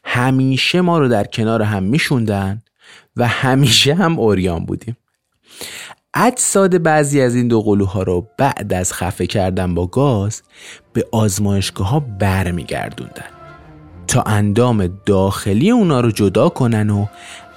همیشه 0.04 0.82
ما 0.82 1.00
رو 1.00 1.08
در 1.08 1.24
کنار 1.24 1.62
هم 1.62 1.84
میشوندن 1.84 2.62
و 3.16 3.28
همیشه 3.28 3.94
هم 3.94 4.20
اوریان 4.20 4.66
بودیم. 4.66 4.98
اجساد 6.14 6.84
بعضی 6.84 7.22
از 7.22 7.36
این 7.36 7.48
دو 7.48 7.62
قلوها 7.62 8.04
رو 8.04 8.28
بعد 8.38 8.74
از 8.74 8.94
خفه 8.94 9.28
کردن 9.28 9.74
با 9.74 9.88
گاز 9.88 10.42
به 10.94 11.08
آزمایشگاه 11.12 11.90
ها 11.90 12.00
برمیگردوندن 12.00 13.26
تا 14.08 14.22
اندام 14.22 14.88
داخلی 15.06 15.72
اونا 15.72 16.02
رو 16.02 16.12
جدا 16.12 16.50
کنن 16.50 16.90
و 16.90 17.06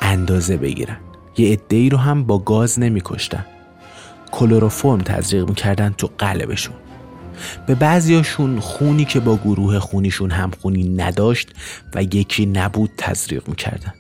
اندازه 0.01 0.57
بگیرن. 0.57 0.97
یه 1.39 1.53
عده 1.53 1.89
رو 1.89 1.99
هم 1.99 2.25
با 2.25 2.39
گاز 2.39 2.79
نمیکشتن. 2.79 3.47
کلروفرم 4.33 4.99
تزریق 4.99 5.49
می‌کردن 5.49 5.95
تو 5.99 6.11
قلبشون. 6.19 6.75
به 7.67 7.75
بعضیاشون 7.75 8.61
خونی 8.61 9.05
که 9.05 9.21
با 9.21 9.37
گروه 9.37 9.79
خونیشون 9.79 10.31
هم 10.31 10.51
خونی 10.61 10.89
نداشت 10.89 11.49
و 11.95 12.03
یکی 12.03 12.47
نبود 12.47 12.91
تزریق 12.99 13.49
می‌کردن. 13.49 13.95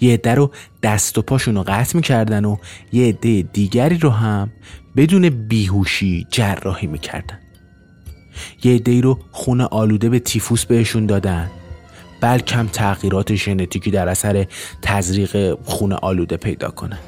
یه 0.00 0.14
عده 0.14 0.34
رو 0.34 0.50
دست 0.82 1.18
و 1.18 1.22
پاشون 1.22 1.54
رو 1.54 1.62
قطع 1.62 1.96
می‌کردن 1.96 2.44
و 2.44 2.56
یه 2.92 3.08
عده 3.08 3.42
دیگری 3.42 3.98
رو 3.98 4.10
هم 4.10 4.52
بدون 4.96 5.28
بیهوشی 5.28 6.26
جراحی 6.30 6.86
می‌کردن. 6.86 7.38
یه 8.64 8.74
عده 8.74 9.00
رو 9.00 9.18
خون 9.30 9.60
آلوده 9.60 10.08
به 10.08 10.18
تیفوس 10.18 10.64
بهشون 10.64 11.06
دادن. 11.06 11.50
بلکم 12.20 12.66
تغییرات 12.66 13.34
ژنتیکی 13.34 13.90
در 13.90 14.08
اثر 14.08 14.46
تزریق 14.82 15.58
خون 15.64 15.92
آلوده 15.92 16.36
پیدا 16.36 16.68
کنن. 16.68 16.98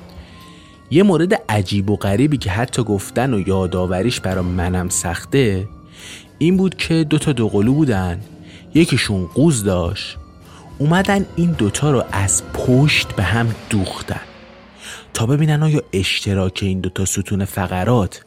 یه 0.91 1.03
مورد 1.03 1.35
عجیب 1.49 1.91
و 1.91 1.97
غریبی 1.97 2.37
که 2.37 2.51
حتی 2.51 2.83
گفتن 2.83 3.35
و 3.35 3.49
یادآوریش 3.49 4.21
برا 4.21 4.43
منم 4.43 4.89
سخته 4.89 5.69
این 6.39 6.57
بود 6.57 6.75
که 6.75 7.05
دوتا 7.05 7.33
دوقلو 7.33 7.75
بودن. 7.75 8.21
یکیشون 8.75 9.27
قوز 9.27 9.65
داشت. 9.65 10.17
اومدن 10.79 11.27
این 11.37 11.51
دوتا 11.51 11.91
رو 11.91 12.05
از 12.13 12.43
پشت 12.53 13.13
به 13.13 13.23
هم 13.23 13.55
دوختن. 13.71 14.21
تا 15.15 15.27
ببینن 15.27 15.63
آیا 15.63 15.83
اشتراک 15.93 16.59
این 16.63 16.81
دوتا 16.81 17.05
ستون 17.05 17.45
فقرات 17.45 18.25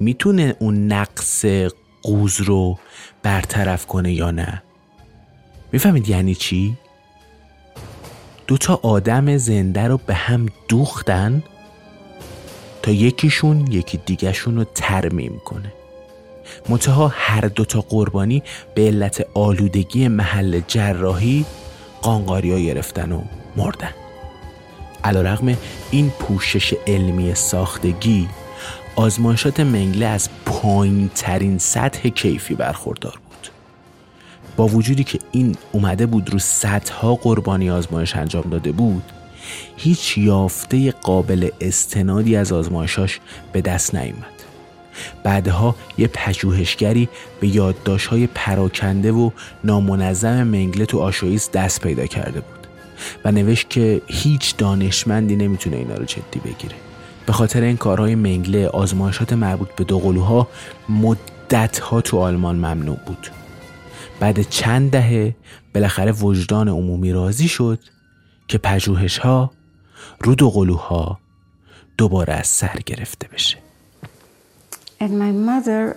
می‌تونه 0.00 0.56
اون 0.58 0.92
نقص 0.92 1.44
قوز 2.02 2.40
رو 2.40 2.78
برطرف 3.22 3.86
کنه 3.86 4.12
یا 4.12 4.30
نه. 4.30 4.62
می‌فهمید 5.72 6.08
یعنی 6.08 6.34
چی؟ 6.34 6.76
دوتا 8.46 8.80
آدم 8.82 9.36
زنده 9.36 9.82
رو 9.88 10.00
به 10.06 10.14
هم 10.14 10.46
دوختن؟ 10.68 11.42
تا 12.82 12.90
یکیشون 12.90 13.72
یکی 13.72 14.00
دیگهشون 14.06 14.56
رو 14.56 14.64
ترمیم 14.64 15.40
کنه. 15.44 15.72
منتها 16.68 17.08
هر 17.14 17.40
دوتا 17.40 17.80
قربانی 17.80 18.42
به 18.74 18.82
علت 18.82 19.26
آلودگی 19.34 20.08
محل 20.08 20.60
جراحی 20.68 21.46
قانقاری 22.02 22.52
ها 22.52 22.58
گرفتن 22.58 23.12
و 23.12 23.22
مردن. 23.56 23.90
علا 25.04 25.22
رقم 25.22 25.56
این 25.90 26.10
پوشش 26.10 26.74
علمی 26.86 27.34
ساختگی 27.34 28.28
آزمایشات 28.96 29.60
منگله 29.60 30.06
از 30.06 30.28
پایین 30.46 31.10
ترین 31.14 31.58
سطح 31.58 32.08
کیفی 32.08 32.54
برخوردار 32.54 33.12
بود. 33.28 33.48
با 34.56 34.66
وجودی 34.66 35.04
که 35.04 35.18
این 35.32 35.56
اومده 35.72 36.06
بود 36.06 36.30
رو 36.30 36.38
صدها 36.38 37.14
قربانی 37.14 37.70
آزمایش 37.70 38.16
انجام 38.16 38.44
داده 38.50 38.72
بود 38.72 39.02
هیچ 39.76 40.18
یافته 40.18 40.90
قابل 40.90 41.48
استنادی 41.60 42.36
از 42.36 42.52
آزمایشاش 42.52 43.20
به 43.52 43.60
دست 43.60 43.94
نیامد 43.94 44.32
بعدها 45.24 45.76
یه 45.98 46.06
پژوهشگری 46.06 47.08
به 47.40 47.48
یادداشت‌های 47.48 48.26
پراکنده 48.26 49.12
و 49.12 49.30
نامنظم 49.64 50.42
منگله 50.42 50.86
تو 50.86 51.00
آشویس 51.00 51.50
دست 51.50 51.80
پیدا 51.80 52.06
کرده 52.06 52.40
بود 52.40 52.66
و 53.24 53.32
نوشت 53.32 53.70
که 53.70 54.02
هیچ 54.06 54.56
دانشمندی 54.56 55.36
نمی‌تونه 55.36 55.76
اینا 55.76 55.94
رو 55.94 56.04
جدی 56.04 56.40
بگیره. 56.44 56.74
به 57.26 57.32
خاطر 57.32 57.62
این 57.62 57.76
کارهای 57.76 58.14
منگله 58.14 58.68
آزمایشات 58.68 59.32
مربوط 59.32 59.68
به 59.76 59.84
دوقلوها 59.84 60.48
مدتها 60.88 62.00
تو 62.00 62.18
آلمان 62.18 62.56
ممنوع 62.56 62.98
بود. 63.06 63.30
بعد 64.20 64.50
چند 64.50 64.90
دهه 64.90 65.34
بالاخره 65.74 66.12
وجدان 66.12 66.68
عمومی 66.68 67.12
راضی 67.12 67.48
شد 67.48 67.78
که 68.52 68.58
پژوهش 68.58 69.18
ها 69.18 69.50
رو 70.20 70.34
دوقلوها 70.34 71.18
دوباره 71.98 72.34
از 72.34 72.46
سر 72.46 72.78
گرفته 72.86 73.28
بشه 73.28 73.58
And 75.00 75.12
my 75.18 75.32
mother, 75.32 75.96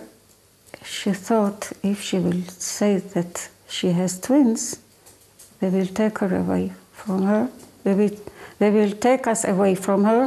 she 0.82 1.12
thought 1.12 1.72
if 1.84 2.02
she 2.02 2.18
will 2.18 2.42
say 2.58 2.92
that 3.14 3.34
she 3.68 3.88
has 4.00 4.20
twins, 4.26 4.62
they 5.60 5.70
will 5.76 5.92
take 6.02 6.16
her 6.22 6.32
away 6.42 6.72
from 7.00 7.20
her. 7.30 7.42
They 7.84 7.94
will, 8.00 8.14
they 8.60 8.70
will 8.76 8.94
take 9.08 9.24
us 9.32 9.44
away 9.44 9.74
from 9.86 10.00
her, 10.10 10.22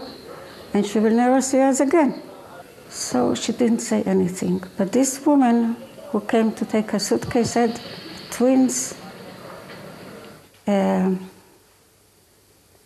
and 0.74 0.86
she 0.86 1.00
will 1.04 1.18
never 1.24 1.42
see 1.42 1.62
us 1.70 1.80
again. 1.88 2.12
So 3.08 3.18
she 3.42 3.52
didn't 3.62 3.84
say 3.92 4.00
anything. 4.16 4.58
But 4.78 4.88
this 4.92 5.12
woman 5.26 5.58
who 6.12 6.20
came 6.34 6.50
to 6.60 6.64
take 6.66 6.92
her 6.92 7.00
suitcase 7.00 7.52
said, 7.58 7.72
twins, 8.32 8.94
um, 10.68 11.29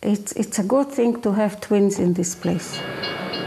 it's, 0.04 0.32
it's 0.32 0.58
a 0.58 0.64
good 0.64 0.92
thing 0.92 1.20
to 1.22 1.32
have 1.32 1.60
twins 1.60 1.98
in 1.98 2.12
this 2.12 2.34
place. 2.34 2.78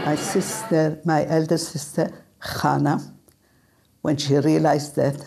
My 0.04 0.16
sister, 0.16 1.00
my 1.04 1.24
elder 1.26 1.56
sister, 1.56 2.24
Hannah, 2.40 3.00
when 4.02 4.16
she 4.16 4.36
realized 4.36 4.96
that, 4.96 5.24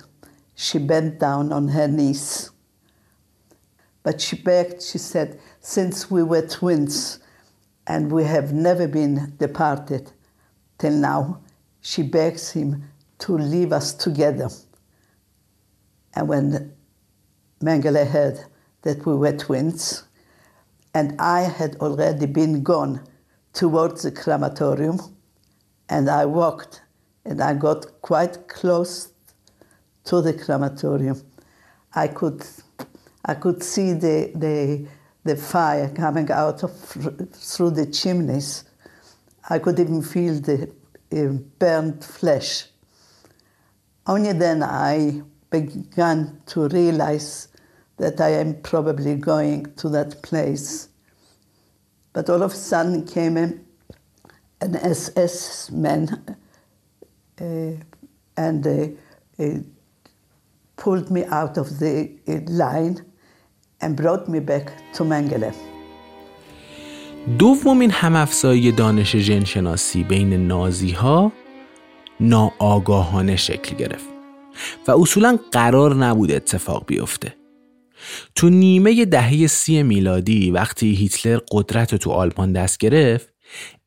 she 0.55 0.77
bent 0.77 1.19
down 1.19 1.53
on 1.53 1.69
her 1.69 1.87
knees. 1.87 2.51
But 4.03 4.19
she 4.19 4.35
begged, 4.35 4.81
she 4.81 4.97
said, 4.97 5.39
since 5.61 6.11
we 6.11 6.21
were 6.23 6.45
twins 6.45 7.19
and 7.87 8.11
we 8.11 8.25
have 8.25 8.51
never 8.51 8.87
been 8.87 9.33
departed 9.37 10.11
till 10.79 10.93
now, 10.93 11.41
she 11.79 12.03
begs 12.03 12.51
him 12.51 12.83
to 13.19 13.37
leave 13.37 13.71
us 13.71 13.93
together. 13.93 14.49
And 16.13 16.27
when 16.27 16.73
Mengele 17.63 18.05
heard 18.07 18.39
that 18.81 19.05
we 19.05 19.15
were 19.15 19.37
twins, 19.37 20.03
and 20.93 21.19
I 21.19 21.41
had 21.41 21.75
already 21.77 22.25
been 22.25 22.63
gone 22.63 23.01
towards 23.53 24.03
the 24.03 24.11
crematorium, 24.11 24.99
and 25.89 26.09
I 26.09 26.25
walked 26.25 26.81
and 27.25 27.41
I 27.41 27.53
got 27.53 28.01
quite 28.01 28.47
close 28.47 29.13
to 30.05 30.21
the 30.21 30.33
crematorium. 30.33 31.21
I 31.93 32.07
could, 32.07 32.43
I 33.25 33.35
could 33.35 33.61
see 33.61 33.93
the, 33.93 34.31
the, 34.35 34.87
the 35.23 35.35
fire 35.35 35.89
coming 35.89 36.31
out 36.31 36.63
of, 36.63 36.71
through 36.79 37.71
the 37.71 37.85
chimneys. 37.85 38.63
I 39.49 39.59
could 39.59 39.79
even 39.79 40.01
feel 40.01 40.35
the 40.39 40.71
uh, 41.13 41.25
burnt 41.59 42.03
flesh. 42.03 42.67
Only 44.07 44.33
then 44.33 44.63
I 44.63 45.21
began 45.49 46.41
to 46.47 46.67
realize 46.69 47.49
that 48.01 48.19
I 48.19 48.31
am 48.43 48.51
probably 48.71 49.15
going 49.15 49.59
to 49.81 49.87
that 49.89 50.11
place. 50.23 50.89
But 52.13 52.29
all 52.31 52.41
of 52.41 52.51
a 52.51 52.55
sudden 52.55 53.05
came 53.05 53.37
a, 53.37 53.47
an 54.65 54.75
SS 54.75 55.69
man 55.71 56.03
uh, 57.39 57.73
and 58.45 58.61
uh, 58.67 58.87
uh, 59.43 59.59
pulled 60.77 61.11
me 61.11 61.25
out 61.25 61.57
of 61.57 61.67
the 61.79 61.95
uh, 62.27 62.39
line 62.63 63.05
and 63.81 63.95
brought 63.95 64.27
me 64.27 64.39
back 64.39 64.65
to 64.95 65.03
Mengele. 65.03 65.53
دومین 67.39 67.91
همافزایی 67.91 68.71
دانش 68.71 69.15
ژنشناسی 69.15 70.03
بین 70.03 70.47
نازی 70.47 70.91
ها 70.91 71.31
ناآگاهانه 72.19 73.35
شکل 73.35 73.75
گرفت 73.75 74.09
و 74.87 74.91
اصولا 74.91 75.39
قرار 75.51 75.95
نبود 75.95 76.31
اتفاق 76.31 76.85
بیفته 76.85 77.40
تو 78.35 78.49
نیمه 78.49 79.05
دهه 79.05 79.47
سی 79.47 79.83
میلادی 79.83 80.51
وقتی 80.51 80.95
هیتلر 80.95 81.39
قدرت 81.51 81.95
تو 81.95 82.11
آلمان 82.11 82.53
دست 82.53 82.77
گرفت 82.77 83.31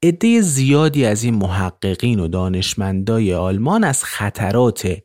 عده 0.02 0.40
زیادی 0.40 1.04
از 1.04 1.22
این 1.22 1.34
محققین 1.34 2.20
و 2.20 2.28
دانشمندای 2.28 3.34
آلمان 3.34 3.84
از 3.84 4.04
خطرات 4.04 4.96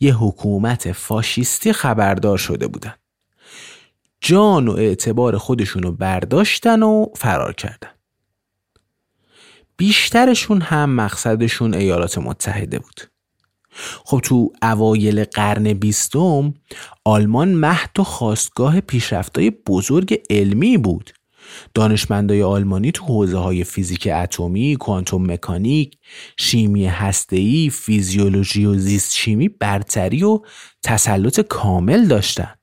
یه 0.00 0.14
حکومت 0.14 0.92
فاشیستی 0.92 1.72
خبردار 1.72 2.38
شده 2.38 2.66
بودن. 2.66 2.94
جان 4.20 4.68
و 4.68 4.72
اعتبار 4.72 5.38
خودشونو 5.38 5.92
برداشتن 5.92 6.82
و 6.82 7.06
فرار 7.16 7.52
کردن. 7.52 7.90
بیشترشون 9.76 10.60
هم 10.60 10.90
مقصدشون 10.90 11.74
ایالات 11.74 12.18
متحده 12.18 12.78
بود. 12.78 13.11
خب 14.04 14.20
تو 14.24 14.52
اوایل 14.62 15.24
قرن 15.24 15.72
بیستم 15.72 16.54
آلمان 17.04 17.54
مهد 17.54 18.00
و 18.00 18.04
خواستگاه 18.04 18.80
پیشرفتای 18.80 19.50
بزرگ 19.50 20.20
علمی 20.30 20.78
بود 20.78 21.12
دانشمندای 21.74 22.42
آلمانی 22.42 22.92
تو 22.92 23.04
حوزه 23.04 23.38
های 23.38 23.64
فیزیک 23.64 24.08
اتمی، 24.12 24.76
کوانتوم 24.76 25.32
مکانیک، 25.32 25.98
شیمی 26.36 26.86
هسته‌ای، 26.86 27.70
فیزیولوژی 27.70 28.64
و 28.64 28.74
زیست 28.74 29.12
شیمی 29.12 29.48
برتری 29.48 30.24
و 30.24 30.40
تسلط 30.82 31.40
کامل 31.40 32.06
داشتن. 32.06 32.54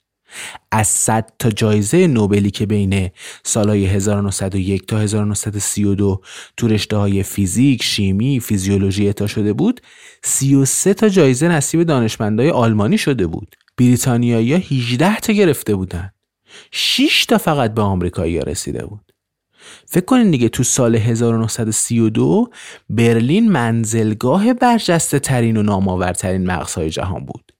از 0.71 0.87
100 0.87 1.33
تا 1.39 1.49
جایزه 1.49 2.07
نوبلی 2.07 2.51
که 2.51 2.65
بین 2.65 3.09
سالهای 3.43 3.85
1901 3.85 4.85
تا 4.87 4.99
1932 4.99 6.21
تو 6.57 6.67
رشته 6.67 6.97
های 6.97 7.23
فیزیک، 7.23 7.83
شیمی، 7.83 8.39
فیزیولوژی 8.39 9.07
اعطا 9.07 9.27
شده 9.27 9.53
بود، 9.53 9.81
33 10.23 10.93
تا 10.93 11.09
جایزه 11.09 11.47
نصیب 11.47 11.83
دانشمندای 11.83 12.49
آلمانی 12.49 12.97
شده 12.97 13.27
بود. 13.27 13.55
بریتانیایی 13.77 14.53
18 14.53 15.15
تا 15.15 15.33
گرفته 15.33 15.75
بودن. 15.75 16.11
6 16.71 17.25
تا 17.25 17.37
فقط 17.37 17.73
به 17.73 17.81
آمریکایی 17.81 18.39
رسیده 18.39 18.85
بود. 18.85 19.13
فکر 19.85 20.05
کنین 20.05 20.31
دیگه 20.31 20.49
تو 20.49 20.63
سال 20.63 20.95
1932 20.95 22.49
برلین 22.89 23.51
منزلگاه 23.51 24.53
برجسته 24.53 25.19
ترین 25.19 25.57
و 25.57 25.63
نامآورترین 25.63 26.45
مغزهای 26.45 26.89
جهان 26.89 27.25
بود. 27.25 27.51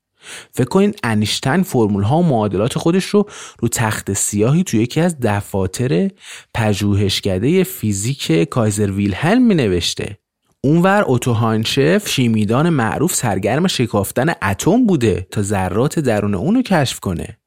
فکر 0.52 0.68
کنین 0.68 0.94
انیشتین 1.04 1.64
فرمول 1.64 2.04
ها 2.04 2.18
و 2.18 2.24
معادلات 2.24 2.78
خودش 2.78 3.06
رو 3.06 3.26
رو 3.60 3.68
تخت 3.68 4.14
سیاهی 4.14 4.64
توی 4.64 4.80
یکی 4.80 5.02
از 5.02 5.20
دفاتر 5.20 6.10
پژوهشکده 6.54 7.64
فیزیک 7.64 8.32
کایزر 8.32 8.92
ویلهلم 8.92 9.42
می 9.42 9.56
نوشته. 9.56 10.18
اونور 10.64 11.02
اوتو 11.02 11.34
هانشف 11.34 12.10
شیمیدان 12.10 12.70
معروف 12.70 13.16
سرگرم 13.16 13.68
شکافتن 13.68 14.34
اتم 14.44 14.86
بوده 14.86 15.28
تا 15.32 15.42
ذرات 15.42 16.00
درون 16.00 16.36
اون 16.36 16.56
رو 16.56 16.62
کشف 16.62 17.00
کنه. 17.00 17.38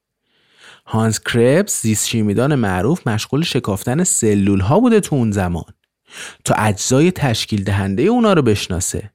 هانس 0.86 1.20
کربس 1.20 1.82
زیست 1.82 2.08
شیمیدان 2.08 2.54
معروف 2.54 3.06
مشغول 3.06 3.42
شکافتن 3.42 4.04
سلول 4.04 4.60
ها 4.60 4.80
بوده 4.80 5.00
تو 5.00 5.16
اون 5.16 5.30
زمان 5.30 5.74
تا 6.44 6.54
اجزای 6.54 7.10
تشکیل 7.10 7.64
دهنده 7.64 8.02
اونا 8.02 8.32
رو 8.32 8.42
بشناسه. 8.42 9.10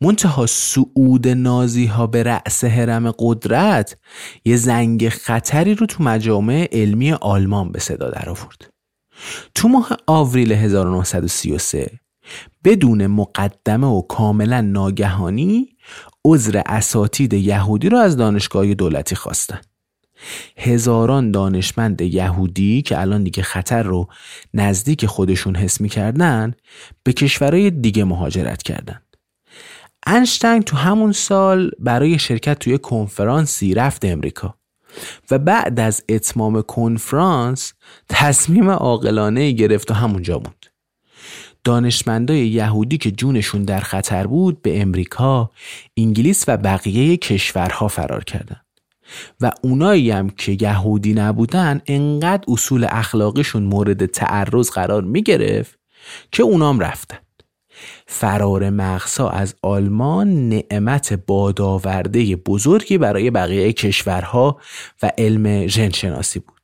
منتها 0.00 0.46
سعود 0.46 1.28
نازی 1.28 1.86
ها 1.86 2.06
به 2.06 2.22
رأس 2.22 2.64
هرم 2.64 3.14
قدرت 3.18 3.96
یه 4.44 4.56
زنگ 4.56 5.08
خطری 5.08 5.74
رو 5.74 5.86
تو 5.86 6.02
مجامع 6.04 6.68
علمی 6.72 7.12
آلمان 7.12 7.72
به 7.72 7.80
صدا 7.80 8.10
در 8.10 8.30
آورد. 8.30 8.70
تو 9.54 9.68
ماه 9.68 9.88
آوریل 10.06 10.52
1933 10.52 11.90
بدون 12.64 13.06
مقدمه 13.06 13.86
و 13.86 14.02
کاملا 14.02 14.60
ناگهانی 14.60 15.68
عذر 16.24 16.62
اساتید 16.66 17.32
یهودی 17.32 17.88
رو 17.88 17.98
از 17.98 18.16
دانشگاه 18.16 18.74
دولتی 18.74 19.14
خواستن. 19.14 19.60
هزاران 20.56 21.30
دانشمند 21.30 22.00
یهودی 22.00 22.82
که 22.82 23.00
الان 23.00 23.24
دیگه 23.24 23.42
خطر 23.42 23.82
رو 23.82 24.08
نزدیک 24.54 25.06
خودشون 25.06 25.56
حس 25.56 25.80
می‌کردن 25.80 26.54
به 27.02 27.12
کشورهای 27.12 27.70
دیگه 27.70 28.04
مهاجرت 28.04 28.62
کردن. 28.62 29.00
انشتنگ 30.06 30.64
تو 30.64 30.76
همون 30.76 31.12
سال 31.12 31.70
برای 31.78 32.18
شرکت 32.18 32.58
توی 32.58 32.78
کنفرانسی 32.78 33.74
رفت 33.74 34.04
امریکا 34.04 34.54
و 35.30 35.38
بعد 35.38 35.80
از 35.80 36.04
اتمام 36.08 36.62
کنفرانس 36.62 37.72
تصمیم 38.08 38.70
عاقلانه 38.70 39.50
گرفت 39.52 39.90
و 39.90 39.94
همونجا 39.94 40.34
موند. 40.34 40.66
دانشمندای 41.64 42.48
یهودی 42.48 42.98
که 42.98 43.10
جونشون 43.10 43.62
در 43.62 43.80
خطر 43.80 44.26
بود 44.26 44.62
به 44.62 44.80
امریکا، 44.80 45.50
انگلیس 45.96 46.44
و 46.48 46.56
بقیه 46.56 47.16
کشورها 47.16 47.88
فرار 47.88 48.24
کردند. 48.24 48.66
و 49.40 49.52
اونایی 49.62 50.10
هم 50.10 50.30
که 50.30 50.56
یهودی 50.60 51.14
نبودن 51.14 51.80
انقدر 51.86 52.44
اصول 52.48 52.86
اخلاقیشون 52.90 53.62
مورد 53.62 54.06
تعرض 54.06 54.70
قرار 54.70 55.02
می 55.02 55.22
گرفت 55.22 55.78
که 56.32 56.42
اونام 56.42 56.80
رفتن 56.80 57.18
فرار 58.06 58.70
مغسا 58.70 59.28
از 59.28 59.54
آلمان 59.62 60.48
نعمت 60.48 61.12
بادآورده 61.12 62.36
بزرگی 62.36 62.98
برای 62.98 63.30
بقیه 63.30 63.72
کشورها 63.72 64.60
و 65.02 65.10
علم 65.18 65.66
ژنشناسی 65.66 66.38
بود. 66.38 66.56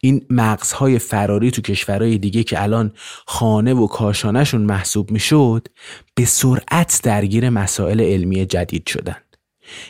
این 0.00 0.26
مغزهای 0.30 0.98
فراری 0.98 1.50
تو 1.50 1.62
کشورهای 1.62 2.18
دیگه 2.18 2.42
که 2.42 2.62
الان 2.62 2.92
خانه 3.26 3.74
و 3.74 3.86
کاشانشون 3.86 4.60
محسوب 4.60 5.10
می‌شد 5.10 5.68
به 6.14 6.24
سرعت 6.24 7.00
درگیر 7.02 7.50
مسائل 7.50 8.00
علمی 8.00 8.46
جدید 8.46 8.86
شدند. 8.86 9.36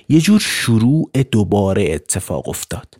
یه 0.08 0.20
جور 0.20 0.40
شروع 0.40 1.10
دوباره 1.30 1.94
اتفاق 1.94 2.48
افتاد. 2.48 2.94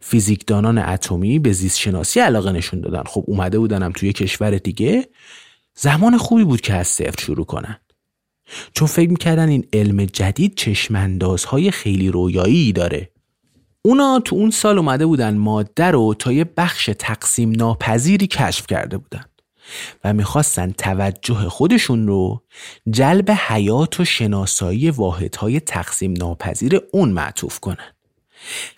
فیزیکدانان 0.00 0.78
اتمی 0.78 1.38
به 1.38 1.52
زیست 1.52 1.78
شناسی 1.78 2.20
علاقه 2.20 2.52
نشون 2.52 2.80
دادن. 2.80 3.02
خب 3.06 3.24
اومده 3.26 3.58
بودنم 3.58 3.92
توی 3.92 4.12
کشور 4.12 4.50
دیگه. 4.50 5.08
زمان 5.82 6.18
خوبی 6.18 6.44
بود 6.44 6.60
که 6.60 6.74
از 6.74 6.88
صفر 6.88 7.20
شروع 7.20 7.46
کنن. 7.46 7.76
چون 8.72 8.88
فکر 8.88 9.10
می‌کردن 9.10 9.48
این 9.48 9.68
علم 9.72 10.04
جدید 10.04 10.54
چشماندازهای 10.54 11.70
خیلی 11.70 12.08
رویایی 12.08 12.72
داره. 12.72 13.10
اونا 13.82 14.20
تو 14.24 14.36
اون 14.36 14.50
سال 14.50 14.78
اومده 14.78 15.06
بودن 15.06 15.36
ماده 15.36 15.84
رو 15.84 16.14
تا 16.14 16.32
یه 16.32 16.44
بخش 16.44 16.90
تقسیم 16.98 17.50
ناپذیری 17.50 18.26
کشف 18.26 18.66
کرده 18.66 18.98
بودن 18.98 19.24
و 20.04 20.12
می‌خواستن 20.12 20.70
توجه 20.70 21.34
خودشون 21.34 22.06
رو 22.06 22.42
جلب 22.90 23.30
حیات 23.30 24.00
و 24.00 24.04
شناسایی 24.04 24.90
واحدهای 24.90 25.60
تقسیم 25.60 26.12
ناپذیر 26.12 26.80
اون 26.92 27.08
معطوف 27.08 27.60
کنن. 27.60 27.92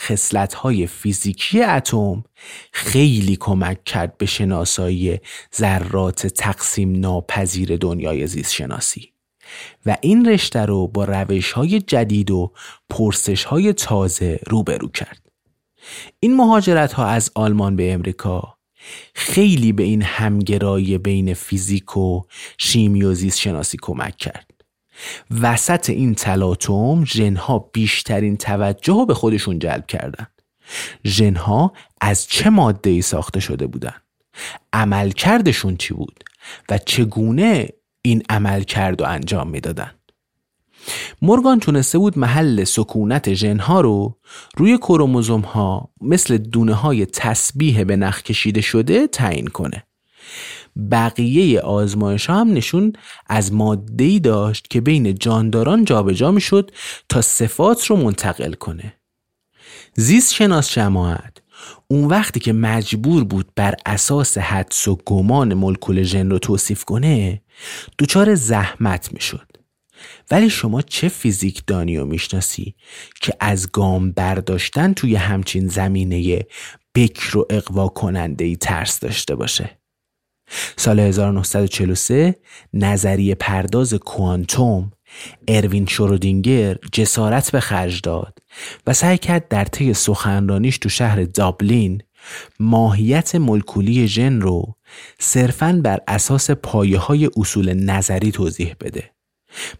خصلت 0.01 0.55
های 0.55 0.87
فیزیکی 0.87 1.63
اتم 1.63 2.25
خیلی 2.73 3.37
کمک 3.37 3.85
کرد 3.85 4.19
به 4.19 4.27
شناسایی 4.27 5.19
ذرات 5.57 6.27
تقسیم 6.27 7.01
ناپذیر 7.01 7.77
دنیای 7.77 8.27
زیست 8.27 8.53
شناسی 8.53 9.13
و 9.87 9.97
این 10.01 10.29
رشته 10.29 10.61
رو 10.61 10.89
با 10.89 11.05
روش 11.05 11.53
های 11.53 11.81
جدید 11.81 12.31
و 12.31 12.53
پرسش 12.91 13.45
های 13.45 13.73
تازه 13.73 14.41
روبرو 14.47 14.89
کرد. 14.89 15.23
این 16.21 16.37
مهاجرت 16.37 16.93
ها 16.93 17.07
از 17.07 17.31
آلمان 17.35 17.77
به 17.77 17.93
امریکا 17.93 18.59
خیلی 19.15 19.73
به 19.73 19.83
این 19.83 20.03
همگرایی 20.03 20.99
بین 20.99 21.35
فیزیک 21.35 21.97
و 21.97 22.23
شیمی 22.59 23.03
و 23.03 23.15
زیست 23.15 23.39
شناسی 23.39 23.79
کمک 23.83 24.17
کرد. 24.17 24.52
وسط 25.41 25.91
این 25.91 26.15
تلاطم 26.15 27.05
ژنها 27.05 27.59
بیشترین 27.59 28.37
توجه 28.37 28.93
رو 28.93 29.07
به 29.07 29.15
خودشون 29.15 29.59
جلب 29.59 29.87
کردند. 29.87 30.43
ژنها 31.05 31.73
از 32.01 32.27
چه 32.27 32.51
ماده 32.51 32.91
ای 32.91 33.03
ساخته 33.03 33.41
شده 33.41 33.67
بودند؟ 33.67 34.03
عملکردشون 34.73 35.77
چی 35.77 35.95
بود 35.95 36.25
و 36.69 36.79
چگونه 36.79 37.69
این 38.03 38.23
عمل 38.31 38.63
کرد 38.63 39.01
و 39.01 39.05
انجام 39.05 39.49
می‌دادن 39.49 39.91
مورگان 41.23 41.61
تونسته 41.61 41.99
بود 41.99 42.19
محل 42.19 42.65
سکونت 42.65 43.35
ژنها 43.35 43.81
رو 43.81 44.19
روی 44.57 44.79
کروموزوم 44.79 45.41
ها 45.41 45.91
مثل 46.01 46.39
دونه 46.39 46.75
های 46.75 47.07
تسبیح 47.07 47.85
به 47.85 47.97
نخ 47.97 48.23
کشیده 48.23 48.61
شده 48.61 49.07
تعیین 49.07 49.47
کنه 49.47 49.85
بقیه 50.91 51.61
آزمایش 51.61 52.31
هم 52.31 52.53
نشون 52.53 52.93
از 53.27 53.53
ماده 53.53 54.19
داشت 54.19 54.69
که 54.71 54.81
بین 54.81 55.15
جانداران 55.15 55.85
جابجا 55.85 56.31
می‌شد 56.31 56.71
تا 57.09 57.21
صفات 57.21 57.87
رو 57.87 57.97
منتقل 57.97 58.53
کنه. 58.53 58.95
زیست 59.95 60.35
شناس 60.35 60.73
جماعت 60.73 61.37
اون 61.89 62.05
وقتی 62.05 62.41
که 62.41 62.53
مجبور 62.53 63.25
بود 63.25 63.47
بر 63.57 63.75
اساس 63.87 64.39
حدس 64.39 64.89
و 64.89 64.99
گمان 65.07 65.55
ملکول 65.55 66.03
ژن 66.03 66.31
رو 66.31 66.39
توصیف 66.39 66.85
کنه 66.85 67.43
دچار 67.99 68.35
زحمت 68.35 69.13
می‌شد. 69.13 69.49
ولی 70.31 70.51
شما 70.51 70.83
چه 70.83 71.09
فیزیک 71.09 71.63
دانی 71.67 71.97
و 71.97 72.05
می‌شناسی 72.05 72.75
که 73.21 73.33
از 73.41 73.73
گام 73.73 74.13
برداشتن 74.13 74.93
توی 74.93 75.15
همچین 75.15 75.69
زمینه 75.69 76.47
بکر 76.95 77.39
و 77.39 77.47
اقوا 77.51 77.89
کننده 77.89 78.45
ای 78.45 78.57
ترس 78.57 79.01
داشته 79.01 79.35
باشه؟ 79.35 79.82
سال 80.77 81.01
1943 81.01 82.37
نظریه 82.75 83.35
پرداز 83.35 83.95
کوانتوم 83.95 84.93
اروین 85.49 85.87
شرودینگر 85.87 86.77
جسارت 86.93 87.51
به 87.51 87.61
خرج 87.61 88.01
داد 88.01 88.39
و 88.87 88.93
سعی 88.93 89.19
کرد 89.19 89.49
در 89.49 89.65
طی 89.65 89.95
سخنرانیش 89.95 90.79
تو 90.79 90.89
شهر 90.89 91.25
دابلین 91.25 92.03
ماهیت 92.61 93.35
ملکولی 93.35 94.09
ژن 94.09 94.41
رو 94.41 94.75
صرفاً 95.19 95.81
بر 95.85 96.01
اساس 96.09 96.51
پایه 96.51 96.99
های 96.99 97.31
اصول 97.37 97.75
نظری 97.75 98.31
توضیح 98.31 98.75
بده. 98.81 99.11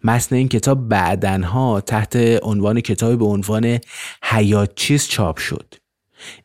متن 0.05 0.37
این 0.37 0.49
کتاب 0.49 0.89
بعدنها 0.89 1.81
تحت 1.81 2.17
عنوان 2.43 2.81
کتابی 2.81 3.17
به 3.17 3.25
عنوان 3.25 3.79
حیات 4.25 4.75
چیز 4.75 5.09
چاپ 5.09 5.39
شد. 5.39 5.75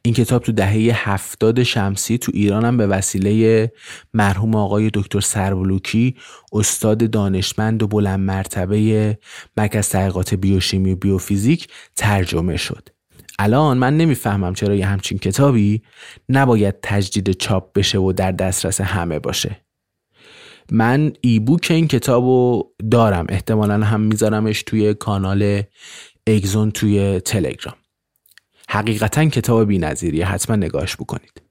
این 0.02 0.14
کتاب 0.14 0.44
تو 0.44 0.52
دهه 0.52 1.10
هفتاد 1.10 1.64
شمسی 1.64 2.18
تو 2.18 2.32
ایران 2.36 2.66
هم 2.66 2.78
به 2.78 2.88
وسیله 2.88 3.72
مرحوم 4.14 4.56
آقای 4.56 4.90
دکتر 4.94 5.20
سربلوکی 5.20 6.16
استاد 6.54 7.10
دانشمند 7.12 7.84
و 7.84 7.88
بلند 7.88 8.20
مرتبه 8.20 9.18
مرکز 9.58 9.90
تحقیقات 9.90 10.34
بیوشیمی 10.34 10.92
و 10.92 10.96
بیوفیزیک 10.96 11.68
ترجمه 11.96 12.58
شد. 12.58 12.90
الان 13.40 13.78
من 13.78 13.98
نمی‌فهمم 13.98 14.54
چرا 14.54 14.76
یه 14.76 14.86
همچین 14.86 15.18
کتابی 15.18 15.82
نباید 16.30 16.76
تجدید 16.84 17.32
چاپ 17.32 17.74
بشه 17.74 17.98
و 17.98 18.14
در 18.14 18.32
دسترس 18.32 18.82
همه 18.82 19.20
باشه. 19.20 19.62
من 20.72 21.14
ایبوک 21.22 21.68
این 21.70 21.88
کتاب 21.88 22.24
رو 22.24 22.72
دارم. 22.92 23.26
احتمالا 23.30 23.86
هم 23.86 24.02
میذارمش 24.02 24.64
توی 24.64 24.94
کانال 24.94 25.64
اگزون 26.28 26.72
توی 26.72 27.20
تلگرام. 27.20 27.76
حقیقتا 28.70 29.26
کتاب 29.26 29.68
بی 29.68 29.78
نظیریه 29.78 30.26
حتما 30.26 30.56
نگاهش 30.56 30.96
بکنید. 30.96 31.42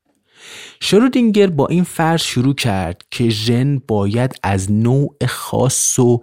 شرودینگر 0.80 1.47
با 1.47 1.66
این 1.66 1.84
فرض 1.84 2.22
شروع 2.22 2.55
کرد 2.55 3.02
که 3.10 3.28
ژن 3.28 3.78
باید 3.88 4.34
از 4.43 4.72
نوع 4.72 5.16
خاص 5.28 5.98
و 5.98 6.20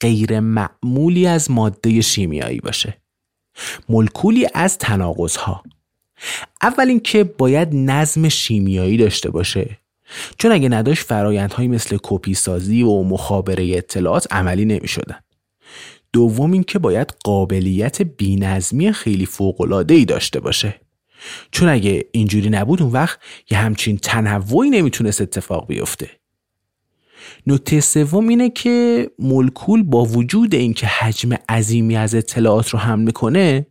غیر 0.00 0.40
معمولی 0.40 1.26
از 1.26 1.50
ماده 1.50 2.00
شیمیایی 2.00 2.60
باشه. 2.60 3.00
ملکولی 3.88 4.46
از 4.54 4.78
تناقض 4.78 5.36
ها 5.36 5.62
اول 6.62 6.88
اینکه 6.88 7.24
باید 7.24 7.68
نظم 7.72 8.28
شیمیایی 8.28 8.96
داشته 8.96 9.30
باشه. 9.30 9.78
چون 10.38 10.52
اگه 10.52 10.68
نداشت 10.68 11.02
فرایندهایی 11.02 11.68
مثل 11.68 11.98
کپی 12.02 12.34
سازی 12.34 12.82
و 12.82 13.02
مخابره 13.02 13.76
اطلاعات 13.76 14.26
عملی 14.32 14.64
نمی 14.64 14.88
شدن. 14.88 15.18
دوم 16.14 16.52
اینکه 16.52 16.78
باید 16.78 17.14
قابلیت 17.24 18.02
بینظمی 18.02 18.92
خیلی 18.92 19.26
فوقلاده 19.26 19.94
ای 19.94 20.04
داشته 20.04 20.40
باشه. 20.40 20.80
چون 21.50 21.68
اگه 21.68 22.04
اینجوری 22.12 22.50
نبود 22.50 22.82
اون 22.82 22.92
وقت 22.92 23.18
یه 23.50 23.58
همچین 23.58 23.96
تنوعی 23.96 24.70
نمی‌تونست 24.70 25.20
اتفاق 25.20 25.66
بیفته. 25.66 26.10
نکته 27.46 27.80
سوم 27.80 28.28
اینه 28.28 28.50
که 28.50 29.10
مولکول 29.18 29.82
با 29.82 30.04
وجود 30.04 30.54
اینکه 30.54 30.86
حجم 30.86 31.32
عظیمی 31.48 31.96
از 31.96 32.14
اطلاعات 32.14 32.68
رو 32.68 32.78
حمل 32.78 33.04
می‌کنه 33.04 33.66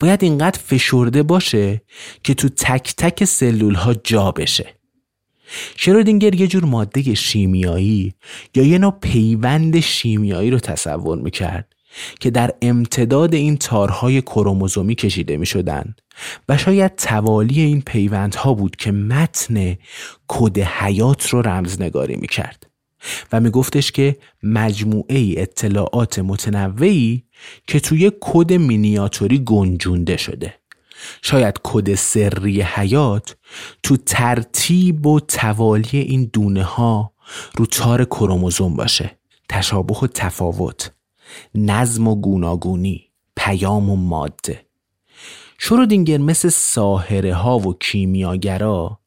باید 0.00 0.24
اینقدر 0.24 0.58
فشرده 0.58 1.22
باشه 1.22 1.82
که 2.24 2.34
تو 2.34 2.48
تک 2.48 2.94
تک 2.96 3.24
سلول 3.24 3.74
ها 3.74 3.94
جا 3.94 4.30
بشه. 4.30 4.66
شرودینگر 5.76 6.34
یه 6.34 6.46
جور 6.46 6.64
ماده 6.64 7.14
شیمیایی 7.14 8.14
یا 8.54 8.64
یه 8.64 8.78
نوع 8.78 8.98
پیوند 9.00 9.80
شیمیایی 9.80 10.50
رو 10.50 10.58
تصور 10.58 11.18
می‌کرد. 11.18 11.72
که 12.20 12.30
در 12.30 12.54
امتداد 12.62 13.34
این 13.34 13.56
تارهای 13.56 14.22
کروموزومی 14.22 14.94
کشیده 14.94 15.36
می 15.36 15.46
شدن 15.46 15.94
و 16.48 16.58
شاید 16.58 16.96
توالی 16.96 17.60
این 17.60 17.80
پیوندها 17.80 18.54
بود 18.54 18.76
که 18.76 18.92
متن 18.92 19.76
کد 20.28 20.58
حیات 20.58 21.28
رو 21.28 21.42
رمزنگاری 21.42 22.16
می 22.16 22.28
کرد 22.28 22.66
و 23.32 23.40
می 23.40 23.50
گفتش 23.50 23.92
که 23.92 24.16
مجموعه 24.42 25.34
اطلاعات 25.36 26.18
متنوعی 26.18 27.24
که 27.66 27.80
توی 27.80 28.12
کد 28.20 28.52
مینیاتوری 28.52 29.38
گنجونده 29.38 30.16
شده. 30.16 30.54
شاید 31.22 31.60
کد 31.62 31.94
سری 31.94 32.62
حیات 32.62 33.36
تو 33.82 33.96
ترتیب 33.96 35.06
و 35.06 35.20
توالی 35.20 35.98
این 35.98 36.30
دونه 36.32 36.62
ها 36.62 37.12
رو 37.56 37.66
تار 37.66 38.04
کروموزوم 38.04 38.76
باشه. 38.76 39.18
تشابه 39.48 39.94
و 40.02 40.06
تفاوت. 40.06 40.92
نظم 41.54 42.08
و 42.08 42.14
گوناگونی 42.14 43.10
پیام 43.36 43.90
و 43.90 43.96
ماده. 43.96 44.66
شرودینگر 45.58 46.18
مثل 46.18 46.48
ساهره 46.48 47.34
ها 47.34 47.58
و 47.58 47.74
کیمیاگرا 47.78 48.98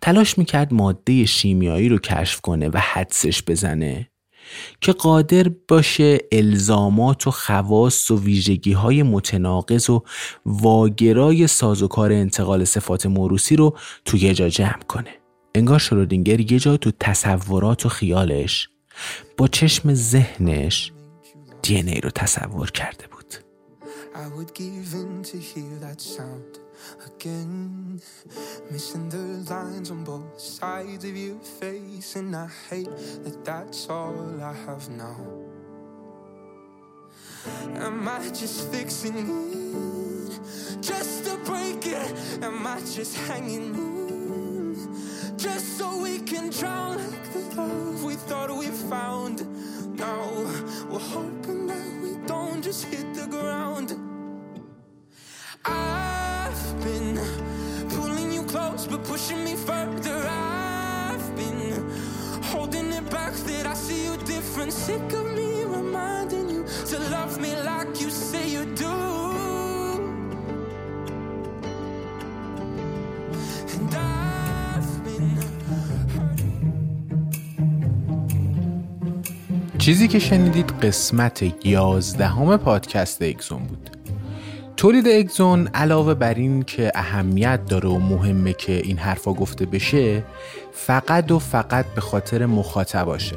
تلاش 0.00 0.38
می‌کرد 0.38 0.74
ماده 0.74 1.26
شیمیایی 1.26 1.88
رو 1.88 1.98
کشف 1.98 2.40
کنه 2.40 2.68
و 2.68 2.78
حدسش 2.78 3.42
بزنه 3.42 4.10
که 4.80 4.92
قادر 4.92 5.50
باشه 5.68 6.18
الزامات 6.32 7.26
و 7.26 7.30
خواست 7.30 8.10
و 8.10 8.20
ویژگی 8.20 8.72
های 8.72 9.02
متناقض 9.02 9.90
و 9.90 10.02
واگرای 10.46 11.46
سازوکار 11.46 12.12
انتقال 12.12 12.64
صفات 12.64 13.06
موروسی 13.06 13.56
رو 13.56 13.76
توی 14.04 14.34
جا 14.34 14.48
جمع 14.48 14.82
کنه. 14.88 15.10
انگار 15.54 15.78
شرودینگر 15.78 16.52
یه 16.52 16.58
جا 16.58 16.76
تو 16.76 16.92
تصورات 17.00 17.86
و 17.86 17.88
خیالش 17.88 18.68
با 19.36 19.48
چشم 19.48 19.94
ذهنش 19.94 20.92
دی 21.61 21.75
ای 21.75 22.01
رو 22.01 22.09
تصور 22.09 22.71
کرده 22.71 23.07
بود 23.07 23.35
I 24.13 24.27
would 24.35 24.53
give 24.53 24.93
in 24.93 25.23
to 25.31 25.37
hear 25.37 25.73
that 25.85 26.01
sound 26.01 26.59
again. 27.05 28.01
Missing 28.69 29.09
the 29.09 29.23
lines 29.53 29.89
on 29.89 30.03
both 30.03 30.39
sides 30.39 31.05
of 31.05 31.15
your 31.15 31.39
face, 31.39 32.15
and 32.17 32.35
I 32.35 32.47
hate 32.69 32.93
that 33.23 33.45
that's 33.45 33.89
all 33.89 34.41
I 34.41 34.53
have 34.65 34.89
now. 34.89 35.19
Am 37.87 38.07
I 38.07 38.19
just 38.29 38.69
fixing 38.71 39.17
it 39.17 40.81
just 40.81 41.25
to 41.25 41.37
break 41.37 41.85
it? 41.87 42.43
Am 42.43 42.67
I 42.67 42.79
just 42.79 43.15
hanging 43.27 43.73
in 43.75 44.75
just 45.37 45.77
so 45.77 46.01
we 46.01 46.19
can 46.19 46.49
drown 46.49 46.97
like 46.97 47.33
the 47.33 47.55
love 47.55 48.03
we 48.03 48.15
thought 48.15 48.55
we 48.55 48.67
found? 48.67 49.37
Now 49.97 50.29
we're 50.89 50.99
hoping 50.99 51.31
that 51.31 51.31
we 51.31 51.34
don't 51.34 51.34
just 52.76 52.92
hit 52.92 53.14
the 53.14 53.26
ground. 53.26 53.94
I've 55.64 56.84
been 56.84 57.18
pulling 57.88 58.30
you 58.32 58.42
close 58.42 58.86
but 58.86 59.02
pushing 59.04 59.42
me 59.44 59.54
further. 59.54 60.26
I've 60.28 61.36
been 61.36 61.72
holding 62.42 62.92
it 62.92 63.08
back 63.10 63.32
that 63.32 63.66
I 63.66 63.74
see 63.74 64.04
you 64.04 64.16
different. 64.18 64.72
Sick 64.72 65.12
of 65.14 65.26
me 65.34 65.64
reminding 65.64 66.50
you 66.50 66.66
to 66.90 66.98
love 67.10 67.40
me 67.40 67.56
like 67.62 67.98
you 68.00 68.10
say 68.10 68.46
you 68.46 68.66
do. 68.74 69.05
چیزی 79.86 80.08
که 80.08 80.18
شنیدید 80.18 80.70
قسمت 80.82 81.66
یازدهم 81.66 82.56
پادکست 82.56 83.22
اکسون 83.22 83.58
بود. 83.58 83.90
تولید 84.76 85.08
اگزون 85.08 85.66
علاوه 85.66 86.14
بر 86.14 86.34
این 86.34 86.62
که 86.62 86.92
اهمیت 86.94 87.60
داره 87.68 87.88
و 87.88 87.98
مهمه 87.98 88.52
که 88.52 88.72
این 88.72 88.98
حرفا 88.98 89.32
گفته 89.32 89.66
بشه 89.66 90.24
فقط 90.72 91.30
و 91.30 91.38
فقط 91.38 91.86
به 91.94 92.00
خاطر 92.00 92.46
مخاطباشه. 92.46 93.36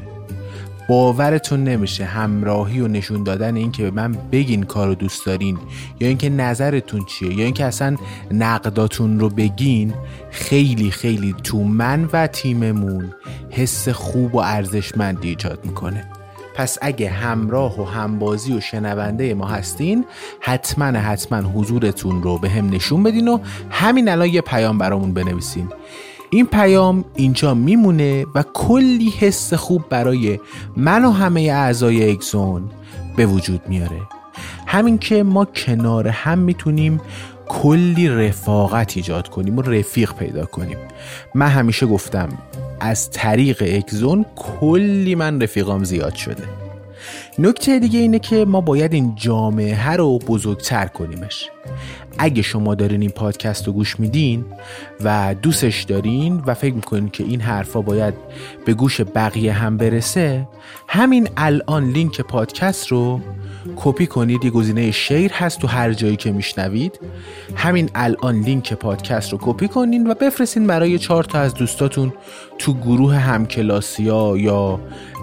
باورتون 0.89 1.63
نمیشه 1.63 2.05
همراهی 2.05 2.79
و 2.79 2.87
نشون 2.87 3.23
دادن 3.23 3.55
این 3.55 3.71
که 3.71 3.83
به 3.83 3.91
من 3.91 4.11
بگین 4.31 4.63
کارو 4.63 4.95
دوست 4.95 5.25
دارین 5.25 5.57
یا 5.99 6.07
اینکه 6.07 6.29
نظرتون 6.29 7.05
چیه 7.05 7.33
یا 7.33 7.45
اینکه 7.45 7.65
اصلا 7.65 7.95
نقداتون 8.31 9.19
رو 9.19 9.29
بگین 9.29 9.93
خیلی 10.31 10.91
خیلی 10.91 11.35
تو 11.43 11.63
من 11.63 12.09
و 12.13 12.27
تیممون 12.27 13.13
حس 13.49 13.89
خوب 13.89 14.35
و 14.35 14.37
ارزشمندی 14.37 15.29
ایجاد 15.29 15.65
می‌کنه. 15.65 16.18
پس 16.59 16.77
اگه 16.81 17.09
همراه 17.09 17.81
و 17.81 17.83
همبازی 17.83 18.53
و 18.53 18.59
شنونده 18.59 19.33
ما 19.33 19.45
هستین 19.45 20.05
حتما 20.39 20.85
حتما 20.85 21.37
حضورتون 21.37 22.23
رو 22.23 22.37
به 22.37 22.49
هم 22.49 22.69
نشون 22.69 23.03
بدین 23.03 23.27
و 23.27 23.39
همین 23.69 24.09
الان 24.09 24.27
یه 24.27 24.41
پیام 24.41 24.77
برامون 24.77 25.13
بنویسین. 25.13 25.67
این 26.29 26.45
پیام 26.45 27.05
اینجا 27.15 27.53
میمونه 27.53 28.25
و 28.35 28.43
کلی 28.53 29.09
حس 29.09 29.53
خوب 29.53 29.89
برای 29.89 30.39
من 30.77 31.05
و 31.05 31.11
همه 31.11 31.41
اعضای 31.41 32.11
اکزون 32.11 32.63
به 33.17 33.25
وجود 33.25 33.61
میاره. 33.67 34.01
همین 34.67 34.97
که 34.97 35.23
ما 35.23 35.45
کنار 35.45 36.07
هم 36.07 36.39
می‌تونیم 36.39 37.01
کلی 37.49 38.09
رفاقت 38.09 38.97
ایجاد 38.97 39.27
کنیم 39.27 39.57
و 39.57 39.61
رفیق 39.61 40.13
پیدا 40.13 40.45
کنیم. 40.45 40.77
من 41.35 41.47
همیشه 41.47 41.85
گفتم 41.85 42.29
از 42.79 43.11
طریق 43.11 43.63
اکزون 43.67 44.25
کلی 44.35 45.15
من 45.15 45.41
رفیقام 45.41 45.83
زیاد 45.83 46.15
شده. 46.15 46.43
نکته 47.39 47.79
دیگه 47.79 47.99
اینه 47.99 48.19
که 48.19 48.45
ما 48.45 48.61
باید 48.61 48.93
این 48.93 49.13
جامعه 49.15 49.91
رو 49.91 50.19
بزرگتر 50.19 50.85
کنیمش. 50.87 51.49
اگه 52.19 52.41
شما 52.41 52.75
دارین 52.75 53.01
این 53.01 53.09
پادکست 53.09 53.67
رو 53.67 53.73
گوش 53.73 53.99
میدین 53.99 54.45
و 55.03 55.35
دوستش 55.41 55.83
دارین 55.83 56.43
و 56.45 56.53
فکر 56.53 56.73
می‌کنین 56.73 57.09
که 57.09 57.23
این 57.23 57.41
حرفا 57.41 57.81
باید 57.81 58.13
به 58.65 58.73
گوش 58.73 59.01
بقیه 59.01 59.53
هم 59.53 59.77
برسه 59.77 60.47
همین 60.87 61.29
الان 61.37 61.89
لینک 61.89 62.21
پادکست 62.21 62.87
رو 62.87 63.21
کپی 63.75 64.07
کنید. 64.07 64.45
یه 64.45 64.51
گزینه 64.51 64.91
شیر 64.91 65.31
هست 65.33 65.59
تو 65.59 65.67
هر 65.67 65.93
جایی 65.93 66.15
که 66.15 66.31
میشنوید. 66.31 66.99
همین 67.55 67.89
الان 67.95 68.35
لینک 68.41 68.73
پادکست 68.73 69.31
رو 69.31 69.37
کپی 69.41 69.67
کنین 69.67 70.11
و 70.11 70.13
بفرستین 70.13 70.67
برای 70.67 70.99
چهار 70.99 71.23
تا 71.23 71.39
از 71.39 71.53
دوستاتون 71.53 72.13
تو 72.57 72.73
گروه 72.73 73.15
همکلاسیا 73.15 74.37
یا 74.37 74.79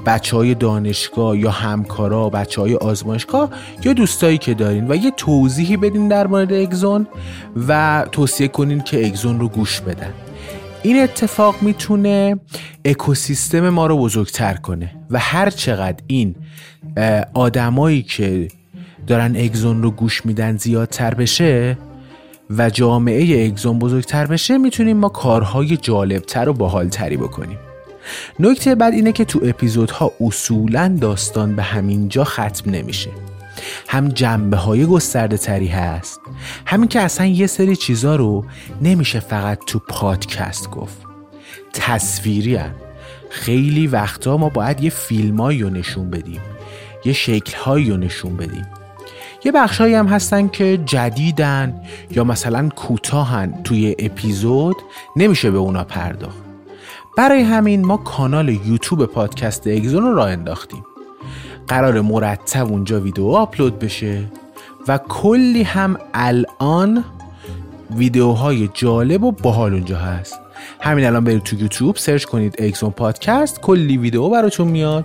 بچه 0.06 0.36
های 0.36 0.54
دانشگاه 0.54 1.38
یا 1.38 1.50
همکارا 1.50 2.30
بچه 2.30 2.60
های 2.60 2.74
آزمایشگاه 2.74 3.50
یا 3.84 3.92
دوستایی 3.92 4.38
که 4.38 4.54
دارین 4.54 4.90
و 4.90 4.94
یه 4.96 5.10
توضیحی 5.10 5.76
بدین 5.76 6.08
در 6.08 6.26
مورد 6.26 6.52
اگزون 6.52 7.06
و 7.68 8.04
توصیه 8.12 8.48
کنین 8.48 8.80
که 8.80 9.06
اگزون 9.06 9.40
رو 9.40 9.48
گوش 9.48 9.80
بدن. 9.80 10.12
این 10.82 11.02
اتفاق 11.02 11.62
می‌تونه 11.62 12.40
اکوسیستم 12.84 13.68
ما 13.68 13.86
رو 13.86 13.98
بزرگتر 13.98 14.54
کنه 14.54 14.90
و 15.10 15.18
هر 15.18 15.50
چقدر 15.50 16.02
این 16.06 16.34
آدمایی 17.34 18.02
که 18.02 18.48
دارن 19.06 19.36
اگزون 19.36 19.82
رو 19.82 19.90
گوش 19.90 20.26
میدن 20.26 20.56
زیادتر 20.56 21.14
بشه 21.14 21.78
و 22.50 22.70
جامعه 22.70 23.46
اگزون 23.46 23.78
بزرگتر 23.78 24.26
بشه 24.26 24.58
می‌تونیم 24.58 24.96
ما 24.96 25.08
کارهای 25.08 25.76
جالبتر 25.76 26.48
و 26.48 26.52
باحالتری 26.52 27.16
بکنیم. 27.16 27.58
نکته 28.40 28.74
بعد 28.74 28.94
اینه 28.94 29.12
که 29.12 29.24
تو 29.24 29.40
اپیزودها 29.44 30.12
اصولا 30.20 30.96
داستان 31.00 31.56
به 31.56 31.62
همین 31.62 32.08
جا 32.08 32.24
ختم 32.24 32.70
نمیشه. 32.70 33.10
هم 33.88 34.08
جنبه 34.08 34.56
های 34.56 34.86
گسترده 34.86 35.36
تری 35.36 35.66
هست 35.66 36.20
همین 36.66 36.88
که 36.88 37.00
اصلا 37.00 37.26
یه 37.26 37.46
سری 37.46 37.76
چیزا 37.76 38.16
رو 38.16 38.44
نمیشه 38.82 39.20
فقط 39.20 39.58
تو 39.66 39.78
پادکست 39.78 40.70
گفت. 40.70 40.96
تصویری 41.72 42.56
هن. 42.56 42.74
خیلی 43.30 43.86
وقتا 43.86 44.36
ما 44.36 44.48
باید 44.48 44.80
یه 44.80 44.90
فیلمایی 44.90 45.62
رو 45.62 45.70
نشون 45.70 46.10
بدیم 46.10 46.40
یه 47.04 47.12
شکلهایی 47.12 47.90
رو 47.90 47.96
نشون 47.96 48.36
بدیم. 48.36 48.66
یه 49.44 49.52
بخشهایی 49.52 49.94
هم 49.94 50.06
هستن 50.06 50.48
که 50.48 50.78
جدیدن 50.84 51.80
یا 52.10 52.24
مثلا 52.24 52.68
کوتاهن 52.68 53.62
توی 53.64 53.96
اپیزود 53.98 54.76
نمیشه 55.16 55.50
به 55.50 55.58
اونا 55.58 55.84
پرداخت. 55.84 56.45
برای 57.16 57.42
همین 57.42 57.86
ما 57.86 57.96
کانال 57.96 58.48
یوتیوب 58.48 59.06
پادکست 59.06 59.66
اگزون 59.66 60.02
رو 60.02 60.14
راه 60.14 60.30
انداختیم. 60.30 60.84
قرار 61.68 62.00
مرتب 62.00 62.66
اونجا 62.66 63.00
ویدیو 63.00 63.26
آپلود 63.26 63.78
بشه 63.78 64.24
و 64.88 64.98
کلی 64.98 65.62
هم 65.62 65.96
الان 66.14 67.04
ویدیوهای 67.96 68.68
جالب 68.74 69.24
و 69.24 69.32
باحال 69.32 69.72
اونجا 69.72 69.96
هست. 69.96 70.40
همین 70.80 71.04
الان 71.04 71.24
برید 71.24 71.42
تو 71.42 71.56
یوتیوب 71.56 71.96
سرچ 71.96 72.24
کنید 72.24 72.54
اکسون 72.58 72.90
پادکست 72.90 73.60
کلی 73.60 73.96
ویدیو 73.96 74.28
براتون 74.28 74.68
میاد. 74.68 75.04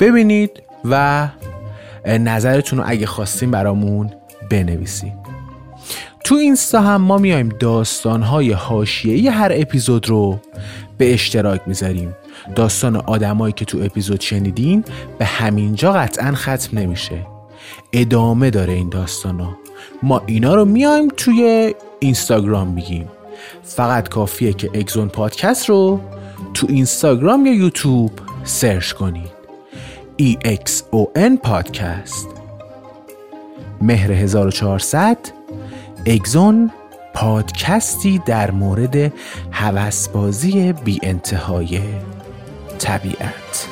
ببینید 0.00 0.62
و 0.84 1.28
نظرتون 2.06 2.78
رو 2.78 2.84
اگه 2.88 3.06
خواستیم 3.06 3.50
برامون 3.50 4.10
بنویسید 4.50 5.22
تو 6.24 6.34
اینستا 6.34 6.80
هم 6.80 7.02
ما 7.02 7.18
میایم 7.18 7.48
داستانهای 7.48 8.52
حاشیه‌ای 8.52 9.28
هر 9.28 9.52
اپیزود 9.54 10.08
رو 10.08 10.40
به 11.02 11.12
اشتراک 11.12 11.60
می‌ذاریم. 11.66 12.16
داستان 12.54 12.96
آدمایی 12.96 13.52
که 13.52 13.64
تو 13.64 13.78
اپیزود 13.82 14.20
شنیدین 14.20 14.84
به 15.18 15.24
همینجا 15.24 15.92
قطعا 15.92 16.32
ختم 16.32 16.78
نمیشه. 16.78 17.26
ادامه 17.92 18.50
داره 18.50 18.72
این 18.72 18.88
داستانا. 18.88 19.56
ما 20.02 20.22
اینا 20.26 20.54
رو 20.54 20.64
میایم 20.64 21.08
توی 21.16 21.74
اینستاگرام 21.98 22.68
میگیم. 22.68 23.08
فقط 23.62 24.08
کافیه 24.08 24.52
که 24.52 24.70
اگزون 24.74 25.08
پادکست 25.08 25.68
رو 25.68 26.00
تو 26.54 26.66
اینستاگرام 26.70 27.46
یا 27.46 27.54
یوتیوب 27.54 28.12
سرچ 28.44 28.92
کنید 28.92 29.32
EXON 30.20 31.36
پادکست. 31.42 32.28
مهر 33.80 34.12
1400 34.12 35.18
اگزون 36.06 36.70
پادکستی 37.14 38.18
در 38.18 38.50
مورد 38.50 39.12
هوسبازی 39.52 40.72
بی 40.72 41.00
انتهای 41.02 41.80
طبیعت. 42.78 43.71